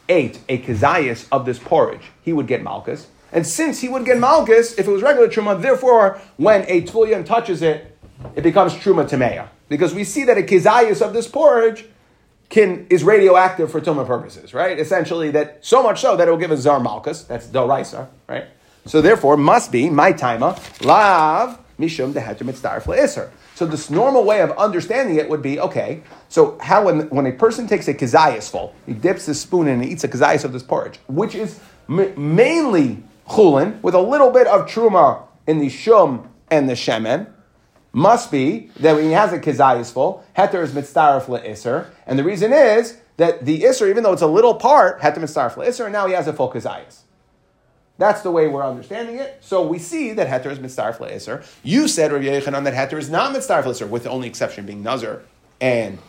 ate 0.09 0.39
a 0.49 0.57
kazayas 0.59 1.27
of 1.31 1.45
this 1.45 1.59
porridge, 1.59 2.11
he 2.23 2.33
would 2.33 2.47
get 2.47 2.63
malchus. 2.63 3.07
And 3.33 3.45
since 3.45 3.81
he 3.81 3.89
would 3.89 4.05
get 4.05 4.19
malchus, 4.19 4.77
if 4.77 4.87
it 4.87 4.91
was 4.91 5.01
regular 5.01 5.27
truma, 5.27 5.59
therefore, 5.59 6.21
when 6.37 6.61
a 6.67 6.83
tfulyan 6.83 7.25
touches 7.25 7.61
it, 7.61 7.97
it 8.35 8.41
becomes 8.41 8.73
truma 8.73 9.09
tameya. 9.09 9.49
Because 9.67 9.93
we 9.93 10.03
see 10.03 10.23
that 10.25 10.37
a 10.37 10.43
kazayas 10.43 11.01
of 11.01 11.13
this 11.13 11.27
porridge 11.27 11.85
can 12.49 12.85
is 12.91 13.03
radioactive 13.03 13.71
for 13.71 13.81
tumah 13.81 14.05
purposes, 14.05 14.53
right? 14.53 14.77
Essentially, 14.77 15.31
that 15.31 15.65
so 15.65 15.81
much 15.81 16.01
so 16.01 16.15
that 16.15 16.27
it 16.27 16.31
will 16.31 16.37
give 16.37 16.51
a 16.51 16.57
zar 16.57 16.79
malchus. 16.79 17.23
That's 17.23 17.47
Del 17.47 17.67
doraisa, 17.67 18.07
right? 18.29 18.45
So 18.85 19.01
therefore, 19.01 19.37
must 19.37 19.71
be 19.71 19.89
my 19.89 20.13
taima 20.13 20.55
lav 20.85 21.59
mishum 21.79 22.13
deheter 22.13 22.43
mitzdarf 22.43 22.83
le'isr. 22.83 23.31
So 23.55 23.65
this 23.65 23.89
normal 23.89 24.23
way 24.23 24.41
of 24.41 24.51
understanding 24.51 25.15
it 25.15 25.27
would 25.29 25.41
be 25.41 25.59
okay. 25.59 26.03
So 26.29 26.57
how 26.61 26.85
when, 26.85 27.09
when 27.09 27.25
a 27.25 27.31
person 27.31 27.65
takes 27.65 27.87
a 27.87 27.93
kazayas 27.95 28.51
full, 28.51 28.75
he 28.85 28.93
dips 28.93 29.25
his 29.25 29.39
spoon 29.39 29.67
in 29.67 29.81
and 29.81 29.85
eats 29.89 30.03
a 30.03 30.07
kazayas 30.07 30.43
of 30.43 30.53
this 30.53 30.63
porridge, 30.63 30.99
which 31.07 31.33
is 31.33 31.59
m- 31.89 32.35
mainly 32.35 33.03
chulin 33.29 33.81
with 33.81 33.95
a 33.95 34.01
little 34.01 34.31
bit 34.31 34.47
of 34.47 34.67
truma 34.69 35.23
in 35.47 35.59
the 35.59 35.69
shum 35.69 36.29
and 36.49 36.69
the 36.69 36.73
shemen, 36.73 37.27
must 37.93 38.31
be 38.31 38.71
that 38.79 38.95
when 38.95 39.05
he 39.05 39.11
has 39.11 39.31
a 39.31 39.39
kazayas 39.39 39.93
full, 39.93 40.25
heter 40.35 40.63
is 40.63 40.71
mitzdaref 40.71 41.25
le'isr, 41.25 41.87
and 42.07 42.17
the 42.17 42.23
reason 42.23 42.51
is 42.51 42.97
that 43.17 43.45
the 43.45 43.61
isr, 43.61 43.87
even 43.89 44.03
though 44.03 44.13
it's 44.13 44.23
a 44.23 44.27
little 44.27 44.55
part, 44.55 44.99
heter 45.01 45.17
mitzdaref 45.17 45.53
le'isr, 45.53 45.83
and 45.85 45.93
now 45.93 46.07
he 46.07 46.13
has 46.13 46.27
a 46.27 46.33
full 46.33 46.51
kazayas. 46.51 47.01
That's 47.99 48.21
the 48.21 48.31
way 48.31 48.47
we're 48.47 48.65
understanding 48.65 49.17
it. 49.17 49.37
So 49.41 49.65
we 49.65 49.77
see 49.77 50.13
that 50.13 50.27
heter 50.27 50.51
is 50.51 50.57
mitzdarf 50.57 50.97
le'eser. 50.97 51.45
You 51.61 51.87
said, 51.87 52.11
Rav 52.11 52.23
Yechanan, 52.23 52.63
that 52.63 52.73
heter 52.73 52.97
is 52.97 53.09
not 53.09 53.35
mitzdarf 53.35 53.63
le'eser, 53.63 53.87
with 53.87 54.03
the 54.03 54.09
only 54.09 54.27
exception 54.27 54.65
being 54.65 54.81
nazar. 54.81 55.21
And 55.61 55.99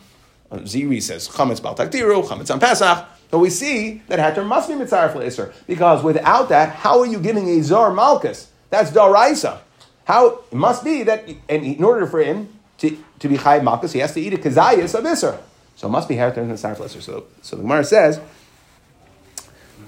uh, 0.51 0.57
Zeiri 0.57 1.01
says, 1.01 1.29
chametz 1.29 1.61
bal 1.61 1.75
takdiru, 1.75 2.25
chametz 2.25 2.51
on 2.51 2.59
Pesach. 2.59 3.05
But 3.31 3.39
we 3.39 3.49
see 3.49 4.01
that 4.07 4.19
heter 4.19 4.45
must 4.45 4.69
be 4.69 4.75
mitzdarf 4.75 5.13
le'eser. 5.13 5.53
Because 5.67 6.03
without 6.03 6.49
that, 6.49 6.69
how 6.75 6.99
are 6.99 7.05
you 7.05 7.19
giving 7.19 7.47
a 7.49 7.61
zar 7.61 7.91
malchus? 7.91 8.51
That's 8.69 8.91
daraisa. 8.91 9.59
How, 10.05 10.43
it 10.51 10.53
must 10.53 10.83
be 10.83 11.03
that, 11.03 11.27
and 11.49 11.65
in 11.65 11.83
order 11.83 12.05
for 12.05 12.21
him 12.21 12.49
to, 12.79 12.97
to 13.19 13.27
be 13.27 13.37
chayv 13.37 13.63
malchus, 13.63 13.93
he 13.93 13.99
has 13.99 14.13
to 14.13 14.21
eat 14.21 14.33
a 14.33 14.37
kazayas 14.37 14.97
of 14.97 15.03
isser. 15.03 15.39
So 15.75 15.87
it 15.87 15.91
must 15.91 16.07
be 16.07 16.15
heter 16.15 16.37
and 16.37 16.51
mitzdarf 16.51 16.77
le'eser. 16.77 17.01
So, 17.01 17.25
so 17.41 17.55
the 17.55 17.63
Gemara 17.63 17.83
says, 17.83 18.19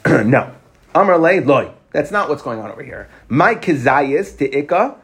no. 0.05 0.53
Amar 0.95 1.17
le 1.19 1.41
loy. 1.41 1.71
That's 1.91 2.11
not 2.11 2.29
what's 2.29 2.41
going 2.41 2.59
on 2.59 2.71
over 2.71 2.83
here. 2.83 3.09
My 3.27 3.55
kazayas 3.55 4.37
to 4.37 4.49
ikka. 4.49 4.97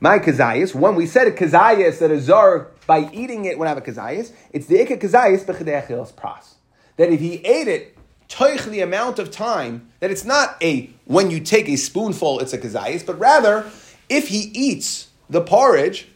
My 0.00 0.18
kazayas. 0.18 0.74
When 0.74 0.94
we 0.94 1.06
said 1.06 1.26
a 1.26 1.32
kazayas 1.32 1.98
that 1.98 2.10
a 2.10 2.20
zar 2.20 2.68
by 2.86 3.10
eating 3.12 3.44
it 3.44 3.58
would 3.58 3.68
have 3.68 3.78
a 3.78 3.80
kazayas, 3.80 4.32
it's 4.52 4.66
the 4.66 4.76
ikka 4.76 5.00
kazayas 5.00 5.44
b'chedechilas 5.44 6.12
pras. 6.12 6.55
That 6.96 7.10
if 7.10 7.20
he 7.20 7.34
ate 7.44 7.68
it, 7.68 7.96
toich 8.28 8.64
the 8.64 8.80
amount 8.80 9.18
of 9.18 9.30
time 9.30 9.88
that 10.00 10.10
it's 10.10 10.24
not 10.24 10.56
a 10.62 10.90
when 11.04 11.30
you 11.30 11.40
take 11.40 11.68
a 11.68 11.76
spoonful 11.76 12.40
it's 12.40 12.52
a 12.52 12.58
kazayas, 12.58 13.04
but 13.04 13.18
rather 13.18 13.70
if 14.08 14.28
he 14.28 14.50
eats 14.54 15.08
the 15.28 15.40
porridge, 15.40 16.08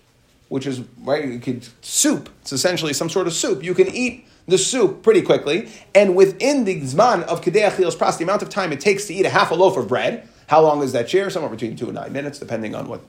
which 0.49 0.67
is 0.67 0.81
right, 1.03 1.27
you 1.27 1.39
could 1.39 1.67
soup. 1.81 2.29
It's 2.43 2.53
essentially 2.53 2.93
some 2.93 3.09
sort 3.09 3.27
of 3.27 3.33
soup. 3.33 3.63
You 3.63 3.75
can 3.75 3.89
eat 3.89 4.27
the 4.47 4.59
soup 4.59 5.03
pretty 5.03 5.23
quickly, 5.23 5.69
and 5.95 6.17
within 6.17 6.65
the 6.65 6.81
zman 6.81 7.23
of 7.25 7.41
kedei 7.41 7.69
achilos 7.69 7.97
pras, 7.97 8.19
the 8.19 8.25
amount 8.25 8.43
of 8.43 8.49
time 8.49 8.73
it 8.73 8.81
takes 8.81 9.07
to 9.07 9.15
eat 9.15 9.27
a 9.27 9.31
half 9.31 9.51
a 9.51 9.55
loaf 9.55 9.77
of 9.77 9.89
bread. 9.89 10.29
How 10.49 10.61
long 10.61 10.83
is 10.83 10.93
that 10.93 11.09
share? 11.09 11.31
Somewhere 11.31 11.51
between 11.51 11.77
two 11.77 11.87
and 11.87 11.95
nine 11.95 12.13
minutes, 12.13 12.39
depending 12.39 12.75
on 12.75 12.89
what 12.89 13.01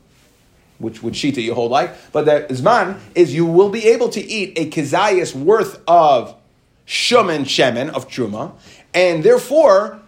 which 0.77 1.01
which 1.01 1.15
shita 1.15 1.41
you 1.41 1.53
hold 1.53 1.71
like. 1.71 2.11
But 2.11 2.25
the 2.25 2.53
zman 2.53 2.99
is 3.15 3.33
you 3.33 3.45
will 3.45 3.69
be 3.69 3.87
able 3.87 4.09
to 4.09 4.21
eat 4.21 4.57
a 4.57 4.69
kizayas 4.69 5.33
worth 5.33 5.81
of 5.87 6.35
shumen 6.91 7.45
shemen 7.45 7.89
of 7.89 8.09
truma, 8.09 8.51
and 8.93 9.23
therefore, 9.23 10.01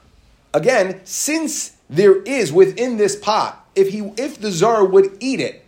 again, 0.54 1.00
since 1.06 1.78
there 1.90 2.22
is 2.24 2.52
within 2.52 2.98
this 2.98 3.16
pot, 3.16 3.66
if 3.74 3.90
he 3.90 4.00
if 4.18 4.42
the 4.42 4.52
zar 4.52 4.84
would 4.84 5.16
eat 5.22 5.40
it, 5.40 5.64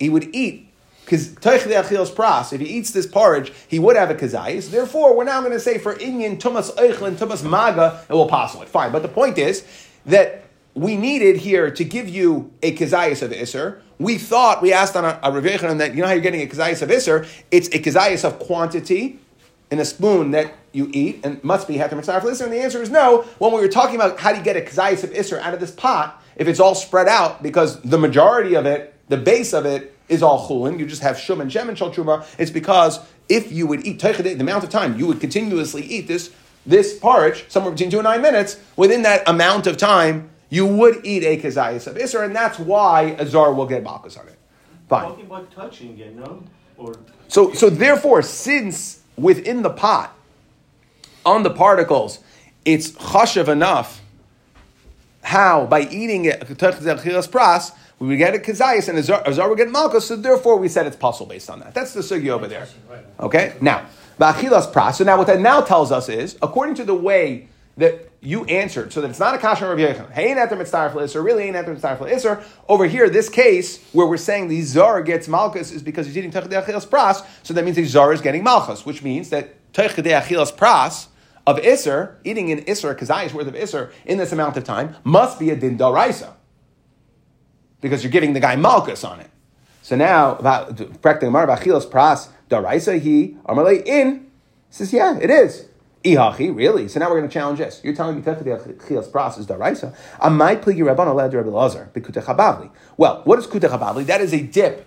he 0.00 0.08
would 0.08 0.34
eat 0.34 0.66
because 1.04 1.28
pras, 1.30 2.52
if 2.52 2.60
he 2.60 2.66
eats 2.66 2.90
this 2.90 3.06
porridge, 3.06 3.52
he 3.68 3.78
would 3.78 3.94
have 3.94 4.10
a 4.10 4.14
kazayis. 4.16 4.70
Therefore, 4.70 5.16
we're 5.16 5.22
now 5.22 5.40
going 5.40 5.52
to 5.52 5.60
say 5.60 5.78
for 5.78 5.94
Inyan, 5.94 6.36
Tumas 6.40 6.74
Eichlin, 6.74 7.14
Tumas 7.14 7.48
Maga, 7.48 8.04
it 8.08 8.12
will 8.12 8.26
possible 8.26 8.64
it. 8.64 8.68
Fine. 8.68 8.90
But 8.90 9.02
the 9.02 9.08
point 9.08 9.38
is 9.38 9.64
that 10.06 10.42
we 10.74 10.96
needed 10.96 11.36
here 11.36 11.70
to 11.70 11.84
give 11.84 12.08
you 12.08 12.50
a 12.60 12.74
kazayis 12.74 13.22
of 13.22 13.30
Isser. 13.30 13.80
We 14.00 14.18
thought, 14.18 14.60
we 14.60 14.72
asked 14.72 14.96
on 14.96 15.04
a, 15.04 15.20
a 15.22 15.40
that, 15.76 15.94
you 15.94 16.00
know 16.00 16.08
how 16.08 16.12
you're 16.12 16.22
getting 16.22 16.42
a 16.42 16.46
kazayis 16.46 16.82
of 16.82 16.88
Isser? 16.88 17.24
It's 17.52 17.68
a 17.68 17.78
kazayis 17.78 18.24
of 18.24 18.40
quantity 18.40 19.20
in 19.70 19.78
a 19.80 19.84
spoon 19.84 20.30
that 20.30 20.54
you 20.72 20.90
eat, 20.92 21.20
and 21.24 21.42
must 21.42 21.66
be 21.66 21.74
heter 21.74 21.96
mitzvah 21.96 22.20
for 22.20 22.28
And 22.28 22.52
the 22.52 22.60
answer 22.60 22.82
is 22.82 22.90
no. 22.90 23.22
When 23.38 23.52
we 23.52 23.60
were 23.60 23.68
talking 23.68 23.96
about 23.96 24.18
how 24.20 24.32
do 24.32 24.38
you 24.38 24.44
get 24.44 24.56
a 24.56 24.60
kazayis 24.60 25.02
of 25.04 25.10
Isser 25.10 25.40
out 25.40 25.54
of 25.54 25.60
this 25.60 25.70
pot, 25.70 26.22
if 26.36 26.48
it's 26.48 26.60
all 26.60 26.74
spread 26.74 27.08
out, 27.08 27.42
because 27.42 27.80
the 27.80 27.98
majority 27.98 28.54
of 28.54 28.66
it, 28.66 28.94
the 29.08 29.16
base 29.16 29.52
of 29.52 29.64
it, 29.66 29.96
is 30.08 30.22
all 30.22 30.48
chulin. 30.48 30.78
You 30.78 30.86
just 30.86 31.02
have 31.02 31.18
shum 31.18 31.40
and 31.40 31.52
shem 31.52 31.68
and 31.68 31.76
shal. 31.76 32.26
It's 32.38 32.50
because 32.50 33.00
if 33.28 33.50
you 33.50 33.66
would 33.66 33.84
eat 33.84 33.98
the 33.98 34.36
amount 34.38 34.62
of 34.62 34.70
time 34.70 34.98
you 34.98 35.06
would 35.06 35.20
continuously 35.20 35.82
eat 35.82 36.06
this 36.06 36.30
this 36.64 36.98
porridge, 36.98 37.44
somewhere 37.48 37.72
between 37.72 37.90
two 37.90 37.98
and 37.98 38.04
nine 38.04 38.20
minutes, 38.20 38.58
within 38.76 39.02
that 39.02 39.22
amount 39.28 39.68
of 39.68 39.76
time, 39.76 40.28
you 40.50 40.66
would 40.66 41.00
eat 41.04 41.22
a 41.22 41.40
kazayas 41.40 41.86
of 41.86 41.96
Isser, 41.96 42.24
and 42.24 42.34
that's 42.34 42.58
why 42.58 43.16
a 43.18 43.26
Zar 43.26 43.54
will 43.54 43.66
get 43.66 43.84
Malkus 43.84 44.18
on 44.18 44.26
it. 44.26 44.36
Fine. 44.88 45.04
Talking 45.04 45.26
about 45.26 45.50
touching 45.52 45.98
it, 45.98 46.16
no? 46.16 46.42
Or 46.76 46.96
So, 47.28 47.52
so 47.52 47.70
therefore, 47.70 48.22
since 48.22 49.02
within 49.16 49.62
the 49.62 49.70
pot, 49.70 50.16
on 51.24 51.42
the 51.42 51.50
particles, 51.50 52.20
it's 52.64 52.90
chashav 52.92 53.48
enough. 53.48 54.00
How 55.22 55.66
by 55.66 55.80
eating 55.80 56.24
it, 56.26 56.40
pras, 56.40 57.72
we 57.98 58.08
would 58.08 58.18
get 58.18 58.34
a 58.34 58.38
kazayas 58.38 58.88
and 58.88 58.98
azar, 58.98 59.18
zar, 59.18 59.28
a 59.28 59.32
zar 59.32 59.48
would 59.48 59.58
get 59.58 59.70
malchus. 59.70 60.06
So 60.06 60.16
therefore, 60.16 60.58
we 60.58 60.68
said 60.68 60.86
it's 60.86 60.96
pasul 60.96 61.26
based 61.26 61.50
on 61.50 61.60
that. 61.60 61.74
That's 61.74 61.94
the 61.94 62.00
sugi 62.00 62.28
over 62.28 62.46
there. 62.46 62.68
Okay. 63.18 63.54
Now, 63.60 63.86
ba'achilas 64.20 64.72
pras. 64.72 64.96
So 64.96 65.04
now, 65.04 65.16
what 65.16 65.26
that 65.26 65.40
now 65.40 65.62
tells 65.62 65.90
us 65.90 66.08
is, 66.08 66.36
according 66.42 66.74
to 66.76 66.84
the 66.84 66.94
way 66.94 67.48
that 67.76 68.08
you 68.26 68.44
answered, 68.46 68.92
so 68.92 69.00
that 69.00 69.08
it's 69.08 69.20
not 69.20 69.36
a 69.36 69.38
kasha 69.38 69.70
of 69.70 69.78
Yechon. 69.78 70.10
Hey, 70.10 70.30
ain't 70.30 70.38
eter 70.38 70.58
mitzvah 70.58 70.90
for 70.90 71.00
iser. 71.00 71.22
Really, 71.22 71.44
ain't 71.44 71.54
eter 71.54 71.68
mitzvah 71.68 71.96
for 71.96 72.08
iser. 72.08 72.42
Over 72.68 72.86
here, 72.86 73.08
this 73.08 73.28
case 73.28 73.80
where 73.92 74.06
we're 74.06 74.16
saying 74.16 74.48
the 74.48 74.62
zar 74.62 75.00
gets 75.02 75.28
malchus 75.28 75.70
is 75.70 75.80
because 75.80 76.06
he's 76.06 76.18
eating 76.18 76.32
techadei 76.32 76.60
achilas 76.60 76.86
pras. 76.86 77.24
So 77.44 77.54
that 77.54 77.64
means 77.64 77.76
the 77.76 77.84
zar 77.84 78.12
is 78.12 78.20
getting 78.20 78.42
malchus, 78.42 78.84
which 78.84 79.04
means 79.04 79.30
that 79.30 79.72
techadei 79.72 80.20
achilas 80.20 80.52
pras 80.52 81.06
of 81.46 81.64
iser, 81.64 82.18
eating 82.24 82.50
an 82.50 82.64
iser, 82.68 82.96
kazayis 82.96 83.32
worth 83.32 83.46
of 83.46 83.54
iser 83.54 83.92
in 84.04 84.18
this 84.18 84.32
amount 84.32 84.56
of 84.56 84.64
time, 84.64 84.96
must 85.04 85.38
be 85.38 85.50
a 85.50 85.56
din 85.56 85.78
daraisa 85.78 86.32
because 87.80 88.02
you're 88.02 88.10
giving 88.10 88.32
the 88.32 88.40
guy 88.40 88.56
malchus 88.56 89.04
on 89.04 89.20
it. 89.20 89.30
So 89.82 89.94
now, 89.94 90.34
about 90.34 91.00
practicing 91.00 91.30
pras 91.32 92.28
daraisa 92.50 93.00
he 93.00 93.36
amarle 93.48 93.86
in 93.86 94.26
says 94.68 94.92
yeah 94.92 95.16
it 95.16 95.30
is. 95.30 95.66
Ihachi, 96.06 96.54
really? 96.54 96.86
So 96.88 97.00
now 97.00 97.10
we're 97.10 97.18
going 97.18 97.28
to 97.28 97.32
challenge 97.32 97.58
this. 97.58 97.80
You're 97.82 97.94
telling 97.94 98.16
me 98.16 98.22
technically 98.22 98.52
chilas 98.74 99.08
pras 99.10 99.38
is 99.38 99.46
daraisa. 99.46 99.94
I 100.20 100.28
might 100.28 100.62
play 100.62 100.74
your 100.74 100.86
rabban 100.94 101.08
allowed 101.08 101.34
Rabbi 101.34 101.48
Lazar 101.48 101.90
b'kutech 101.92 102.24
habavli. 102.24 102.70
Well, 102.96 103.22
what 103.24 103.38
is 103.38 103.46
kutech 103.46 103.76
habavli? 103.76 104.06
That 104.06 104.20
is 104.20 104.32
a 104.32 104.40
dip. 104.40 104.86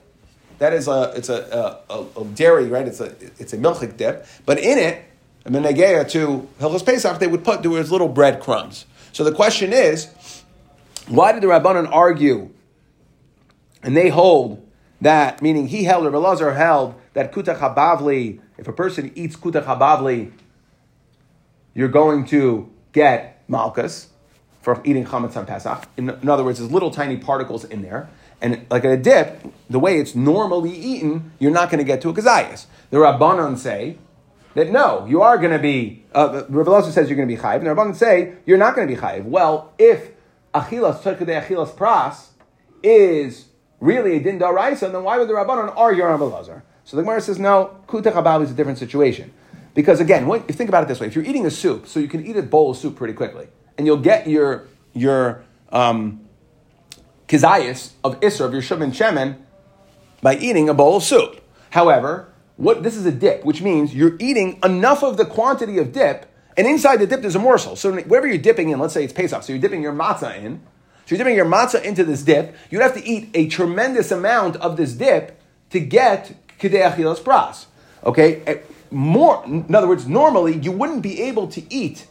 That 0.60 0.74
is 0.74 0.88
a 0.88 1.14
it's 1.16 1.30
a, 1.30 1.82
a, 1.90 1.94
a, 1.94 2.22
a 2.22 2.26
dairy, 2.26 2.68
right? 2.68 2.88
It's 2.88 3.02
a 3.02 3.14
it's 3.38 3.54
a 3.54 3.58
milchik 3.58 3.98
dip, 3.98 4.26
but 4.46 4.60
in 4.60 4.78
it, 4.78 5.04
a 5.46 5.52
menageya 5.52 6.10
to 6.12 6.48
Hilchos 6.60 6.86
Pesach, 6.86 7.20
they 7.20 7.28
would 7.28 7.44
put 7.44 7.62
there 7.64 7.72
was 7.72 7.92
little 7.92 8.10
bread 8.10 8.40
crumbs. 8.40 8.86
So 9.12 9.24
the 9.24 9.34
question 9.34 9.74
is, 9.74 10.08
why 11.08 11.34
did 11.34 11.44
the 11.44 11.48
rabbanon 11.48 11.90
argue 11.92 12.50
and 13.84 13.96
they 13.96 14.10
hold 14.10 14.66
that, 15.02 15.42
meaning 15.42 15.68
he 15.68 15.84
held, 15.84 16.06
or 16.06 16.12
Belazar 16.12 16.56
held, 16.56 16.96
that 17.14 17.32
kutach 17.32 17.60
habavli, 17.60 18.40
if 18.58 18.68
a 18.68 18.74
person 18.74 19.12
eats 19.16 19.36
kutach 19.36 19.64
habavli, 19.64 20.32
you're 21.74 21.88
going 21.88 22.26
to 22.26 22.70
get 22.92 23.44
malchus 23.48 24.10
for 24.62 24.82
eating 24.84 25.06
chametz 25.06 25.38
on 25.38 25.46
Pesach. 25.46 25.88
In, 25.98 26.10
in 26.10 26.30
other 26.30 26.44
words, 26.44 26.60
there's 26.60 26.72
little 26.72 26.92
tiny 26.92 27.18
particles 27.18 27.64
in 27.66 27.82
there. 27.82 28.10
And 28.42 28.66
like 28.70 28.84
in 28.84 28.92
a 28.92 28.98
dip, 28.98 29.42
the 29.70 29.80
way 29.80 30.00
it's 30.00 30.16
normally 30.16 30.72
eaten, 30.72 31.32
you're 31.40 31.52
not 31.52 31.70
going 31.70 31.80
to 31.80 31.84
get 31.84 32.02
to 32.02 32.10
a 32.10 32.14
kazayas. 32.14 32.66
The 32.90 32.98
Rabbanon 32.98 33.58
say 33.58 33.98
that 34.56 34.72
no, 34.72 35.06
you 35.08 35.22
are 35.22 35.38
going 35.38 35.52
to 35.52 35.60
be, 35.60 36.04
uh, 36.14 36.44
Rabbi 36.50 36.82
says 36.90 37.10
you're 37.10 37.18
going 37.18 37.28
to 37.28 37.36
be 37.36 37.42
chayiv, 37.42 37.58
and 37.58 37.68
the 37.68 37.72
Rabbanon 37.72 37.96
say 37.96 38.36
you're 38.46 38.58
not 38.58 38.76
going 38.76 38.88
to 38.88 38.94
be 38.94 39.00
chayiv. 39.00 39.26
Well, 39.26 39.74
if 39.78 40.12
achilas, 40.54 41.02
tzedkei 41.02 41.46
achilas 41.46 41.72
pras, 41.76 42.28
is 42.82 43.46
really 43.80 44.18
a 44.18 44.20
din 44.20 44.40
daraisa, 44.40 44.92
then 44.92 45.04
why 45.04 45.18
would 45.18 45.28
the 45.28 45.34
Rabbanon 45.34 45.74
argue 45.76 46.04
on 46.04 46.20
Rabbi? 46.20 46.60
So 46.86 46.98
the 46.98 47.04
Gemara 47.04 47.22
says, 47.22 47.40
no, 47.40 47.78
habab 47.88 48.44
is 48.44 48.52
a 48.52 48.54
different 48.54 48.80
situation. 48.80 49.32
Because 49.80 50.02
again, 50.02 50.28
when, 50.28 50.42
think 50.42 50.68
about 50.68 50.84
it 50.84 50.90
this 50.90 51.00
way, 51.00 51.08
if 51.08 51.16
you're 51.16 51.24
eating 51.24 51.46
a 51.46 51.50
soup, 51.50 51.88
so 51.88 52.02
you 52.02 52.10
can 52.10 52.26
eat 52.26 52.36
a 52.36 52.44
bowl 52.44 52.72
of 52.72 52.76
soup 52.76 52.98
pretty 52.98 53.14
quickly, 53.14 53.48
and 53.78 53.88
you'll 53.88 53.96
get 53.96 54.28
your, 54.28 54.68
your 54.94 55.42
um, 55.70 56.28
kizayis 57.30 57.94
of 58.04 58.20
isra, 58.20 58.42
of 58.42 58.52
your 58.52 58.62
shum 58.62 58.82
and 58.82 58.92
shemen, 58.92 59.38
by 60.22 60.36
eating 60.36 60.68
a 60.68 60.74
bowl 60.74 60.98
of 60.98 61.04
soup. 61.04 61.42
However, 61.70 62.28
what 62.58 62.84
this 62.84 62.98
is 62.98 63.06
a 63.06 63.12
dip, 63.14 63.46
which 63.46 63.62
means 63.62 63.96
you're 63.96 64.18
eating 64.20 64.60
enough 64.66 65.02
of 65.02 65.16
the 65.16 65.26
quantity 65.26 65.78
of 65.78 65.94
dip, 65.94 66.30
and 66.58 66.68
inside 66.68 66.98
the 66.98 67.08
dip 67.08 67.22
there's 67.22 67.38
a 67.38 67.40
morsel. 67.40 67.78
So 67.78 68.02
wherever 68.02 68.28
you're 68.28 68.38
dipping 68.38 68.72
in, 68.72 68.80
let's 68.80 68.94
say 68.94 69.06
it's 69.06 69.14
Pesach, 69.14 69.44
so 69.44 69.54
you're 69.54 69.62
dipping 69.62 69.82
your 69.82 69.94
matzah 69.94 70.44
in, 70.44 70.60
so 71.06 71.16
you're 71.16 71.20
dipping 71.20 71.38
your 71.38 71.46
matzah 71.46 71.82
into 71.84 72.04
this 72.04 72.22
dip, 72.22 72.54
you'd 72.70 72.82
have 72.82 72.96
to 72.96 73.06
eat 73.08 73.30
a 73.34 73.48
tremendous 73.48 74.12
amount 74.12 74.58
of 74.58 74.76
this 74.76 74.92
dip 74.92 75.40
to 75.70 75.80
get 75.80 76.36
kidei 76.60 76.92
achilas 76.92 77.22
pras. 77.22 77.68
Okay? 78.04 78.62
More, 78.92 79.44
in 79.46 79.74
other 79.74 79.88
words, 79.88 80.08
normally 80.08 80.58
you 80.58 80.72
wouldn't 80.72 81.02
be 81.02 81.22
able 81.22 81.48
to 81.48 81.62
eat 81.74 82.08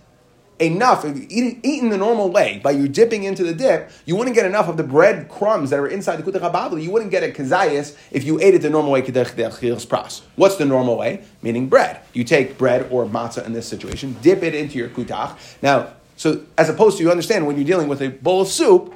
enough, 0.60 1.04
eat, 1.04 1.60
eat 1.62 1.82
in 1.82 1.88
the 1.90 1.96
normal 1.96 2.30
way, 2.30 2.60
by 2.62 2.72
you 2.72 2.88
dipping 2.88 3.24
into 3.24 3.44
the 3.44 3.54
dip, 3.54 3.90
you 4.06 4.16
wouldn't 4.16 4.34
get 4.34 4.44
enough 4.44 4.68
of 4.68 4.76
the 4.76 4.82
bread 4.82 5.28
crumbs 5.28 5.70
that 5.70 5.78
are 5.78 5.86
inside 5.86 6.16
the 6.16 6.22
kutach 6.22 6.40
habavli. 6.40 6.82
You 6.82 6.90
wouldn't 6.90 7.10
get 7.10 7.22
a 7.22 7.28
kazayas 7.28 7.96
if 8.10 8.24
you 8.24 8.40
ate 8.40 8.54
it 8.54 8.62
the 8.62 8.70
normal 8.70 8.92
way, 8.92 9.02
pras. 9.02 10.22
What's 10.36 10.56
the 10.56 10.64
normal 10.64 10.96
way? 10.96 11.22
Meaning 11.42 11.68
bread. 11.68 12.00
You 12.12 12.24
take 12.24 12.58
bread 12.58 12.88
or 12.90 13.06
matzah 13.06 13.46
in 13.46 13.52
this 13.52 13.68
situation, 13.68 14.16
dip 14.22 14.42
it 14.42 14.54
into 14.54 14.78
your 14.78 14.88
kutach. 14.88 15.36
Now, 15.62 15.92
so 16.16 16.42
as 16.56 16.68
opposed 16.68 16.98
to 16.98 17.04
you 17.04 17.10
understand 17.10 17.46
when 17.46 17.56
you're 17.56 17.64
dealing 17.64 17.88
with 17.88 18.02
a 18.02 18.08
bowl 18.08 18.40
of 18.40 18.48
soup, 18.48 18.94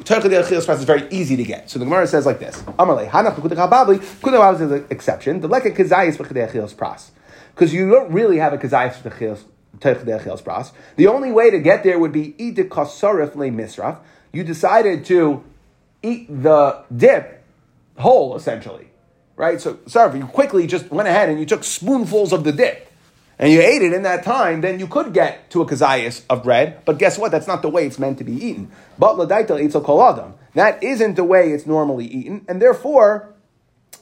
is 0.00 0.84
very 0.84 1.08
easy 1.10 1.36
to 1.36 1.42
get. 1.42 1.68
So 1.68 1.78
the 1.78 1.84
Gemara 1.84 2.06
says 2.06 2.24
like 2.24 2.38
this: 2.38 2.62
Amarle 2.78 3.08
Hanach 3.08 3.34
Kutach 3.34 3.68
Hababli. 3.68 3.98
Kutach 4.20 4.38
Hababli 4.38 4.60
is 4.60 4.70
an 4.70 4.86
exception. 4.90 5.40
The 5.40 5.48
Leka 5.48 5.70
Kazayis 5.70 6.16
Pras, 6.76 7.10
because 7.58 7.74
you 7.74 7.90
don't 7.90 8.12
really 8.12 8.38
have 8.38 8.52
a 8.52 8.58
Kazayis 8.58 9.02
B'Chidei 9.02 10.20
Achilas 10.20 10.40
Pras. 10.40 10.70
The 10.94 11.08
only 11.08 11.32
way 11.32 11.50
to 11.50 11.58
get 11.58 11.82
there 11.82 11.98
would 11.98 12.12
be 12.12 12.36
eat 12.38 12.54
the 12.54 12.62
Kasarif 12.62 13.34
Le 13.34 13.46
Misraf. 13.46 13.98
You 14.32 14.44
decided 14.44 15.04
to 15.06 15.42
eat 16.00 16.28
the 16.28 16.84
dip 16.96 17.42
whole, 17.96 18.36
essentially, 18.36 18.90
right? 19.34 19.60
So, 19.60 19.80
sorry, 19.86 20.20
you 20.20 20.26
quickly 20.26 20.68
just 20.68 20.88
went 20.92 21.08
ahead 21.08 21.30
and 21.30 21.40
you 21.40 21.46
took 21.46 21.64
spoonfuls 21.64 22.32
of 22.32 22.44
the 22.44 22.52
dip 22.52 22.92
and 23.40 23.50
you 23.52 23.60
ate 23.60 23.82
it 23.82 23.92
in 23.92 24.02
that 24.02 24.22
time, 24.22 24.60
then 24.60 24.78
you 24.78 24.86
could 24.86 25.12
get 25.12 25.50
to 25.50 25.60
a 25.60 25.66
kazayas 25.66 26.22
of 26.30 26.44
bread. 26.44 26.84
But 26.84 26.98
guess 26.98 27.18
what? 27.18 27.32
That's 27.32 27.48
not 27.48 27.62
the 27.62 27.70
way 27.70 27.88
it's 27.88 27.98
meant 27.98 28.18
to 28.18 28.24
be 28.24 28.34
eaten. 28.34 28.70
But 29.00 29.16
ladaita 29.16 29.50
itzel 29.50 29.82
kol 29.82 30.00
adam. 30.00 30.34
That 30.54 30.80
isn't 30.84 31.16
the 31.16 31.24
way 31.24 31.50
it's 31.50 31.66
normally 31.66 32.06
eaten, 32.06 32.44
and 32.48 32.62
therefore 32.62 33.34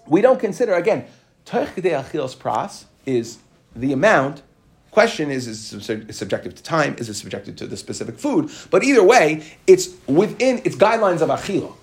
we 0.06 0.20
don't 0.20 0.38
consider 0.40 0.74
again. 0.74 1.06
Achilas 1.46 2.36
pras 2.36 2.84
is 3.06 3.38
the 3.80 3.92
amount. 3.92 4.42
Question 4.90 5.30
is, 5.30 5.46
is 5.46 5.90
it 5.90 6.14
subjective 6.14 6.54
to 6.54 6.62
time? 6.62 6.96
Is 6.98 7.08
it 7.08 7.14
subjective 7.14 7.56
to 7.56 7.66
the 7.66 7.76
specific 7.76 8.18
food? 8.18 8.50
But 8.70 8.82
either 8.82 9.02
way, 9.02 9.44
it's 9.66 9.90
within 10.06 10.62
its 10.64 10.76
guidelines 10.76 11.20
of 11.20 11.28
achila. 11.28 11.74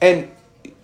And 0.00 0.30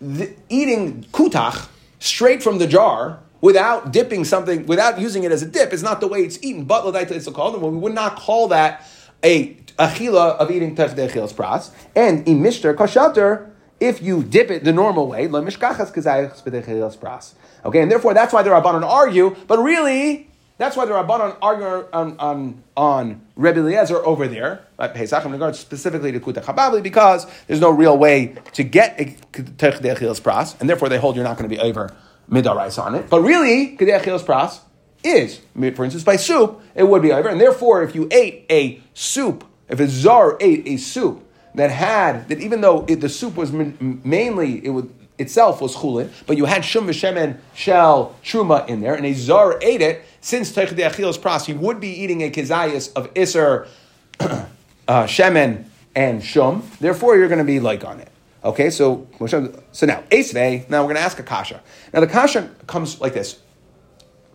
the, 0.00 0.34
eating 0.48 1.04
kutach 1.12 1.68
straight 2.00 2.42
from 2.42 2.58
the 2.58 2.66
jar 2.66 3.20
without 3.40 3.92
dipping 3.92 4.24
something, 4.24 4.66
without 4.66 5.00
using 5.00 5.22
it 5.22 5.30
as 5.30 5.42
a 5.42 5.46
dip, 5.46 5.72
is 5.72 5.82
not 5.82 6.00
the 6.00 6.08
way 6.08 6.20
it's 6.20 6.42
eaten. 6.42 6.64
But 6.64 6.84
l'daita 6.84 7.12
it's 7.12 7.28
called, 7.28 7.60
we 7.62 7.68
would 7.70 7.94
not 7.94 8.16
call 8.16 8.48
that 8.48 8.84
a 9.22 9.54
achila 9.78 10.36
of 10.36 10.50
eating 10.50 10.74
techdei 10.74 11.08
achilas 11.08 11.32
pras. 11.32 11.70
And 11.94 12.26
in 12.26 12.40
mishter 12.40 12.74
kashater, 12.74 13.50
if 13.80 14.02
you 14.02 14.24
dip 14.24 14.50
it 14.50 14.64
the 14.64 14.72
normal 14.72 15.06
way, 15.06 15.28
lo 15.28 15.42
mishkachas 15.42 15.92
kazayachs 15.94 16.98
pras. 16.98 17.34
Okay, 17.64 17.80
and 17.80 17.90
therefore 17.90 18.14
that's 18.14 18.32
why 18.32 18.42
the 18.42 18.50
rabbanon 18.50 18.84
argue. 18.84 19.36
But 19.46 19.58
really, 19.58 20.28
that's 20.58 20.76
why 20.76 20.84
the 20.84 20.92
rabbanon 20.92 21.36
argue 21.40 21.88
on 21.92 22.18
on 22.18 22.62
on 22.76 23.22
Rebbe 23.36 23.60
Eliezer 23.60 24.04
over 24.04 24.28
there 24.28 24.64
at 24.78 24.94
Pesach 24.94 25.24
in 25.24 25.32
regards 25.32 25.58
specifically 25.58 26.12
to 26.12 26.20
kutach 26.20 26.44
hababli 26.44 26.82
because 26.82 27.26
there's 27.46 27.60
no 27.60 27.70
real 27.70 27.96
way 27.96 28.34
to 28.52 28.62
get 28.62 29.00
a 29.00 29.06
achilas 29.32 30.20
pras, 30.20 30.60
and 30.60 30.68
therefore 30.68 30.88
they 30.88 30.98
hold 30.98 31.16
you're 31.16 31.24
not 31.24 31.38
going 31.38 31.48
to 31.48 31.54
be 31.54 31.60
over 31.60 31.94
midarais 32.30 32.78
on 32.78 32.94
it. 32.94 33.08
But 33.08 33.22
really, 33.22 33.76
Kedei 33.76 34.00
Achilas 34.00 34.24
Pras 34.24 34.60
is, 35.02 35.40
for 35.54 35.84
instance, 35.84 36.04
by 36.04 36.16
soup, 36.16 36.60
it 36.74 36.84
would 36.84 37.02
be 37.02 37.12
over. 37.12 37.28
And 37.28 37.40
therefore, 37.40 37.82
if 37.82 37.94
you 37.94 38.08
ate 38.10 38.46
a 38.50 38.80
soup, 38.94 39.44
if 39.68 39.80
a 39.80 39.88
zar 39.88 40.36
ate 40.40 40.66
a 40.66 40.76
soup 40.76 41.24
that 41.54 41.70
had, 41.70 42.28
that 42.28 42.40
even 42.40 42.60
though 42.60 42.84
it, 42.88 43.00
the 43.00 43.08
soup 43.08 43.36
was 43.36 43.52
mainly, 43.52 44.64
it 44.64 44.70
would, 44.70 44.92
itself 45.18 45.60
was 45.60 45.76
chulin, 45.76 46.10
but 46.26 46.36
you 46.36 46.44
had 46.44 46.64
shum 46.64 46.86
v'shemen 46.86 47.38
shell 47.54 48.16
truma 48.22 48.68
in 48.68 48.80
there, 48.80 48.94
and 48.94 49.06
a 49.06 49.12
zar 49.12 49.58
ate 49.62 49.82
it, 49.82 50.04
since 50.20 50.52
Teichedei 50.52 50.90
Achilas 50.90 51.18
Pras, 51.18 51.46
he 51.46 51.52
would 51.52 51.80
be 51.80 51.88
eating 51.88 52.22
a 52.22 52.30
kezayis 52.30 52.92
of 52.94 53.10
iser, 53.16 53.68
uh, 54.20 54.46
shemen, 54.88 55.64
and 55.94 56.22
shum. 56.22 56.68
Therefore, 56.80 57.16
you're 57.16 57.28
going 57.28 57.38
to 57.38 57.44
be 57.44 57.60
like 57.60 57.84
on 57.84 58.00
it. 58.00 58.10
Okay, 58.44 58.70
so 58.70 59.08
so 59.18 59.86
now 59.86 60.02
Esvei. 60.10 60.68
Now 60.70 60.82
we're 60.82 60.88
going 60.88 60.96
to 60.96 61.02
ask 61.02 61.18
a 61.18 61.24
kasha. 61.24 61.60
Now 61.92 62.00
the 62.00 62.06
kasha 62.06 62.50
comes 62.66 63.00
like 63.00 63.14
this. 63.14 63.40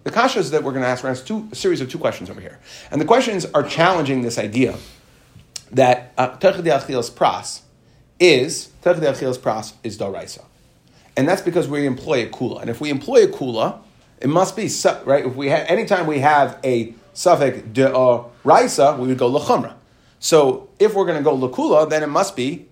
The 0.04 0.12
kashas 0.12 0.52
that 0.52 0.64
we're 0.64 0.72
going 0.72 0.84
to 0.84 0.90
ask, 0.90 1.06
ask 1.06 1.26
two, 1.26 1.48
a 1.52 1.56
series 1.56 1.80
of 1.80 1.90
two 1.90 1.98
questions 1.98 2.30
over 2.30 2.42
here, 2.42 2.60
and 2.92 3.00
the 3.00 3.06
questions 3.06 3.46
are 3.54 3.64
challenging 3.64 4.22
this 4.22 4.38
idea 4.38 4.76
that 5.72 6.16
terchidei 6.18 6.78
achilas 6.78 7.10
pras 7.10 7.62
is 8.20 8.70
terchidei 8.84 9.14
achilas 9.14 9.38
pras 9.38 9.74
is 9.84 9.98
daraisa, 9.98 10.44
and 11.16 11.28
that's 11.28 11.42
because 11.42 11.70
we 11.70 11.86
employ 11.86 12.24
a 12.24 12.28
kula, 12.28 12.60
and 12.60 12.70
if 12.70 12.82
we 12.82 12.90
employ 12.90 13.24
a 13.24 13.28
kula, 13.28 13.80
it 14.24 14.30
must 14.30 14.56
be 14.56 14.70
right. 15.04 15.26
If 15.26 15.36
we 15.36 15.50
have 15.50 15.68
anytime 15.68 16.08
we 16.08 16.20
have 16.20 16.58
a 16.64 16.94
suffix 17.14 17.62
de 17.74 17.92
raisa, 18.46 18.96
we 18.98 19.10
would 19.10 19.18
go 19.18 19.30
lechumra. 19.30 19.74
So 20.20 20.70
if 20.80 20.94
we're 20.94 21.06
going 21.06 21.18
to 21.18 21.24
go 21.24 21.38
lakula, 21.38 21.90
then 21.90 22.02
it 22.04 22.08
must 22.08 22.38
be 22.38 22.66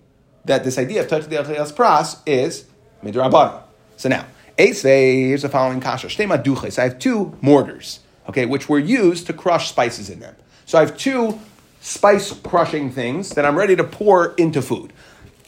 that 0.46 0.64
this 0.64 0.78
idea 0.78 1.02
of 1.02 1.08
tachdi 1.10 1.38
pras 1.76 2.22
is 2.26 2.66
midrabanan. 3.04 3.62
So 3.98 4.08
now, 4.08 4.26
Eisvei, 4.58 5.28
here's 5.28 5.42
the 5.42 5.50
following 5.50 5.82
kasha. 5.82 6.08
Shtema 6.08 6.42
duches. 6.42 6.80
I 6.80 6.84
have 6.84 7.00
two 7.00 7.38
mortars, 7.42 8.00
okay, 8.30 8.46
which 8.46 8.70
were 8.70 8.80
used 8.80 9.28
to 9.28 9.34
crush 9.34 9.70
spices 9.70 10.10
in 10.10 10.22
them. 10.22 10.36
So 10.66 10.78
I 10.78 10.86
have 10.86 10.98
two 10.98 11.38
spice 11.82 12.32
crushing 12.32 12.92
things 12.92 13.32
that 13.32 13.46
I'm 13.46 13.58
ready 13.58 13.76
to 13.76 13.84
pour 13.84 14.34
into 14.36 14.62
food. 14.62 14.94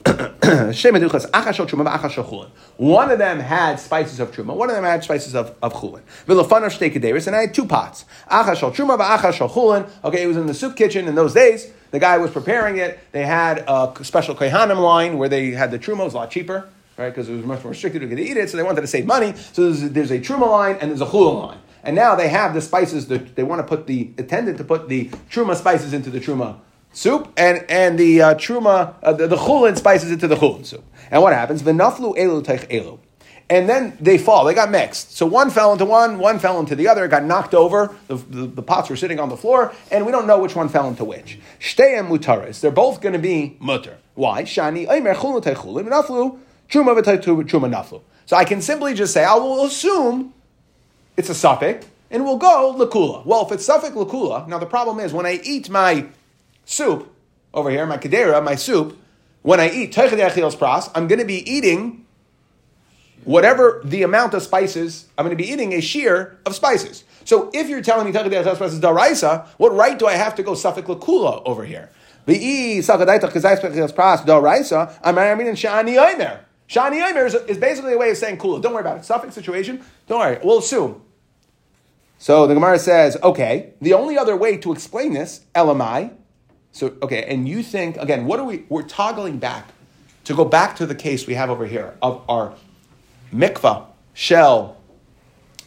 one 2.78 3.12
of 3.12 3.20
them 3.20 3.40
had 3.40 3.80
spices 3.80 4.20
of 4.20 4.32
truma, 4.32 4.56
one 4.56 4.70
of 4.70 4.76
them 4.76 4.84
had 4.84 5.04
spices 5.04 5.34
of, 5.34 5.56
of 5.62 5.74
chulin. 5.74 6.02
And 7.28 7.36
I 7.36 7.42
had 7.42 7.54
two 7.54 7.66
pots. 7.66 8.06
Okay, 8.30 10.24
it 10.24 10.28
was 10.28 10.38
in 10.38 10.46
the 10.46 10.54
soup 10.54 10.76
kitchen 10.76 11.08
in 11.08 11.16
those 11.16 11.34
days. 11.34 11.72
The 11.92 12.00
guy 12.00 12.18
was 12.18 12.32
preparing 12.32 12.78
it. 12.78 13.00
They 13.12 13.26
had 13.26 13.64
a 13.68 13.94
special 14.04 14.36
kohanim 14.36 14.82
line 14.82 15.18
where 15.18 15.30
they 15.30 15.52
had 15.52 15.72
the 15.72 15.80
truma, 15.80 16.02
it 16.02 16.06
was 16.06 16.14
a 16.14 16.18
lot 16.18 16.32
cheaper, 16.32 16.68
right? 16.98 17.10
Because 17.10 17.30
it 17.30 17.36
was 17.36 17.46
much 17.46 17.64
more 17.64 17.72
restricted 17.72 18.02
to 18.02 18.08
get 18.08 18.16
to 18.16 18.24
eat 18.24 18.36
it, 18.36 18.50
so 18.50 18.58
they 18.58 18.64
wanted 18.64 18.82
to 18.82 18.88
save 18.88 19.06
money. 19.06 19.34
So 19.54 19.72
there's, 19.72 19.92
there's 19.92 20.12
a 20.12 20.20
truma 20.20 20.50
line 20.50 20.78
and 20.82 20.92
there's 20.92 21.02
a 21.02 21.06
chulin 21.06 21.48
line. 21.48 21.60
And 21.84 21.96
now 21.96 22.16
they 22.16 22.30
have 22.30 22.54
the 22.54 22.62
spices, 22.62 23.08
that 23.08 23.36
they 23.36 23.44
want 23.44 23.60
to 23.60 23.68
put 23.68 23.88
the, 23.88 24.12
attendant 24.18 24.58
to 24.58 24.64
put 24.64 24.90
the 24.90 25.06
truma 25.30 25.56
spices 25.56 25.94
into 25.94 26.10
the 26.10 26.20
truma 26.20 26.60
soup, 26.94 27.34
and, 27.36 27.66
and 27.70 28.00
the 28.00 28.22
uh, 28.22 28.36
truma, 28.36 28.96
uh, 29.04 29.14
the, 29.14 29.28
the 29.28 29.36
chulin 29.36 29.76
spices 29.78 30.12
into 30.12 30.28
the 30.28 30.36
chulin 30.36 30.66
soup. 30.66 30.84
And 31.12 31.22
what 31.22 31.34
happens? 31.34 31.62
V'naflu 31.62 32.16
elu 32.16 32.44
teich 32.44 32.68
elu. 32.70 33.00
And 33.50 33.68
then 33.68 33.98
they 34.00 34.18
fall, 34.18 34.46
they 34.46 34.54
got 34.54 34.72
mixed. 34.72 35.18
So 35.18 35.26
one 35.26 35.50
fell 35.50 35.74
into 35.74 35.86
one, 35.86 36.18
one 36.18 36.40
fell 36.40 36.60
into 36.60 36.76
the 36.76 36.88
other, 36.88 37.06
it 37.06 37.10
got 37.10 37.24
knocked 37.24 37.54
over, 37.54 37.94
the, 38.08 38.16
the, 38.16 38.48
the 38.48 38.64
pots 38.64 38.90
were 38.90 38.96
sitting 38.96 39.20
on 39.20 39.30
the 39.30 39.38
floor, 39.38 39.74
and 39.92 40.06
we 40.06 40.12
don't 40.12 40.26
know 40.26 40.40
which 40.40 40.56
one 40.56 40.70
fell 40.70 40.88
into 40.88 41.04
which. 41.04 41.40
Shteim 41.60 42.08
mutaris, 42.08 42.62
they're 42.62 42.72
both 42.72 43.02
going 43.02 43.14
to 43.14 43.20
be 43.20 43.58
mutter. 43.60 43.98
Why? 44.16 44.44
Shani, 44.44 44.90
aimer 44.90 45.14
chulin 45.14 45.44
teich 45.44 45.56
chulin, 45.56 45.88
naflu, 45.88 46.40
truma 46.70 46.96
truma 47.04 47.72
naflu. 47.72 48.02
So 48.26 48.38
I 48.38 48.46
can 48.46 48.62
simply 48.62 48.94
just 48.94 49.14
say, 49.14 49.26
I 49.26 49.36
will 49.36 49.66
assume 49.66 50.34
it's 51.18 51.30
a 51.30 51.36
suffix, 51.36 51.86
and 52.10 52.24
we'll 52.24 52.38
go 52.38 52.74
lakula. 52.78 53.26
Well, 53.26 53.46
if 53.46 53.52
it's 53.52 53.66
suffix 53.66 53.94
lakula, 53.94 54.48
now 54.48 54.58
the 54.58 54.66
problem 54.66 55.00
is 55.00 55.12
when 55.12 55.26
I 55.26 55.42
eat 55.44 55.70
my 55.70 56.08
soup 56.66 57.14
over 57.54 57.70
here, 57.70 57.86
my 57.86 57.98
kadera, 57.98 58.44
my 58.44 58.56
soup, 58.56 59.00
when 59.42 59.60
I 59.60 59.70
eat 59.70 59.92
pras, 59.94 60.92
I'm 60.96 61.08
going 61.08 61.20
to 61.20 61.26
be 61.26 61.50
eating 61.50 62.06
whatever 63.26 63.82
the 63.84 64.04
amount 64.04 64.34
of 64.34 64.44
spices, 64.44 65.08
I'm 65.18 65.26
going 65.26 65.38
to 65.38 65.42
be 65.42 65.50
eating 65.50 65.74
a 65.74 65.82
shear 65.82 66.40
of 66.46 66.56
spices. 66.56 67.04
So 67.26 67.50
if 67.54 67.70
you're 67.70 67.82
telling 67.82 68.06
me 68.06 68.12
pras 68.12 68.62
is 68.62 68.80
daraisa, 68.80 69.48
what 69.58 69.74
right 69.74 69.98
do 69.98 70.08
I 70.08 70.14
have 70.14 70.36
to 70.36 70.44
go 70.44 70.56
suffix 70.56 70.88
lakula 70.88 71.42
over 71.46 71.64
here? 71.64 71.90
The 72.26 72.36
e 72.36 72.80
pras 72.80 74.24
I'm 75.04 75.18
in 75.18 75.56
shani 75.56 75.98
oimer. 75.98 76.40
Shani 76.70 77.06
oimer 77.06 77.50
is 77.50 77.58
basically 77.58 77.94
a 77.94 77.98
way 77.98 78.10
of 78.12 78.18
saying 78.18 78.38
kula. 78.38 78.62
Don't 78.62 78.74
worry 78.74 78.82
about 78.82 78.98
it. 78.98 79.06
Suffix 79.06 79.36
situation, 79.36 79.84
don't 80.08 80.20
worry. 80.20 80.40
We'll 80.44 80.60
assume. 80.60 81.02
So 82.18 82.48
the 82.48 82.54
Gemara 82.54 82.80
says, 82.80 83.18
okay, 83.22 83.74
the 83.82 83.94
only 83.94 84.18
other 84.18 84.38
way 84.38 84.56
to 84.58 84.72
explain 84.72 85.14
this, 85.14 85.42
elamai, 85.54 86.14
so, 86.74 86.96
okay, 87.04 87.24
and 87.26 87.48
you 87.48 87.62
think, 87.62 87.98
again, 87.98 88.26
what 88.26 88.40
are 88.40 88.46
we, 88.46 88.66
we're 88.68 88.82
toggling 88.82 89.38
back 89.38 89.70
to 90.24 90.34
go 90.34 90.44
back 90.44 90.76
to 90.78 90.88
the 90.88 90.96
case 90.96 91.28
we 91.28 91.36
have 91.36 91.52
over 91.52 91.68
here 91.68 91.96
of 92.02 92.24
our 92.28 92.56
mikvah, 93.32 93.86
shell, 94.14 94.78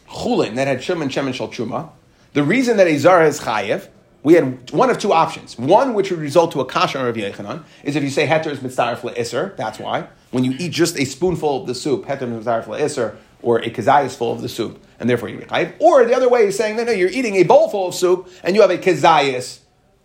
chulin 0.09 0.55
that 0.55 0.67
had 0.67 0.83
shum 0.83 1.01
and 1.01 1.11
shem 1.11 1.25
and 1.25 1.35
shel 1.35 1.47
truma. 1.47 1.91
The 2.33 2.43
reason 2.43 2.75
that 2.77 2.87
a 2.87 2.97
zara 2.97 3.25
is 3.25 3.39
chayiv, 3.39 3.87
we 4.21 4.33
had 4.33 4.69
one 4.71 4.89
of 4.89 4.99
two 4.99 5.13
options. 5.13 5.57
One, 5.57 5.93
which 5.93 6.11
would 6.11 6.19
result 6.19 6.51
to 6.51 6.59
a 6.59 6.65
kasha 6.65 6.99
of 6.99 7.15
Yechanan, 7.15 7.63
is 7.85 7.95
if 7.95 8.03
you 8.03 8.09
say 8.09 8.27
heter 8.27 8.47
is 8.47 8.59
mitzaref 8.59 8.99
le'isr, 8.99 9.55
that's 9.55 9.79
why. 9.79 10.07
When 10.31 10.43
you 10.43 10.55
eat 10.59 10.73
just 10.73 10.99
a 10.99 11.05
spoonful 11.05 11.61
of 11.61 11.67
the 11.67 11.75
soup, 11.75 12.05
heter 12.05 12.23
is 12.23 12.45
mitzaref 12.45 12.65
le'isr, 12.65 13.15
or 13.41 13.59
a 13.59 13.69
kazayas 13.69 14.17
full 14.17 14.33
of 14.33 14.41
the 14.41 14.49
soup, 14.49 14.83
and 14.99 15.09
therefore 15.09 15.29
you're 15.29 15.41
chayiv. 15.43 15.73
Or 15.79 16.03
the 16.03 16.13
other 16.13 16.27
way 16.27 16.47
is 16.47 16.57
saying, 16.57 16.75
no, 16.75 16.83
no, 16.83 16.91
you're 16.91 17.09
eating 17.09 17.35
a 17.35 17.43
bowl 17.43 17.69
full 17.69 17.87
of 17.87 17.95
soup, 17.95 18.29
and 18.43 18.57
you 18.57 18.61
have 18.61 18.71
a 18.71 18.77
kazayas 18.77 19.59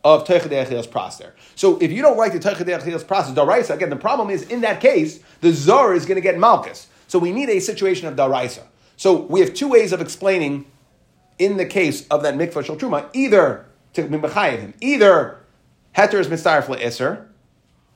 of 0.04 0.24
Teichadei 0.24 0.66
Achilas 0.66 0.88
Praster. 0.88 1.32
So 1.54 1.78
if 1.78 1.92
you 1.92 2.02
don't 2.02 2.16
like 2.16 2.32
the 2.32 2.40
Teichadei 2.40 2.80
Achilas 2.80 3.04
Praster, 3.04 3.34
Daraisa, 3.34 3.74
again, 3.74 3.90
the 3.90 3.96
problem 3.96 4.30
is 4.30 4.42
in 4.42 4.62
that 4.62 4.80
case, 4.80 5.20
the 5.40 5.52
Zor 5.52 5.94
is 5.94 6.06
going 6.06 6.16
to 6.16 6.22
get 6.22 6.38
Malchus. 6.38 6.88
So 7.06 7.18
we 7.18 7.32
need 7.32 7.48
a 7.48 7.60
situation 7.60 8.08
of 8.08 8.16
Daraisa. 8.16 8.62
So 8.96 9.22
we 9.22 9.40
have 9.40 9.54
two 9.54 9.68
ways 9.68 9.92
of 9.92 10.00
explaining 10.00 10.66
in 11.38 11.56
the 11.56 11.66
case 11.66 12.06
of 12.08 12.22
that 12.22 12.34
Mikvah 12.34 12.64
Shal 12.64 12.76
Truma, 12.76 13.08
either 13.12 13.66
to 13.94 14.06
him, 14.06 14.74
either 14.80 15.40
Heter 15.96 16.20
is 16.20 16.28
Mitzaref 16.28 16.70
Iser, 16.84 17.28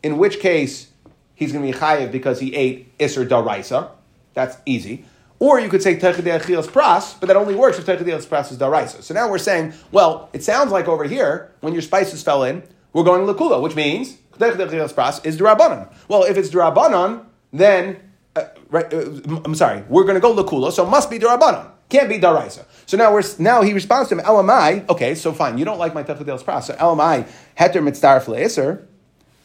in 0.02 0.18
which 0.18 0.40
case 0.40 0.88
he's 1.34 1.52
going 1.52 1.64
to 1.64 1.72
be 1.72 1.78
Chayiv 1.78 2.12
because 2.12 2.40
he 2.40 2.54
ate 2.54 2.92
Iser 3.00 3.24
Daraisa. 3.24 3.90
That's 4.34 4.56
easy. 4.66 5.04
Or 5.38 5.60
you 5.60 5.68
could 5.68 5.82
say 5.82 5.96
Techidei 5.96 6.40
Achilas 6.40 6.66
Pras, 6.66 7.18
but 7.20 7.26
that 7.26 7.36
only 7.36 7.54
works 7.54 7.78
if 7.78 7.84
Techidei 7.84 8.16
Achilas 8.16 8.26
Pras 8.26 8.50
is 8.50 8.58
Daraisa. 8.58 9.02
So 9.02 9.12
now 9.12 9.30
we're 9.30 9.38
saying, 9.38 9.74
well, 9.92 10.30
it 10.32 10.42
sounds 10.42 10.72
like 10.72 10.88
over 10.88 11.04
here, 11.04 11.52
when 11.60 11.74
your 11.74 11.82
spices 11.82 12.22
fell 12.22 12.42
in, 12.44 12.62
we're 12.92 13.04
going 13.04 13.26
to 13.26 13.32
Lakula, 13.32 13.60
which 13.62 13.76
means 13.76 14.16
Techidei 14.38 14.68
Achilas 14.68 14.94
Pras 14.94 15.24
is 15.26 15.38
Durabanan. 15.38 15.92
Well, 16.08 16.24
if 16.24 16.36
it's 16.38 16.48
Durabanan, 16.48 17.26
then, 17.52 17.98
uh, 18.34 18.44
right, 18.70 18.92
uh, 18.92 19.40
I'm 19.44 19.54
sorry, 19.54 19.84
we're 19.88 20.04
going 20.04 20.14
to 20.14 20.20
go 20.20 20.34
Lakula, 20.34 20.72
so 20.72 20.86
it 20.86 20.90
must 20.90 21.10
be 21.10 21.18
Durabanan. 21.18 21.70
Can't 21.88 22.08
be 22.08 22.18
Daraisa. 22.18 22.64
So 22.86 22.96
now 22.96 23.12
we're 23.12 23.22
now 23.38 23.62
he 23.62 23.72
responds 23.72 24.08
to 24.08 24.16
him, 24.16 24.24
Elamai, 24.24 24.88
okay, 24.88 25.14
so 25.14 25.32
fine, 25.32 25.58
you 25.58 25.64
don't 25.64 25.78
like 25.78 25.92
my 25.94 26.02
Techidei 26.02 26.42
Pras, 26.42 26.64
so 26.64 26.74
Elamai, 26.74 27.28
Heter 27.58 27.82
Mitzdarf 27.82 28.24
Le'eser, 28.24 28.86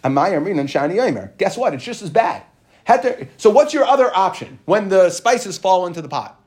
Amai 0.03 0.31
Amrinan 0.31 0.67
Shani 0.67 0.95
Yomer. 0.95 1.37
Guess 1.37 1.57
what? 1.57 1.73
It's 1.73 1.83
just 1.83 2.01
as 2.01 2.09
bad. 2.09 2.43
Heter, 2.91 3.27
so 3.37 3.49
what's 3.49 3.73
your 3.73 3.85
other 3.85 4.13
option 4.13 4.59
when 4.65 4.89
the 4.89 5.09
spices 5.09 5.57
fall 5.57 5.87
into 5.87 6.01
the 6.01 6.09
pot? 6.09 6.37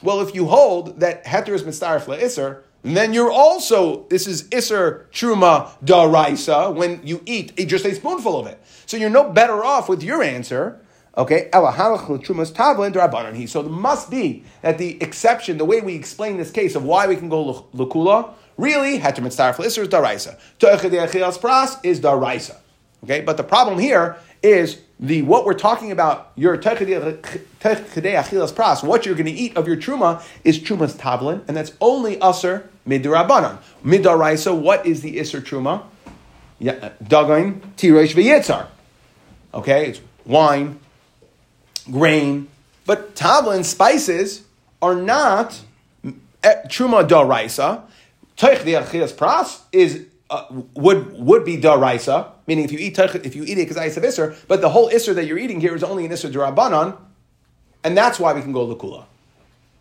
Well, 0.00 0.20
if 0.20 0.32
you 0.34 0.46
hold 0.46 1.00
that 1.00 1.24
heter 1.24 1.48
is 1.50 1.64
mitzaref 1.64 2.08
iser, 2.08 2.62
then 2.82 3.12
you're 3.12 3.32
also 3.32 4.06
this 4.08 4.28
is 4.28 4.48
iser 4.54 5.08
truma 5.12 5.70
daraisa 5.84 6.72
when 6.74 7.00
you 7.04 7.20
eat 7.26 7.56
just 7.66 7.84
a 7.84 7.94
spoonful 7.94 8.38
of 8.38 8.46
it. 8.46 8.62
So 8.86 8.96
you're 8.96 9.10
no 9.10 9.28
better 9.28 9.64
off 9.64 9.88
with 9.88 10.04
your 10.04 10.22
answer. 10.22 10.80
Okay, 11.18 11.50
so 11.52 11.66
it 13.60 13.68
must 13.68 14.10
be 14.10 14.44
that 14.62 14.78
the 14.78 15.02
exception, 15.02 15.58
the 15.58 15.64
way 15.64 15.80
we 15.80 15.96
explain 15.96 16.36
this 16.36 16.52
case 16.52 16.76
of 16.76 16.84
why 16.84 17.08
we 17.08 17.16
can 17.16 17.28
go 17.28 17.66
lukula, 17.74 18.32
really 18.56 19.00
heter 19.00 19.16
mitzaref 19.16 19.58
iser 19.58 19.82
is 19.82 19.88
daraisa. 19.88 20.38
pras 20.60 21.80
is 21.82 22.00
daraisa. 22.00 22.56
Okay, 23.02 23.20
but 23.20 23.36
the 23.36 23.42
problem 23.42 23.80
here 23.80 24.16
is 24.42 24.78
the 25.00 25.22
what 25.22 25.46
we're 25.46 25.54
talking 25.54 25.90
about, 25.92 26.30
your 26.36 26.58
achilas 26.58 27.22
pras, 28.52 28.84
what 28.84 29.06
you're 29.06 29.14
going 29.14 29.26
to 29.26 29.32
eat 29.32 29.56
of 29.56 29.66
your 29.66 29.78
truma 29.78 30.22
is 30.44 30.58
truma's 30.58 30.94
tavlin, 30.94 31.42
and 31.48 31.56
that's 31.56 31.72
only 31.80 32.16
usr 32.18 32.64
midirabanan. 32.86 33.58
Midaraisa, 33.82 34.54
what 34.58 34.84
is 34.84 35.00
the 35.00 35.16
isser 35.16 35.40
truma? 35.40 35.84
Dagain, 36.60 37.60
tiresh 37.78 38.14
v'yitzar. 38.14 38.66
Okay, 39.54 39.86
it's 39.88 40.00
wine, 40.26 40.78
grain, 41.90 42.48
but 42.84 43.14
tavlin 43.14 43.64
spices 43.64 44.42
are 44.82 44.94
not 44.94 45.58
eh, 46.04 46.54
truma 46.66 47.08
daraisa. 47.08 47.84
Techidei 48.36 48.82
achilas 48.82 49.14
pras 49.14 49.60
is 49.72 50.06
uh, 50.30 50.44
would 50.74 51.12
would 51.18 51.44
be 51.44 51.56
daraisa, 51.58 52.30
meaning 52.46 52.64
if 52.64 52.72
you 52.72 52.78
eat 52.78 52.98
if 52.98 53.34
you 53.34 53.44
eat 53.44 53.58
it 53.58 53.68
because 53.68 53.76
I 53.76 53.88
have 53.88 54.04
iser, 54.04 54.36
but 54.48 54.60
the 54.60 54.70
whole 54.70 54.88
iser 54.88 55.12
that 55.14 55.26
you're 55.26 55.38
eating 55.38 55.60
here 55.60 55.74
is 55.74 55.82
only 55.82 56.06
an 56.06 56.12
iser 56.12 56.30
darabanan, 56.30 56.96
and 57.82 57.96
that's 57.96 58.18
why 58.20 58.32
we 58.32 58.40
can 58.40 58.52
go 58.52 58.66
to 58.66 58.74
lukula. 58.74 59.04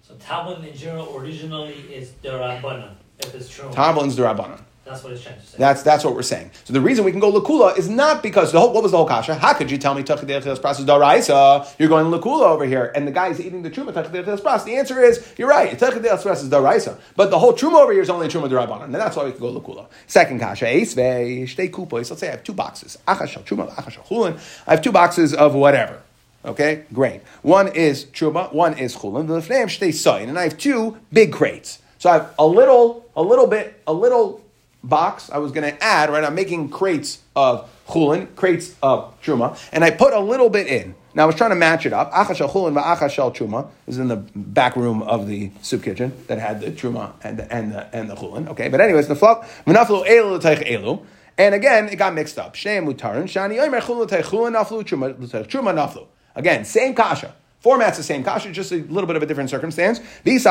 So 0.02 0.16
tabun 0.16 0.68
in 0.68 0.76
general 0.76 1.16
originally 1.16 1.74
is 1.94 2.10
darabanan, 2.24 2.96
if 3.20 3.36
it's 3.36 3.50
true. 3.50 3.70
Tabun's 3.70 4.18
darabanan. 4.18 4.62
That's 4.90 5.04
what 5.04 5.14
it's 5.14 5.22
trying 5.22 5.36
to 5.40 5.46
say. 5.46 5.58
That's 5.60 5.84
that's 5.84 6.04
what 6.04 6.16
we're 6.16 6.24
saying. 6.24 6.50
So 6.64 6.74
the 6.74 6.82
reason 6.82 7.06
we 7.06 7.12
can 7.12 7.20
go 7.20 7.32
lakula 7.32 7.78
is 7.78 7.88
not 7.88 8.24
because 8.24 8.52
the 8.52 8.60
whole, 8.60 8.74
what 8.74 8.82
was 8.82 8.92
the 8.92 8.98
whole 8.98 9.06
kasha? 9.06 9.36
How 9.36 9.54
could 9.54 9.70
you 9.70 9.78
tell 9.78 9.94
me 9.94 10.02
tachidechas 10.02 10.58
pras 10.58 10.80
is 10.80 10.86
daraisa? 10.86 11.70
You're 11.78 11.90
going 11.90 12.08
lakula 12.08 12.48
over 12.48 12.66
here, 12.66 12.92
and 12.96 13.08
the 13.08 13.12
guy 13.12 13.28
is 13.28 13.40
eating 13.40 13.62
the 13.62 13.70
truma 13.70 13.94
tachidechas 13.94 14.42
pras. 14.42 14.66
The 14.66 14.78
answer 14.78 15.00
is 15.04 15.32
you're 15.38 15.48
right. 15.48 15.78
Tachidechas 15.78 16.24
pras 16.24 16.42
is 16.42 16.50
daraisa, 16.50 16.98
but 17.16 17.30
the 17.30 17.38
whole 17.38 17.54
truma 17.54 17.84
over 17.84 17.92
here 17.92 18.02
is 18.02 18.10
only 18.10 18.28
truma 18.30 18.50
darabanan, 18.50 18.86
and 18.86 18.96
that's 18.96 19.16
why 19.16 19.26
we 19.26 19.32
can 19.32 19.42
go 19.42 19.54
lakula. 19.54 19.86
Second 20.08 20.40
kasha 20.40 20.66
eisve 20.66 21.44
shtei 21.44 21.70
kupos. 21.70 22.10
Let's 22.10 22.20
say 22.22 22.30
I 22.30 22.32
have 22.32 22.44
two 22.44 22.54
boxes. 22.54 22.98
Achashal 23.08 23.44
truma, 23.44 23.70
achashal 23.76 24.04
chulin. 24.08 24.40
I 24.66 24.72
have 24.72 24.82
two 24.82 24.92
boxes 24.92 25.36
of 25.36 25.54
whatever. 25.54 26.02
Okay, 26.44 26.86
grain. 26.92 27.22
One 27.44 27.68
is 27.68 28.06
truma, 28.06 28.52
one 28.52 28.76
is 28.76 28.96
chulin. 28.96 29.28
The 29.28 29.40
fneim 29.42 29.66
shtei 29.66 29.94
soin, 29.94 30.30
and 30.30 30.40
I 30.40 30.44
have 30.46 30.58
two 30.58 30.98
big 31.14 31.32
crates. 31.32 31.78
So 32.00 32.10
I 32.10 32.14
have 32.14 32.34
a 32.40 32.48
little, 32.48 33.06
a 33.16 33.22
little 33.22 33.46
bit, 33.46 33.80
a 33.86 33.94
little 33.94 34.42
box 34.84 35.30
I 35.30 35.38
was 35.40 35.52
going 35.52 35.72
to 35.72 35.84
add, 35.84 36.10
right? 36.10 36.24
I'm 36.24 36.36
making 36.36 36.70
crates 36.70 37.20
of 37.36 37.70
chulin, 37.88 38.34
crates 38.36 38.76
of 38.82 39.20
truma, 39.22 39.60
and 39.72 39.84
I 39.84 39.92
put 39.92 40.14
a 40.14 40.20
little 40.20 40.50
bit 40.50 40.68
in. 40.68 40.96
Now 41.16 41.24
I 41.24 41.26
was 41.26 41.36
trying 41.36 41.50
to 41.50 41.56
match 41.56 41.86
it 41.86 41.94
up. 41.94 42.12
Acha 42.12 42.36
shel 42.36 42.50
chulin 42.50 42.80
va'acha 42.80 43.10
shel 43.10 43.32
truma 43.32 43.70
is 43.88 43.98
in 43.98 44.08
the 44.08 44.18
back 44.18 44.76
room 44.76 45.02
of 45.02 45.28
the 45.28 45.52
soup 45.62 45.84
kitchen 45.84 46.14
that 46.28 46.40
had 46.40 46.62
the 46.62 46.72
truma 46.72 47.14
and 47.24 47.40
the, 47.40 47.54
and 47.54 47.72
the, 47.72 47.96
and 47.96 48.10
the 48.10 48.16
chulin. 48.16 48.48
Okay, 48.50 48.70
but 48.70 48.80
anyways, 48.80 49.08
the 49.08 49.16
flop 49.16 49.46
v'naflu 49.66 50.06
elu 50.06 50.40
l'teich 50.40 50.66
elu. 50.68 51.04
And 51.38 51.56
again, 51.56 51.88
it 51.90 51.96
got 51.96 52.14
mixed 52.14 52.38
up. 52.38 52.54
Shnei 52.54 52.84
mutarin 52.84 53.24
shani 53.24 53.58
oimer 53.58 53.82
chulin 53.82 54.06
l'teich 54.06 54.24
chulin 54.24 54.54
naflu 54.54 54.84
truma 54.84 55.14
truma 55.48 55.74
naflu. 55.74 56.06
Again, 56.36 56.64
same 56.64 56.94
kasha. 56.94 57.34
Format's 57.62 57.98
the 57.98 58.04
same 58.04 58.24
kasha, 58.24 58.54
just 58.54 58.72
a 58.72 58.78
little 58.78 59.06
bit 59.06 59.18
of 59.18 59.24
a 59.24 59.26
different 59.26 59.50
circumstance. 59.50 60.00
pras 60.24 60.48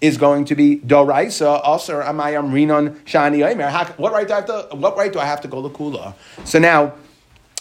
is 0.00 0.16
going 0.16 0.44
to 0.44 0.56
be 0.56 0.78
doraisa 0.78 1.60
also 1.62 2.02
amayam 2.02 2.52
rinon 2.52 2.96
shani 3.04 3.48
oimer. 3.48 3.70
What 3.98 4.12
right 4.12 4.26
do 4.26 4.32
I 4.32 4.36
have 4.36 4.46
to? 4.46 4.66
What 4.74 4.96
right 4.96 5.12
do 5.12 5.20
I 5.20 5.24
have 5.24 5.40
to 5.42 5.48
go 5.48 5.62
to 5.62 5.68
kula? 5.72 6.14
So 6.44 6.58
now, 6.58 6.94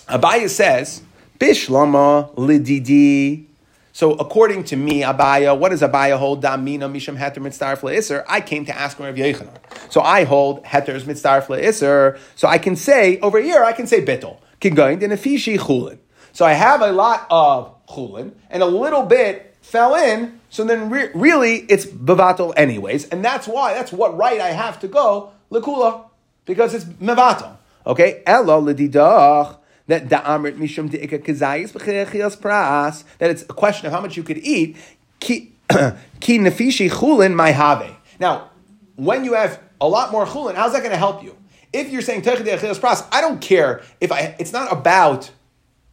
Abaye 0.07 0.49
says 0.49 1.03
bishlama 1.39 2.33
lididi. 2.33 3.45
So 3.93 4.13
according 4.13 4.63
to 4.65 4.75
me, 4.75 5.03
Abaye, 5.03 5.55
what 5.55 5.69
does 5.69 5.81
Abaye 5.81 6.17
hold? 6.17 6.41
Damina 6.41 6.91
misham 6.91 7.17
heter 7.17 7.37
mitzdarf 7.37 7.81
le'isr. 7.81 8.23
I 8.27 8.41
came 8.41 8.65
to 8.65 8.75
ask 8.75 8.99
Rav 8.99 9.13
Yochanan. 9.13 9.59
So 9.91 10.01
I 10.01 10.23
hold 10.23 10.63
heter's 10.63 11.03
mitzdarf 11.03 11.45
le'isr. 11.47 12.17
So 12.35 12.47
I 12.47 12.57
can 12.57 12.75
say 12.75 13.19
over 13.19 13.39
here, 13.39 13.63
I 13.63 13.73
can 13.73 13.85
say 13.85 14.03
bittel. 14.03 14.39
Kigain 14.59 15.03
in 15.03 15.11
a 15.11 15.17
fishi 15.17 15.59
chulin. 15.59 15.99
So 16.33 16.45
I 16.45 16.53
have 16.53 16.81
a 16.81 16.91
lot 16.91 17.27
of 17.29 17.85
chulin, 17.87 18.33
and 18.49 18.63
a 18.63 18.67
little 18.67 19.03
bit 19.03 19.55
fell 19.61 19.95
in. 19.95 20.39
So 20.49 20.63
then, 20.63 20.89
re- 20.89 21.11
really, 21.13 21.57
it's 21.57 21.85
bevatel 21.85 22.53
anyways, 22.57 23.09
and 23.09 23.23
that's 23.23 23.47
why 23.47 23.73
that's 23.73 23.91
what 23.91 24.15
right 24.17 24.39
I 24.39 24.49
have 24.49 24.79
to 24.81 24.87
go 24.87 25.31
lekula 25.51 26.05
because 26.45 26.73
it's 26.73 26.85
mevatel. 26.85 27.57
Okay, 27.85 28.21
elo 28.25 28.61
ledidach 28.61 29.57
that 29.87 30.07
da'amrit 30.07 30.57
mishum 30.57 30.89
deika 30.89 31.23
kazayis 31.23 31.71
b'chechias 31.71 32.37
pras 32.37 33.03
that 33.17 33.29
it's 33.29 33.43
a 33.43 33.53
question 33.53 33.87
of 33.87 33.93
how 33.93 34.01
much 34.01 34.17
you 34.17 34.23
could 34.23 34.37
eat. 34.37 34.77
Ki 35.19 35.53
nefishi 35.69 36.89
chulin 36.89 37.33
my 37.33 37.51
have. 37.51 37.95
Now, 38.19 38.49
when 38.95 39.25
you 39.25 39.33
have 39.33 39.59
a 39.79 39.87
lot 39.87 40.11
more 40.11 40.25
chulin, 40.25 40.55
how's 40.55 40.73
that 40.73 40.79
going 40.79 40.91
to 40.91 40.97
help 40.97 41.23
you? 41.23 41.35
If 41.73 41.89
you're 41.89 42.01
saying 42.01 42.21
pras, 42.23 43.07
I 43.11 43.21
don't 43.21 43.39
care 43.39 43.81
if 43.99 44.11
I. 44.11 44.35
It's 44.39 44.51
not 44.51 44.71
about 44.71 45.31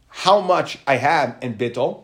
how 0.09 0.41
much 0.41 0.79
I 0.85 0.95
have 0.97 1.37
in 1.41 1.55
bittel. 1.55 2.03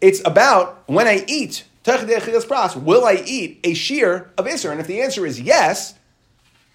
It's 0.00 0.20
about 0.24 0.82
when 0.86 1.06
I 1.06 1.24
eat 1.26 1.64
will 1.86 3.04
I 3.04 3.22
eat 3.24 3.60
a 3.64 3.74
shear 3.74 4.30
of 4.36 4.46
Isser? 4.46 4.70
And 4.70 4.80
if 4.80 4.86
the 4.86 5.00
answer 5.00 5.26
is 5.26 5.40
yes, 5.40 5.94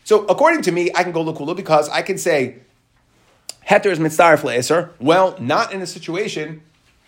so 0.04 0.26
according 0.26 0.64
to 0.64 0.72
me, 0.72 0.92
I 0.96 1.04
can 1.04 1.12
go 1.12 1.24
Lakula 1.24 1.56
because 1.56 1.90
I 1.90 2.02
can 2.02 2.18
say 2.18 2.58
Heter 3.68 3.88
is 3.88 4.00
mitzaref 4.00 4.40
Isser. 4.40 4.90
Well, 5.00 5.36
not 5.40 5.74
in 5.74 5.82
a 5.82 5.88
situation 5.88 6.62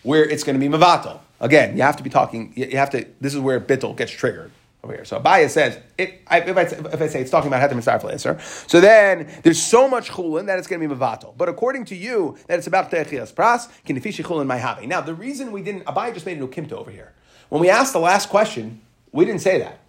where 0.04 0.24
it's 0.24 0.44
going 0.44 0.60
to 0.60 0.70
be 0.70 0.74
Mavato. 0.74 1.20
Again, 1.40 1.76
you 1.76 1.84
have 1.84 1.98
to 1.98 2.04
be 2.04 2.10
talking, 2.10 2.54
you 2.56 2.78
have 2.78 2.90
to, 2.92 3.06
this 3.20 3.34
is 3.34 3.40
where 3.40 3.60
bittel 3.60 3.96
gets 3.96 4.12
triggered 4.12 4.52
over 4.84 4.94
here. 4.94 5.06
So 5.06 5.20
Abaye 5.20 5.50
says, 5.50 5.80
if 5.98 6.12
I, 6.28 6.42
if 6.42 6.58
I, 6.58 6.62
if 6.62 7.02
I 7.02 7.08
say 7.08 7.22
it's 7.22 7.32
talking 7.32 7.48
about 7.48 7.68
Heter 7.68 7.76
Mitzvah 7.76 8.00
Fleser, 8.00 8.70
so 8.70 8.80
then 8.80 9.30
there's 9.44 9.62
so 9.62 9.88
much 9.88 10.10
chulin 10.12 10.46
that 10.46 10.60
it's 10.60 10.68
going 10.68 10.82
to 10.82 10.88
be 10.88 10.94
Mavato. 10.94 11.36
But 11.38 11.50
according 11.50 11.86
to 11.86 11.96
you, 11.96 12.38
that 12.48 12.58
it's 12.58 12.68
about 12.68 12.92
Techias 12.92 13.34
Pras, 13.34 13.70
Kinifishi 13.86 14.24
chulin 14.24 14.48
Maihavi. 14.48 14.88
Now, 14.88 15.02
the 15.02 15.14
reason 15.14 15.52
we 15.52 15.62
didn't, 15.62 15.86
Abaye 15.86 16.14
just 16.14 16.26
made 16.26 16.40
a 16.40 16.48
Ukimta 16.48 16.74
over 16.74 16.92
here. 16.92 17.14
When 17.50 17.62
we 17.62 17.70
asked 17.70 17.94
the 17.94 18.00
last 18.00 18.30
question, 18.30 18.82
we 19.12 19.26
didn't 19.26 19.42
say 19.42 19.60
that. 19.60 19.80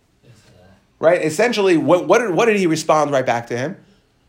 Right? 1.00 1.22
Essentially, 1.22 1.76
what, 1.76 2.08
what, 2.08 2.18
did, 2.18 2.30
what 2.30 2.46
did 2.46 2.56
he 2.56 2.66
respond 2.66 3.12
right 3.12 3.26
back 3.26 3.46
to 3.48 3.56
him? 3.56 3.76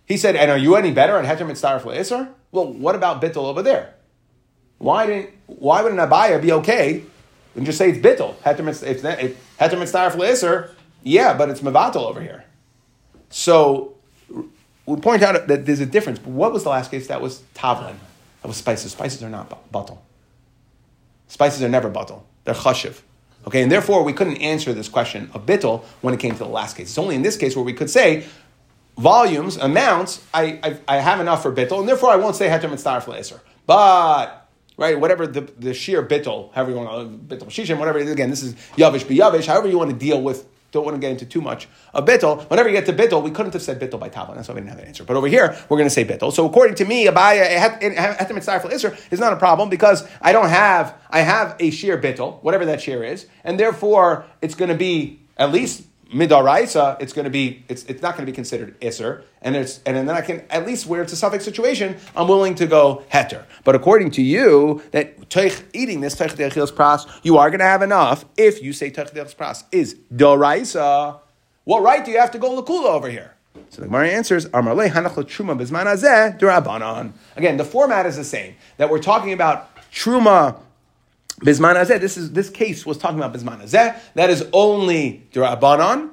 He 0.06 0.18
said, 0.18 0.36
and 0.36 0.52
are 0.52 0.58
you 0.58 0.76
any 0.76 0.92
better 0.92 1.18
at 1.18 1.26
Heter 1.26 1.48
Mitzvah 1.48 1.82
Fleser? 1.84 2.30
Well, 2.52 2.72
what 2.72 2.96
about 2.96 3.22
Bittel 3.22 3.46
over 3.46 3.64
there? 3.64 3.94
Why 4.78 5.08
didn't, 5.08 5.32
why 5.48 5.82
wouldn't 5.82 6.00
Abaye 6.00 6.42
be 6.42 6.52
okay 6.54 7.04
and 7.56 7.66
just 7.66 7.78
say 7.78 7.90
it's 7.90 8.00
Bittel? 8.00 8.36
Heter 8.38 8.64
Mitzvah, 8.64 9.36
Heter 9.60 9.78
mitzvah 9.78 10.12
for 10.12 10.70
yeah, 11.04 11.34
but 11.34 11.50
it's 11.50 11.62
mevatel 11.62 12.08
over 12.08 12.22
here. 12.22 12.46
So 13.30 13.96
we 14.86 14.98
point 14.98 15.22
out 15.22 15.48
that 15.48 15.66
there's 15.66 15.80
a 15.80 15.86
difference. 15.86 16.20
But 16.20 16.32
what 16.32 16.52
was 16.52 16.64
the 16.64 16.70
last 16.70 16.92
case? 16.92 17.08
That 17.08 17.22
was 17.22 17.44
tavlin. 17.56 17.96
That 18.42 18.48
was 18.48 18.58
spices. 18.58 18.92
Spices 18.92 19.24
are 19.24 19.30
not 19.30 19.72
bottle. 19.72 20.04
Spices 21.28 21.62
are 21.62 21.70
never 21.70 21.90
bottle. 21.90 22.26
They're 22.44 22.56
chashiv. 22.56 23.02
Okay, 23.48 23.62
and 23.62 23.72
therefore 23.72 24.04
we 24.04 24.14
couldn't 24.14 24.38
answer 24.38 24.74
this 24.74 24.90
question 24.90 25.30
of 25.34 25.46
bittel 25.46 25.84
when 26.02 26.14
it 26.14 26.20
came 26.20 26.34
to 26.34 26.40
the 26.40 26.46
last 26.46 26.76
case. 26.76 26.90
It's 26.90 26.98
only 26.98 27.16
in 27.16 27.22
this 27.22 27.38
case 27.38 27.56
where 27.56 27.64
we 27.64 27.74
could 27.74 27.90
say 27.90 28.26
volumes, 28.98 29.56
amounts, 29.58 30.26
I, 30.34 30.60
I, 30.62 30.80
I 30.88 30.98
have 30.98 31.22
enough 31.22 31.42
for 31.42 31.52
bittel, 31.52 31.80
and 31.80 31.88
therefore 31.88 32.10
I 32.10 32.18
won't 32.18 32.36
say 32.36 32.50
heter 32.50 32.70
mitzvah 32.70 33.02
for 33.02 33.42
But 33.66 34.49
right? 34.80 35.00
Whatever 35.00 35.28
the, 35.28 35.42
the 35.42 35.74
sheer 35.74 36.02
bittel, 36.02 36.54
however 36.54 36.72
you 36.72 36.78
want 36.78 37.30
to, 37.30 37.36
bittel 37.36 37.48
shishim, 37.50 37.78
whatever, 37.78 38.00
it 38.00 38.08
is. 38.08 38.14
again, 38.14 38.30
this 38.30 38.42
is 38.42 38.56
yavish 38.78 39.08
be 39.08 39.18
yavish, 39.18 39.46
however 39.46 39.68
you 39.68 39.78
want 39.78 39.92
to 39.92 39.96
deal 39.96 40.22
with, 40.22 40.48
don't 40.72 40.86
want 40.86 40.96
to 40.96 41.02
get 41.02 41.12
into 41.12 41.26
too 41.26 41.42
much 41.42 41.68
of 41.94 42.06
bittel. 42.06 42.50
Whenever 42.50 42.70
you 42.70 42.76
get 42.76 42.86
to 42.86 42.94
bittel, 42.94 43.22
we 43.22 43.32
couldn't 43.32 43.52
have 43.54 43.62
said 43.62 43.80
bittel 43.80 44.00
by 44.00 44.08
tabla, 44.10 44.36
that's 44.36 44.48
why 44.48 44.54
we 44.54 44.62
didn't 44.62 44.70
have 44.70 44.80
an 44.80 44.86
answer. 44.86 45.04
But 45.04 45.18
over 45.18 45.28
here, 45.28 45.58
we're 45.68 45.78
going 45.78 45.90
to 45.90 45.94
say 45.94 46.06
bittel. 46.06 46.32
So 46.32 46.46
according 46.46 46.76
to 46.76 46.86
me, 46.86 47.08
Abaye, 47.08 47.42
eh, 47.42 47.80
hetem 47.80 48.30
eh, 48.30 48.34
mitzvah 48.34 48.60
isra 48.70 48.98
is 49.12 49.20
not 49.20 49.34
a 49.34 49.38
problem 49.38 49.70
because 49.70 50.08
I 50.22 50.32
don't 50.32 50.50
have, 50.50 50.96
I 51.10 51.22
have 51.22 51.58
a 51.60 51.72
sheer 51.72 51.98
bittel, 52.00 52.42
whatever 52.42 52.66
that 52.66 52.82
sheer 52.82 53.04
is, 53.04 53.26
and 53.44 53.60
therefore 53.60 54.26
it's 54.42 54.56
going 54.56 54.70
to 54.70 54.78
be 54.78 55.20
at 55.38 55.52
least 55.52 55.84
midaraisa, 56.14 57.02
it's 57.02 57.14
going 57.14 57.26
to 57.26 57.30
be 57.30 57.64
it's, 57.68 57.84
it's 57.86 58.02
not 58.02 58.16
going 58.16 58.26
to 58.26 58.32
be 58.32 58.36
considered 58.36 58.76
iser, 58.84 59.24
and 59.42 59.56
it's 59.56 59.80
and, 59.86 59.96
then 59.96 60.10
I 60.10 60.22
can 60.22 60.44
at 60.50 60.66
least 60.66 60.86
where 60.86 61.02
it's 61.02 61.14
a 61.14 61.16
suffix 61.16 61.46
situation, 61.46 61.98
I'm 62.16 62.28
willing 62.28 62.56
to 62.56 62.68
go 62.68 63.04
heter. 63.12 63.46
But 63.64 63.76
according 63.76 64.12
to 64.12 64.22
you, 64.22 64.84
that 64.92 65.16
eating 65.74 66.02
this 66.02 66.16
teich 66.16 66.36
dechilas 66.36 66.72
pras, 66.72 67.08
you 67.24 67.38
are 67.38 67.50
going 67.50 67.60
to 67.60 67.66
have 67.66 67.82
enough 67.82 68.26
if 68.38 68.62
you 68.62 68.74
say 68.74 68.92
teich 68.92 69.14
dechilas 69.14 69.36
pras 69.36 69.64
is 69.72 69.96
doraisa. 70.14 71.20
What 71.64 71.84
right 71.84 72.04
do 72.04 72.12
you 72.12 72.20
have 72.20 72.32
to 72.32 72.40
go 72.40 72.62
lakula 72.62 72.88
over 72.88 73.10
here? 73.10 73.36
So 73.70 73.82
the 73.82 73.88
Gemara 73.88 74.10
answers. 74.10 74.46
Again, 74.46 74.66
the 77.58 77.66
format 77.66 78.06
is 78.06 78.18
the 78.18 78.24
same. 78.24 78.56
That 78.78 78.90
we're 78.90 79.00
talking 79.00 79.34
about 79.34 79.76
truma 79.92 80.60
Bisman 81.40 81.76
Azeh, 81.76 82.00
this 82.00 82.18
is 82.18 82.34
this 82.34 82.50
case 82.50 82.86
was 82.86 82.98
talking 82.98 83.18
about 83.18 83.34
Bisman 83.34 83.62
Azeh. 83.62 83.98
That 84.16 84.30
is 84.30 84.46
only 84.52 85.28
Durabanan. 85.32 86.12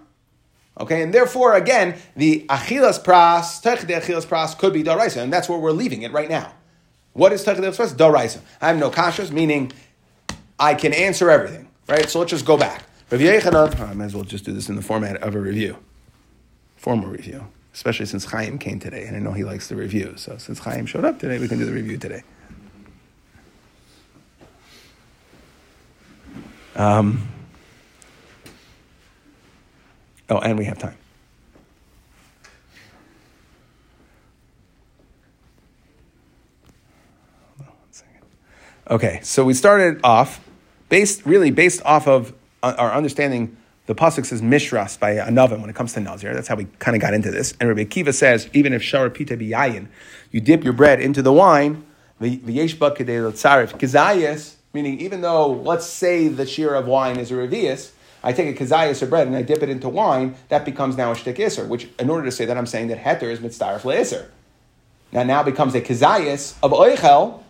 Okay, 0.78 1.02
and 1.02 1.12
therefore, 1.12 1.54
again, 1.54 1.96
the 2.16 2.44
Achilas 2.48 3.02
Pras, 3.02 3.62
Tech 3.62 3.80
de 3.86 3.94
Achilas 3.94 4.26
Pras 4.26 4.56
could 4.56 4.72
be 4.72 4.84
Daraisa, 4.84 5.22
and 5.22 5.32
that's 5.32 5.48
where 5.48 5.58
we're 5.58 5.72
leaving 5.72 6.02
it 6.02 6.12
right 6.12 6.28
now. 6.28 6.52
What 7.14 7.32
is 7.32 7.42
Tech 7.42 7.56
de 7.56 7.62
Achilas 7.62 7.76
Pras? 7.76 7.96
Daraisa. 7.96 8.40
I 8.60 8.68
have 8.68 8.78
no 8.78 8.90
kashas, 8.90 9.30
meaning 9.30 9.72
I 10.58 10.74
can 10.74 10.92
answer 10.92 11.30
everything, 11.30 11.68
right? 11.88 12.08
So 12.10 12.18
let's 12.18 12.30
just 12.30 12.44
go 12.44 12.58
back. 12.58 12.84
Rav 13.10 13.20
Yochanan, 13.20 13.80
I 13.80 13.94
might 13.94 14.04
as 14.06 14.14
well 14.14 14.24
just 14.24 14.44
do 14.44 14.52
this 14.52 14.68
in 14.68 14.76
the 14.76 14.82
format 14.82 15.16
of 15.22 15.34
a 15.34 15.40
review, 15.40 15.78
formal 16.76 17.08
review, 17.08 17.46
especially 17.72 18.06
since 18.06 18.26
Chaim 18.26 18.58
came 18.58 18.78
today, 18.78 19.06
and 19.06 19.16
I 19.16 19.20
know 19.20 19.32
he 19.32 19.44
likes 19.44 19.68
the 19.68 19.76
review. 19.76 20.14
So 20.16 20.36
since 20.36 20.58
Chaim 20.58 20.86
showed 20.86 21.04
up 21.04 21.18
today, 21.18 21.38
we 21.38 21.48
can 21.48 21.58
do 21.58 21.64
the 21.64 21.72
review 21.72 21.96
today. 21.96 22.22
Um, 26.76 27.26
oh, 30.28 30.38
and 30.38 30.58
we 30.58 30.66
have 30.66 30.78
time. 30.78 30.96
Okay, 38.88 39.18
so 39.22 39.42
we 39.42 39.52
started 39.52 40.00
off 40.04 40.46
based 40.90 41.26
really 41.26 41.50
based 41.50 41.82
off 41.84 42.06
of 42.06 42.32
uh, 42.62 42.74
our 42.78 42.92
understanding. 42.92 43.56
The 43.86 43.94
pasuk 43.94 44.26
says 44.26 44.42
mishras 44.42 44.98
by 44.98 45.14
anavim 45.14 45.60
when 45.60 45.70
it 45.70 45.74
comes 45.74 45.92
to 45.94 46.00
nazir. 46.00 46.34
That's 46.34 46.48
how 46.48 46.56
we 46.56 46.66
kind 46.78 46.94
of 46.94 47.00
got 47.00 47.14
into 47.14 47.30
this. 47.30 47.54
And 47.58 47.68
Rabbi 47.68 47.84
Kiva 47.84 48.12
says 48.12 48.48
even 48.52 48.72
if 48.72 48.82
shara 48.82 49.12
pita 49.12 49.36
biyayin, 49.36 49.88
you 50.30 50.40
dip 50.40 50.62
your 50.62 50.72
bread 50.72 51.00
into 51.00 51.22
the 51.22 51.32
wine. 51.32 51.84
V'yesh 52.20 52.78
ba 52.78 52.90
kedei 52.90 53.32
kizayis 53.32 54.55
Meaning, 54.76 55.00
even 55.00 55.22
though, 55.22 55.52
let's 55.52 55.86
say 55.86 56.28
the 56.28 56.44
shear 56.44 56.74
of 56.74 56.86
wine 56.86 57.18
is 57.18 57.32
a 57.32 57.34
revius, 57.34 57.92
I 58.22 58.34
take 58.34 58.54
a 58.54 58.62
kazayas 58.62 59.00
of 59.00 59.08
bread 59.08 59.26
and 59.26 59.34
I 59.34 59.40
dip 59.40 59.62
it 59.62 59.70
into 59.70 59.88
wine, 59.88 60.34
that 60.50 60.66
becomes 60.66 60.98
now 60.98 61.12
a 61.12 61.14
shtik 61.14 61.40
iser, 61.40 61.64
which 61.64 61.88
in 61.98 62.10
order 62.10 62.26
to 62.26 62.30
say 62.30 62.44
that, 62.44 62.58
I'm 62.58 62.66
saying 62.66 62.88
that 62.88 62.98
heter 62.98 63.30
is 63.30 63.38
mitzdarif 63.38 63.80
le'iser. 63.80 64.26
Now, 65.12 65.22
now 65.22 65.42
becomes 65.42 65.74
a 65.74 65.80
kazayas 65.80 66.58
of 66.62 66.72
oichel. 66.72 67.42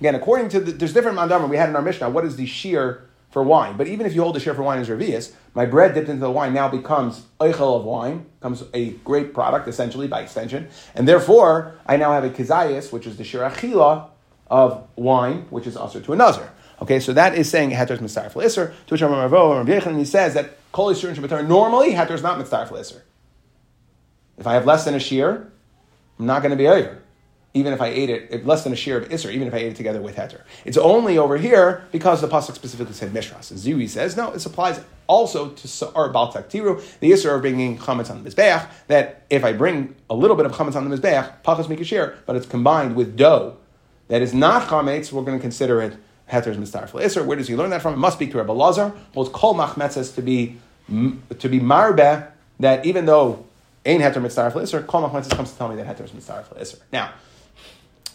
Again, 0.00 0.14
according 0.14 0.48
to 0.48 0.60
the, 0.60 0.72
there's 0.72 0.94
different 0.94 1.18
mandamar 1.18 1.50
we 1.50 1.58
had 1.58 1.68
in 1.68 1.76
our 1.76 1.82
Mishnah, 1.82 2.08
what 2.08 2.24
is 2.24 2.36
the 2.36 2.46
shear 2.46 3.06
for 3.30 3.42
wine? 3.42 3.76
But 3.76 3.86
even 3.88 4.06
if 4.06 4.14
you 4.14 4.22
hold 4.22 4.34
the 4.34 4.40
shear 4.40 4.54
for 4.54 4.62
wine 4.62 4.80
as 4.80 4.88
revius, 4.88 5.32
my 5.52 5.66
bread 5.66 5.92
dipped 5.92 6.08
into 6.08 6.22
the 6.22 6.30
wine 6.30 6.54
now 6.54 6.68
becomes 6.68 7.26
oichel 7.40 7.76
of 7.76 7.84
wine, 7.84 8.24
becomes 8.40 8.64
a 8.72 8.92
great 9.04 9.34
product, 9.34 9.68
essentially, 9.68 10.08
by 10.08 10.22
extension. 10.22 10.68
And 10.94 11.06
therefore, 11.06 11.74
I 11.84 11.98
now 11.98 12.12
have 12.12 12.24
a 12.24 12.30
kazayas, 12.30 12.90
which 12.90 13.06
is 13.06 13.18
the 13.18 13.24
shear 13.24 13.42
achila, 13.42 14.08
of 14.52 14.86
wine, 14.96 15.46
which 15.50 15.66
is 15.66 15.76
also 15.76 15.98
to 15.98 16.12
a 16.12 16.16
nazir. 16.16 16.48
Okay, 16.82 17.00
so 17.00 17.12
that 17.14 17.34
is 17.34 17.48
saying 17.48 17.70
heter 17.70 17.92
is 17.92 18.00
mitzvah 18.00 18.28
for 18.30 18.42
iser. 18.42 18.74
To 18.86 18.94
which 18.94 19.00
Rabbi 19.00 19.14
Yechon 19.26 19.98
he 19.98 20.04
says 20.04 20.34
that 20.34 20.46
kol 20.72 20.92
yisur 20.92 21.08
and 21.38 21.48
normally 21.48 21.92
heter 21.92 22.12
is 22.12 22.22
not 22.22 22.38
mitzvah 22.38 22.66
for 22.66 22.76
iser. 22.76 23.02
If 24.36 24.46
I 24.46 24.54
have 24.54 24.66
less 24.66 24.84
than 24.84 24.94
a 24.94 25.00
shear, 25.00 25.50
I'm 26.18 26.26
not 26.26 26.42
going 26.42 26.50
to 26.50 26.56
be 26.56 26.68
over. 26.68 27.02
even 27.54 27.72
if 27.72 27.82
I 27.82 27.88
ate 27.88 28.08
it, 28.08 28.46
less 28.46 28.64
than 28.64 28.72
a 28.72 28.76
share 28.76 28.96
of 28.96 29.08
Isser, 29.10 29.30
even 29.30 29.46
if 29.46 29.54
I 29.54 29.58
ate 29.58 29.72
it 29.72 29.76
together 29.76 30.00
with 30.00 30.16
Heter. 30.16 30.40
It's 30.64 30.78
only 30.78 31.18
over 31.18 31.36
here 31.36 31.84
because 31.92 32.20
the 32.20 32.28
Pasuk 32.28 32.54
specifically 32.54 32.94
said 32.94 33.12
Mishras. 33.12 33.50
And 33.50 33.60
Zeiri 33.60 33.88
says, 33.88 34.16
no, 34.16 34.32
this 34.32 34.46
applies 34.46 34.80
also 35.06 35.50
to 35.50 35.68
Sa'ar 35.68 36.10
baltak 36.10 36.48
tiru, 36.48 36.82
the 37.00 37.10
Isser 37.10 37.34
of 37.34 37.42
bringing 37.42 37.76
Chametz 37.76 38.10
on 38.10 38.22
the 38.22 38.30
Mizbeach, 38.30 38.70
that 38.86 39.26
if 39.28 39.44
I 39.44 39.52
bring 39.52 39.94
a 40.08 40.14
little 40.14 40.36
bit 40.36 40.46
of 40.46 40.52
Chametz 40.52 40.76
on 40.76 40.88
the 40.88 40.96
Mizbeach, 40.96 41.42
Pachas 41.42 41.66
Mikashir, 41.66 42.16
but 42.24 42.36
it's 42.36 42.46
combined 42.46 42.96
with 42.96 43.16
dough 43.16 43.58
that 44.12 44.20
is 44.20 44.34
not 44.34 44.68
Chametz, 44.68 45.10
we're 45.10 45.22
going 45.22 45.38
to 45.38 45.40
consider 45.40 45.80
it 45.80 45.96
Heter's 46.30 46.58
Mistar 46.58 46.86
for 46.86 47.00
Isser. 47.00 47.24
Where 47.24 47.34
does 47.34 47.48
he 47.48 47.56
learn 47.56 47.70
that 47.70 47.80
from? 47.80 47.94
It 47.94 47.96
must 47.96 48.18
be 48.18 48.26
to 48.26 48.36
Rebbe 48.36 48.52
Lazar, 48.52 48.92
holds 49.14 49.30
Kol 49.30 49.54
Machmetzes 49.54 50.14
to 50.16 50.20
be, 50.20 50.58
to 50.90 51.48
be 51.48 51.58
Marbe, 51.58 52.30
that 52.60 52.84
even 52.84 53.06
though 53.06 53.46
Ein 53.86 54.00
Heter 54.00 54.20
Mitzvah 54.20 54.50
Isser, 54.50 54.86
Kol 54.86 55.08
Machmetzes 55.08 55.34
comes 55.34 55.52
to 55.52 55.56
tell 55.56 55.70
me 55.70 55.76
that 55.76 55.86
Heter 55.86 56.04
is 56.04 56.12
Mitzvah 56.12 56.44
Isser. 56.60 56.80
Now, 56.92 57.14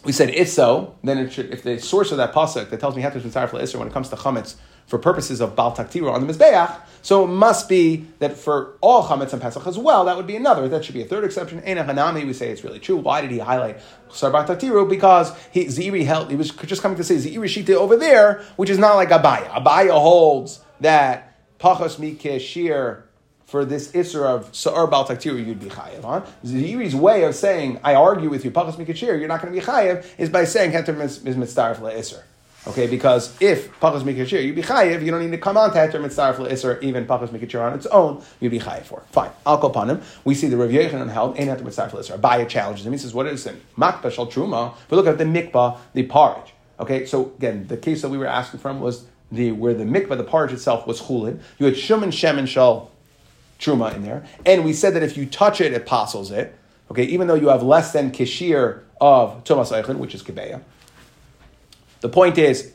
we 0.04 0.12
said 0.12 0.30
if 0.30 0.48
so, 0.48 0.94
then 1.02 1.18
it 1.18 1.32
should, 1.32 1.52
if 1.52 1.64
the 1.64 1.80
source 1.80 2.12
of 2.12 2.18
that 2.18 2.32
pasuk 2.32 2.70
that 2.70 2.78
tells 2.78 2.94
me 2.94 3.02
Heter 3.02 3.16
Mitzvah 3.16 3.48
Isser 3.58 3.74
when 3.74 3.88
it 3.88 3.92
comes 3.92 4.08
to 4.10 4.14
Chametz 4.14 4.54
for 4.88 4.98
purposes 4.98 5.40
of 5.40 5.54
Bal 5.54 5.76
Taktiru 5.76 6.10
on 6.12 6.26
the 6.26 6.32
Mizbeach, 6.32 6.74
so 7.02 7.24
it 7.24 7.28
must 7.28 7.68
be 7.68 8.06
that 8.18 8.36
for 8.36 8.76
all 8.80 9.04
Chametz 9.06 9.32
and 9.32 9.40
Pesach 9.40 9.66
as 9.66 9.78
well, 9.78 10.06
that 10.06 10.16
would 10.16 10.26
be 10.26 10.34
another. 10.34 10.68
That 10.68 10.84
should 10.84 10.94
be 10.94 11.02
a 11.02 11.06
third 11.06 11.24
exception. 11.24 11.62
Ein 11.64 11.76
Hanami, 11.76 12.26
we 12.26 12.32
say 12.32 12.50
it's 12.50 12.64
really 12.64 12.80
true. 12.80 12.96
Why 12.96 13.20
did 13.20 13.30
he 13.30 13.38
highlight 13.38 13.80
Sar 14.10 14.30
Bal 14.30 14.44
Taktiru? 14.44 14.88
Because 14.88 15.32
he, 15.52 15.66
Zeiri 15.66 16.04
held, 16.04 16.30
he 16.30 16.36
was 16.36 16.50
just 16.50 16.82
coming 16.82 16.96
to 16.96 17.04
say 17.04 17.16
Zeiri 17.16 17.44
Shita 17.44 17.74
over 17.74 17.96
there, 17.96 18.42
which 18.56 18.70
is 18.70 18.78
not 18.78 18.96
like 18.96 19.10
Abaye. 19.10 19.48
Abaye 19.48 19.90
holds 19.90 20.60
that 20.80 21.38
Pachos 21.58 21.96
Mikeshir 21.96 23.02
for 23.44 23.64
this 23.64 23.92
Isra 23.92 24.26
of 24.26 24.54
Sa'ar 24.54 24.86
Bal 24.86 25.06
Taktiru, 25.06 25.44
you'd 25.44 25.60
be 25.60 25.66
Chayev 25.66 26.04
on. 26.04 26.22
Zeiri's 26.44 26.94
way 26.94 27.24
of 27.24 27.34
saying, 27.34 27.80
I 27.82 27.94
argue 27.94 28.28
with 28.28 28.44
you, 28.44 28.50
Pachas 28.50 28.76
Mikachir, 28.76 29.18
you're 29.18 29.28
not 29.28 29.40
going 29.40 29.54
to 29.54 29.58
be 29.58 29.64
Chayev, 29.64 30.04
is 30.18 30.28
by 30.28 30.44
saying 30.44 30.72
Heter 30.72 31.00
is 31.00 31.18
Mitzdarf 31.20 31.78
Isser. 31.78 32.22
Okay, 32.66 32.86
because 32.86 33.34
if 33.40 33.70
Pachas 33.80 34.02
Mikachir, 34.02 34.44
you'd 34.44 34.56
be 34.56 34.62
Chayev, 34.62 35.02
you 35.02 35.10
don't 35.10 35.20
need 35.20 35.30
to 35.30 35.38
come 35.38 35.56
on 35.56 35.72
to 35.72 35.78
Heter 35.78 35.92
Mitzdarf 35.92 36.36
Isser, 36.36 36.82
even 36.82 37.06
Pachas 37.06 37.28
Mikachir 37.28 37.64
on 37.64 37.72
its 37.72 37.86
own, 37.86 38.22
you'd 38.40 38.50
be 38.50 38.58
Chayev 38.58 38.82
for. 38.82 39.02
Fine. 39.10 39.30
I'll 39.46 39.58
call 39.58 39.70
upon 39.70 39.88
him. 39.88 40.02
We 40.24 40.34
see 40.34 40.48
the 40.48 40.56
Rav 40.56 40.68
Yochanan 40.68 41.10
held, 41.10 41.38
Ain't 41.38 41.48
Heter 41.48 41.62
Mitzdarf 41.62 41.92
Isser. 41.92 42.18
Abaye 42.18 42.48
challenges 42.48 42.84
him. 42.84 42.92
He 42.92 42.98
says, 42.98 43.14
what 43.14 43.26
is 43.26 43.46
it? 43.46 43.56
Makba 43.76 44.12
Shal 44.12 44.26
Truma. 44.26 44.74
If 44.74 44.90
we 44.90 44.96
look 44.96 45.06
at 45.06 45.18
the 45.18 45.24
Mikba, 45.24 45.78
the 45.94 46.02
porridge. 46.04 46.52
Okay, 46.80 47.06
so 47.06 47.32
again, 47.38 47.66
the 47.66 47.76
case 47.76 48.02
that 48.02 48.08
we 48.08 48.18
were 48.18 48.26
asking 48.26 48.60
from 48.60 48.80
was 48.80 49.06
the 49.32 49.52
where 49.52 49.74
the 49.74 49.84
mikvah, 49.84 50.16
the 50.16 50.24
porridge 50.24 50.52
itself, 50.52 50.86
was 50.86 51.02
chulin. 51.02 51.40
You 51.58 51.66
had 51.66 51.76
shum 51.76 52.02
and 52.02 52.14
shem 52.14 52.38
and 52.38 52.48
shal 52.48 52.90
truma 53.58 53.94
in 53.94 54.02
there. 54.02 54.24
And 54.46 54.64
we 54.64 54.72
said 54.72 54.94
that 54.94 55.02
if 55.02 55.16
you 55.16 55.26
touch 55.26 55.60
it, 55.60 55.72
it 55.72 55.82
apostles 55.82 56.30
it. 56.30 56.56
Okay, 56.90 57.04
even 57.04 57.26
though 57.26 57.34
you 57.34 57.48
have 57.48 57.62
less 57.62 57.92
than 57.92 58.12
kishir 58.12 58.82
of 59.00 59.44
tumas 59.44 59.70
eichlin, 59.72 59.98
which 59.98 60.14
is 60.14 60.22
kebeitza. 60.22 60.62
The 62.00 62.08
point 62.08 62.38
is, 62.38 62.72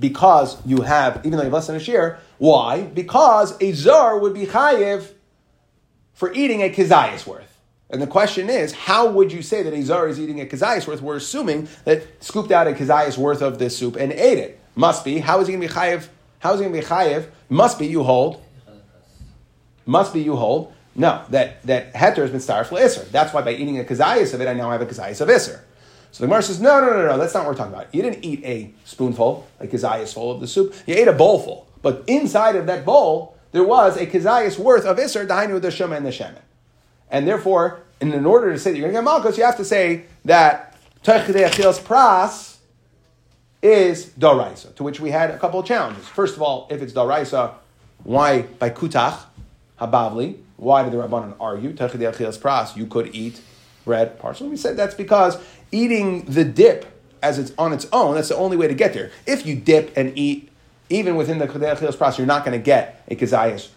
because 0.00 0.64
you 0.66 0.82
have, 0.82 1.18
even 1.18 1.32
though 1.32 1.38
you 1.38 1.44
have 1.44 1.52
less 1.52 1.66
than 1.68 1.76
a 1.76 1.80
shir, 1.80 2.18
why? 2.38 2.82
Because 2.82 3.56
a 3.60 3.72
zar 3.72 4.18
would 4.18 4.34
be 4.34 4.46
chayiv 4.46 5.12
for 6.14 6.32
eating 6.32 6.62
a 6.62 6.68
kizayas 6.68 7.26
worth. 7.26 7.48
And 7.90 8.00
the 8.00 8.06
question 8.06 8.48
is, 8.48 8.72
how 8.72 9.10
would 9.10 9.32
you 9.32 9.42
say 9.42 9.62
that 9.62 9.72
a 9.72 9.82
zar 9.82 10.08
is 10.08 10.18
eating 10.18 10.40
a 10.40 10.46
kizayas 10.46 10.86
worth? 10.86 11.02
We're 11.02 11.16
assuming 11.16 11.68
that 11.84 12.02
scooped 12.22 12.50
out 12.50 12.66
a 12.66 12.72
kizayas 12.72 13.16
worth 13.16 13.42
of 13.42 13.58
this 13.58 13.76
soup 13.76 13.96
and 13.96 14.12
ate 14.12 14.38
it. 14.38 14.58
Must 14.74 15.04
be. 15.04 15.18
How 15.18 15.40
is 15.40 15.46
he 15.46 15.54
going 15.54 15.66
to 15.66 15.68
be 15.68 15.74
chayiv? 15.74 16.08
How 16.38 16.54
is 16.54 16.60
he 16.60 16.66
going 16.66 16.74
to 16.74 16.80
be 16.80 16.86
chayiv? 16.86 17.26
Must 17.48 17.78
be. 17.78 17.86
You 17.86 18.02
hold 18.02 18.42
must 19.86 20.12
be 20.12 20.20
you 20.20 20.36
hold. 20.36 20.72
No, 20.94 21.24
that, 21.30 21.62
that 21.66 21.94
heter 21.94 22.18
has 22.18 22.30
been 22.30 22.40
starved 22.40 22.68
for 22.68 22.76
Isser. 22.76 23.08
That's 23.10 23.32
why 23.32 23.42
by 23.42 23.52
eating 23.52 23.78
a 23.78 23.84
kazayas 23.84 24.34
of 24.34 24.40
it, 24.40 24.48
I 24.48 24.52
now 24.52 24.70
have 24.70 24.82
a 24.82 24.86
kazayas 24.86 25.20
of 25.20 25.28
Isser. 25.28 25.60
So 26.12 26.22
the 26.22 26.28
Gemara 26.28 26.42
says, 26.42 26.60
no, 26.60 26.78
no, 26.80 26.90
no, 26.90 27.06
no, 27.06 27.18
that's 27.18 27.32
not 27.32 27.44
what 27.44 27.52
we're 27.52 27.56
talking 27.56 27.72
about. 27.72 27.94
You 27.94 28.02
didn't 28.02 28.22
eat 28.22 28.44
a 28.44 28.70
spoonful, 28.84 29.48
like 29.58 29.72
a 29.72 29.76
kazayas 29.76 30.12
full 30.12 30.30
of 30.30 30.40
the 30.40 30.46
soup. 30.46 30.74
You 30.86 30.94
ate 30.94 31.08
a 31.08 31.12
bowlful. 31.12 31.66
But 31.80 32.04
inside 32.06 32.54
of 32.54 32.66
that 32.66 32.84
bowl, 32.84 33.36
there 33.52 33.64
was 33.64 33.96
a 33.96 34.06
kazayas 34.06 34.58
worth 34.58 34.84
of 34.84 34.98
Isser, 34.98 35.26
dahainu 35.26 35.60
the 35.60 35.70
shema 35.70 35.96
and 35.96 36.04
the 36.04 36.10
shemen. 36.10 36.42
And 37.10 37.26
therefore, 37.26 37.80
in, 38.00 38.12
in 38.12 38.26
order 38.26 38.52
to 38.52 38.58
say 38.58 38.72
that 38.72 38.78
you're 38.78 38.90
going 38.90 39.04
to 39.04 39.10
get 39.10 39.22
malchus, 39.22 39.38
you 39.38 39.44
have 39.44 39.56
to 39.56 39.64
say 39.64 40.04
that 40.26 40.76
techidei 41.02 41.46
achil's 41.46 41.80
pras 41.80 42.58
is 43.62 44.06
daraisa, 44.18 44.74
to 44.74 44.82
which 44.82 45.00
we 45.00 45.10
had 45.10 45.30
a 45.30 45.38
couple 45.38 45.60
of 45.60 45.66
challenges. 45.66 46.06
First 46.08 46.36
of 46.36 46.42
all, 46.42 46.66
if 46.70 46.82
it's 46.82 46.92
daraisa, 46.92 47.54
why 48.04 48.42
by 48.42 48.68
kutach? 48.70 49.18
Habavli. 49.80 50.36
Why 50.56 50.84
did 50.84 50.92
the 50.92 50.98
Rabbanan 50.98 51.34
argue? 51.40 51.72
pras, 51.72 52.76
you 52.76 52.86
could 52.86 53.14
eat 53.14 53.40
bread 53.84 54.18
partially. 54.18 54.48
We 54.48 54.56
said 54.56 54.76
that's 54.76 54.94
because 54.94 55.38
eating 55.70 56.24
the 56.24 56.44
dip 56.44 56.86
as 57.22 57.38
it's 57.38 57.52
on 57.56 57.72
its 57.72 57.86
own, 57.92 58.16
that's 58.16 58.28
the 58.28 58.36
only 58.36 58.56
way 58.56 58.68
to 58.68 58.74
get 58.74 58.94
there. 58.94 59.10
If 59.26 59.46
you 59.46 59.54
dip 59.54 59.96
and 59.96 60.16
eat, 60.18 60.50
even 60.90 61.16
within 61.16 61.38
the 61.38 61.46
pras, 61.46 62.18
you're 62.18 62.26
not 62.26 62.44
going 62.44 62.58
to 62.58 62.62
get 62.62 63.04
a 63.08 63.14
kazayas 63.14 63.68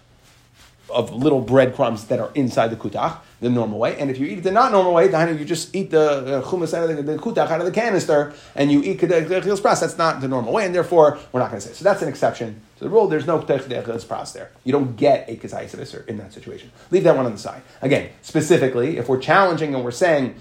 of 0.90 1.14
little 1.14 1.42
breadcrumbs 1.42 2.06
that 2.06 2.20
are 2.20 2.32
inside 2.36 2.68
the 2.68 2.76
kutach 2.76 3.18
the 3.46 3.52
normal 3.52 3.78
way. 3.78 3.96
And 4.00 4.10
if 4.10 4.18
you 4.18 4.26
eat 4.26 4.40
it 4.40 4.44
the 4.44 4.52
not 4.52 4.72
normal 4.72 4.92
way, 4.92 5.08
then 5.08 5.38
you 5.38 5.46
just 5.46 5.76
eat 5.76 5.92
the 5.92 6.40
uh, 6.40 6.42
chumas 6.42 6.74
out 6.74 6.90
of 6.90 6.98
the, 6.98 7.04
the 7.04 7.18
kutach 7.18 7.52
out 7.52 7.60
of 7.60 7.68
the 7.68 7.72
canister 7.72 8.34
and 8.56 8.72
you 8.72 8.82
eat 8.82 9.00
kedechil 9.00 9.60
pras. 9.60 9.82
That's 9.82 10.00
not 10.00 10.20
the 10.20 10.28
normal 10.28 10.52
way, 10.52 10.66
and 10.66 10.74
therefore 10.74 11.20
we're 11.32 11.42
not 11.42 11.52
going 11.52 11.62
to 11.62 11.68
say. 11.68 11.74
So 11.74 11.84
that's 11.84 12.02
an 12.02 12.10
exception 12.10 12.60
to 12.78 12.86
the 12.86 12.90
rule. 12.90 13.08
There's 13.08 13.28
no 13.28 13.40
kedechil 13.40 14.04
pras 14.06 14.34
there. 14.34 14.50
You 14.64 14.72
don't 14.72 14.96
get 14.96 15.30
a 15.30 15.36
kazayis 15.36 16.08
in 16.08 16.18
that 16.18 16.34
situation. 16.34 16.72
Leave 16.90 17.04
that 17.04 17.16
one 17.16 17.28
on 17.28 17.34
the 17.34 17.38
side. 17.38 17.62
Again, 17.84 18.10
specifically, 18.24 18.98
if 18.98 19.08
we're 19.08 19.22
challenging 19.22 19.76
and 19.76 19.84
we're 19.84 19.92
saying 19.92 20.36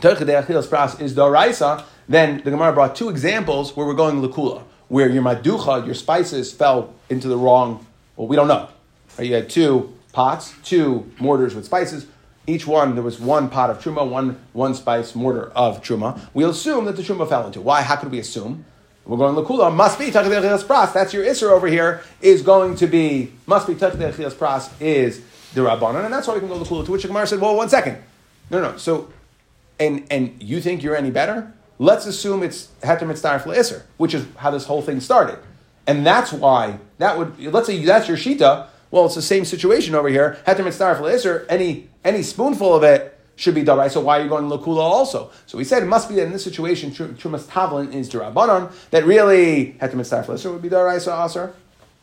kedechil 0.00 0.66
pras 0.66 0.98
is 0.98 1.14
daraisa, 1.14 1.84
then 2.08 2.40
the 2.42 2.50
Gemara 2.50 2.72
brought 2.72 2.96
two 2.96 3.10
examples 3.10 3.76
where 3.76 3.86
we're 3.86 3.92
going 3.92 4.22
lakula, 4.22 4.62
where 4.88 5.10
your 5.10 5.22
maducha, 5.22 5.84
your 5.84 5.94
spices 5.94 6.54
fell 6.54 6.94
into 7.10 7.28
the 7.28 7.36
wrong. 7.36 7.86
Well, 8.16 8.28
we 8.28 8.36
don't 8.36 8.48
know. 8.48 8.70
Right? 9.18 9.28
You 9.28 9.34
had 9.34 9.50
two 9.50 9.92
pots, 10.14 10.54
two 10.62 11.10
mortars 11.18 11.54
with 11.54 11.66
spices. 11.66 12.06
Each 12.46 12.66
one, 12.66 12.94
there 12.94 13.02
was 13.02 13.18
one 13.18 13.48
pot 13.48 13.70
of 13.70 13.82
truma, 13.82 14.08
one, 14.08 14.38
one 14.52 14.74
spice 14.74 15.14
mortar 15.14 15.50
of 15.56 15.82
truma. 15.82 16.20
We'll 16.34 16.50
assume 16.50 16.84
that 16.84 16.96
the 16.96 17.02
truma 17.02 17.28
fell 17.28 17.46
into. 17.46 17.60
Why? 17.60 17.82
How 17.82 17.96
could 17.96 18.10
we 18.10 18.18
assume? 18.18 18.66
We're 19.06 19.18
going 19.18 19.34
lakula. 19.34 19.74
Must 19.74 19.98
be 19.98 20.06
tachdechilas 20.06 20.64
pras. 20.64 20.92
That's 20.92 21.12
your 21.12 21.24
isser 21.24 21.50
over 21.50 21.66
here. 21.66 22.02
Is 22.22 22.42
going 22.42 22.76
to 22.76 22.86
be 22.86 23.32
must 23.46 23.66
be 23.66 23.74
tachdechilas 23.74 24.32
pras 24.32 24.70
is 24.80 25.22
the 25.52 25.60
rabbanon, 25.60 26.04
and 26.04 26.12
that's 26.12 26.26
why 26.26 26.34
we 26.34 26.40
can 26.40 26.48
go 26.48 26.58
lakula. 26.58 26.84
To 26.86 26.92
which 26.92 27.06
Gemara 27.06 27.26
said, 27.26 27.40
"Well, 27.40 27.54
one 27.56 27.68
second, 27.68 27.98
no, 28.50 28.62
no. 28.62 28.76
So, 28.78 29.12
and 29.78 30.06
and 30.10 30.42
you 30.42 30.60
think 30.60 30.82
you're 30.82 30.96
any 30.96 31.10
better? 31.10 31.52
Let's 31.78 32.06
assume 32.06 32.42
it's 32.42 32.68
heter 32.82 33.06
mitzvah 33.06 33.40
for 33.40 33.50
isser, 33.50 33.82
which 33.98 34.14
is 34.14 34.26
how 34.36 34.50
this 34.50 34.64
whole 34.64 34.80
thing 34.80 35.00
started, 35.00 35.38
and 35.86 36.06
that's 36.06 36.32
why 36.32 36.78
that 36.98 37.18
would 37.18 37.38
let's 37.52 37.66
say 37.66 37.84
that's 37.84 38.08
your 38.08 38.16
shita. 38.16 38.68
Well, 38.90 39.06
it's 39.06 39.16
the 39.16 39.22
same 39.22 39.44
situation 39.44 39.94
over 39.94 40.08
here. 40.08 40.38
Heter 40.46 40.64
mitzvah 40.64 40.94
for 40.94 41.02
isser. 41.02 41.44
Any 41.48 41.88
any 42.04 42.22
spoonful 42.22 42.74
of 42.74 42.82
it 42.82 43.18
should 43.36 43.54
be 43.54 43.64
darai. 43.64 43.90
So 43.90 44.00
why 44.00 44.20
are 44.20 44.22
you 44.22 44.28
going 44.28 44.48
to 44.48 44.56
lakula 44.56 44.80
also? 44.80 45.30
So 45.46 45.58
we 45.58 45.64
said 45.64 45.82
it 45.82 45.86
must 45.86 46.08
be 46.08 46.16
that 46.16 46.26
in 46.26 46.32
this 46.32 46.44
situation, 46.44 46.90
trumas 46.92 47.44
tavlin 47.46 47.92
is 47.92 48.10
derabanan. 48.10 48.72
That 48.90 49.04
really 49.04 49.76
heter 49.80 49.94
mitzvah 49.94 50.22
for 50.22 50.52
would 50.52 50.62
be 50.62 50.70
darai 50.70 51.00
so 51.00 51.12
uh, 51.12 51.24
aser. 51.24 51.54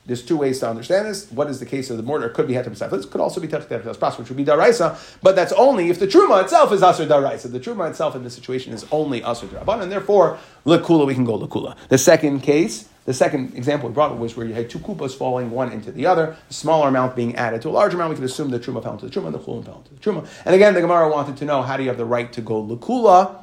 There's 0.03 0.23
two 0.23 0.35
ways 0.35 0.59
to 0.61 0.69
understand 0.69 1.05
this. 1.05 1.31
What 1.31 1.47
is 1.47 1.59
the 1.59 1.65
case 1.65 1.91
of 1.91 1.97
the 1.97 2.03
mortar? 2.03 2.25
It 2.25 2.33
could 2.33 2.47
be 2.47 2.55
heter 2.55 2.69
mitzvah. 2.69 2.89
Could 3.07 3.21
also 3.21 3.39
be 3.39 3.47
technical 3.47 3.93
pras, 3.93 4.17
which 4.17 4.27
would 4.29 4.37
be 4.37 4.43
daraisa. 4.43 4.99
But 5.21 5.35
that's 5.35 5.53
only 5.53 5.89
if 5.89 5.99
the 5.99 6.07
truma 6.07 6.43
itself 6.43 6.71
is 6.73 6.83
aser 6.83 7.05
daraisa. 7.05 7.51
The 7.51 7.59
truma 7.59 7.89
itself 7.89 8.15
in 8.15 8.23
this 8.23 8.33
situation 8.33 8.73
is 8.73 8.85
only 8.91 9.23
aser 9.23 9.47
and 9.55 9.91
therefore 9.91 10.37
lakula 10.65 11.05
we 11.05 11.13
can 11.13 11.23
go 11.23 11.37
lakula. 11.37 11.77
The 11.87 11.97
second 11.97 12.41
case 12.41 12.89
the 13.05 13.13
second 13.13 13.55
example 13.55 13.89
we 13.89 13.95
brought 13.95 14.17
was 14.17 14.37
where 14.37 14.45
you 14.45 14.53
had 14.53 14.69
two 14.69 14.79
kupas 14.79 15.15
falling 15.15 15.49
one 15.49 15.71
into 15.71 15.91
the 15.91 16.05
other, 16.05 16.35
a 16.49 16.53
smaller 16.53 16.87
amount 16.87 17.15
being 17.15 17.35
added 17.35 17.61
to 17.63 17.69
a 17.69 17.71
larger 17.71 17.95
amount. 17.95 18.11
We 18.11 18.15
could 18.17 18.25
assume 18.25 18.51
the 18.51 18.59
truma 18.59 18.83
fell 18.83 18.93
into 18.93 19.07
the 19.07 19.11
truma 19.11 19.27
and 19.27 19.35
the 19.35 19.39
chulin 19.39 19.65
fell 19.65 19.83
into 19.83 19.93
the 19.95 19.99
truma. 19.99 20.27
And 20.45 20.53
again, 20.53 20.75
the 20.75 20.81
Gemara 20.81 21.09
wanted 21.09 21.37
to 21.37 21.45
know 21.45 21.63
how 21.63 21.77
do 21.77 21.83
you 21.83 21.89
have 21.89 21.97
the 21.97 22.05
right 22.05 22.31
to 22.33 22.41
go 22.41 22.63
lakula? 22.63 23.37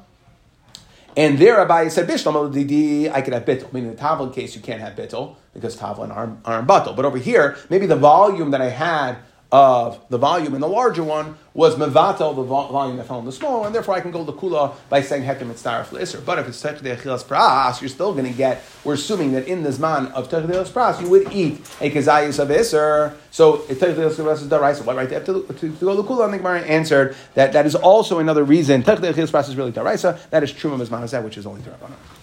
And 1.16 1.36
there, 1.36 1.56
Abaye 1.56 1.90
said, 1.90 2.06
Bishlam 2.08 2.52
didi, 2.52 3.10
I 3.10 3.22
could 3.22 3.32
have 3.32 3.44
bittel. 3.44 3.72
Meaning, 3.72 3.90
in 3.90 3.96
the 3.96 4.00
tavlin 4.00 4.32
case, 4.32 4.54
you 4.54 4.60
can't 4.60 4.80
have 4.80 4.94
bittel 4.94 5.34
because 5.52 5.76
tavlin 5.76 6.14
aren't, 6.14 6.38
aren't. 6.44 6.68
But 6.68 6.86
over 6.86 7.18
here, 7.18 7.56
maybe 7.68 7.86
the 7.86 7.96
volume 7.96 8.52
that 8.52 8.60
I 8.60 8.68
had 8.68 9.16
of 9.50 9.98
the 10.10 10.18
volume 10.18 10.52
and 10.52 10.62
the 10.62 10.68
larger 10.68 11.02
one 11.02 11.36
was 11.54 11.74
mevatel, 11.76 12.36
the 12.36 12.42
volume 12.42 12.98
that 12.98 13.06
fell 13.06 13.18
in 13.18 13.24
the 13.24 13.32
small 13.32 13.64
and 13.64 13.74
therefore 13.74 13.94
I 13.94 14.00
can 14.00 14.10
go 14.10 14.22
the 14.22 14.32
kula 14.32 14.74
by 14.90 15.00
saying 15.00 15.24
hekem 15.24 15.50
mitzdarif 15.50 15.90
l'isr. 15.90 16.22
But 16.24 16.38
if 16.38 16.48
it's 16.48 16.62
techdei 16.62 16.96
achilas 16.96 17.24
pras, 17.24 17.80
you're 17.80 17.88
still 17.88 18.12
going 18.12 18.26
to 18.26 18.36
get, 18.36 18.62
we're 18.84 18.94
assuming 18.94 19.32
that 19.32 19.48
in 19.48 19.62
the 19.62 19.70
zman 19.70 20.12
of 20.12 20.28
techdei 20.28 20.50
achilas 20.50 20.70
pras, 20.70 21.00
you 21.00 21.08
would 21.08 21.32
eat 21.32 21.60
a 21.80 21.90
kazayis 21.90 22.38
of 22.38 22.48
isr. 22.48 23.14
So 23.30 23.58
achilas 23.58 24.14
pras 24.14 24.42
is 24.42 24.48
darai, 24.48 24.76
so 24.76 24.84
what 24.84 24.96
right 24.96 25.08
to, 25.08 25.24
to, 25.24 25.42
to, 25.42 25.54
to 25.54 25.68
go 25.68 25.96
the 25.96 26.04
kula? 26.04 26.26
And 26.26 26.34
the 26.34 26.38
Gemara 26.38 26.60
answered 26.60 27.16
that 27.34 27.54
that 27.54 27.64
is 27.64 27.74
also 27.74 28.18
another 28.18 28.44
reason 28.44 28.82
techdei 28.82 29.14
achilas 29.14 29.30
pras 29.30 29.48
is 29.48 29.56
really 29.56 29.72
daraisa, 29.72 30.28
that 30.28 30.42
is 30.42 30.52
truma 30.52 30.78
mizman 30.78 31.24
which 31.24 31.38
is 31.38 31.46
only 31.46 31.62
darabanan. 31.62 32.17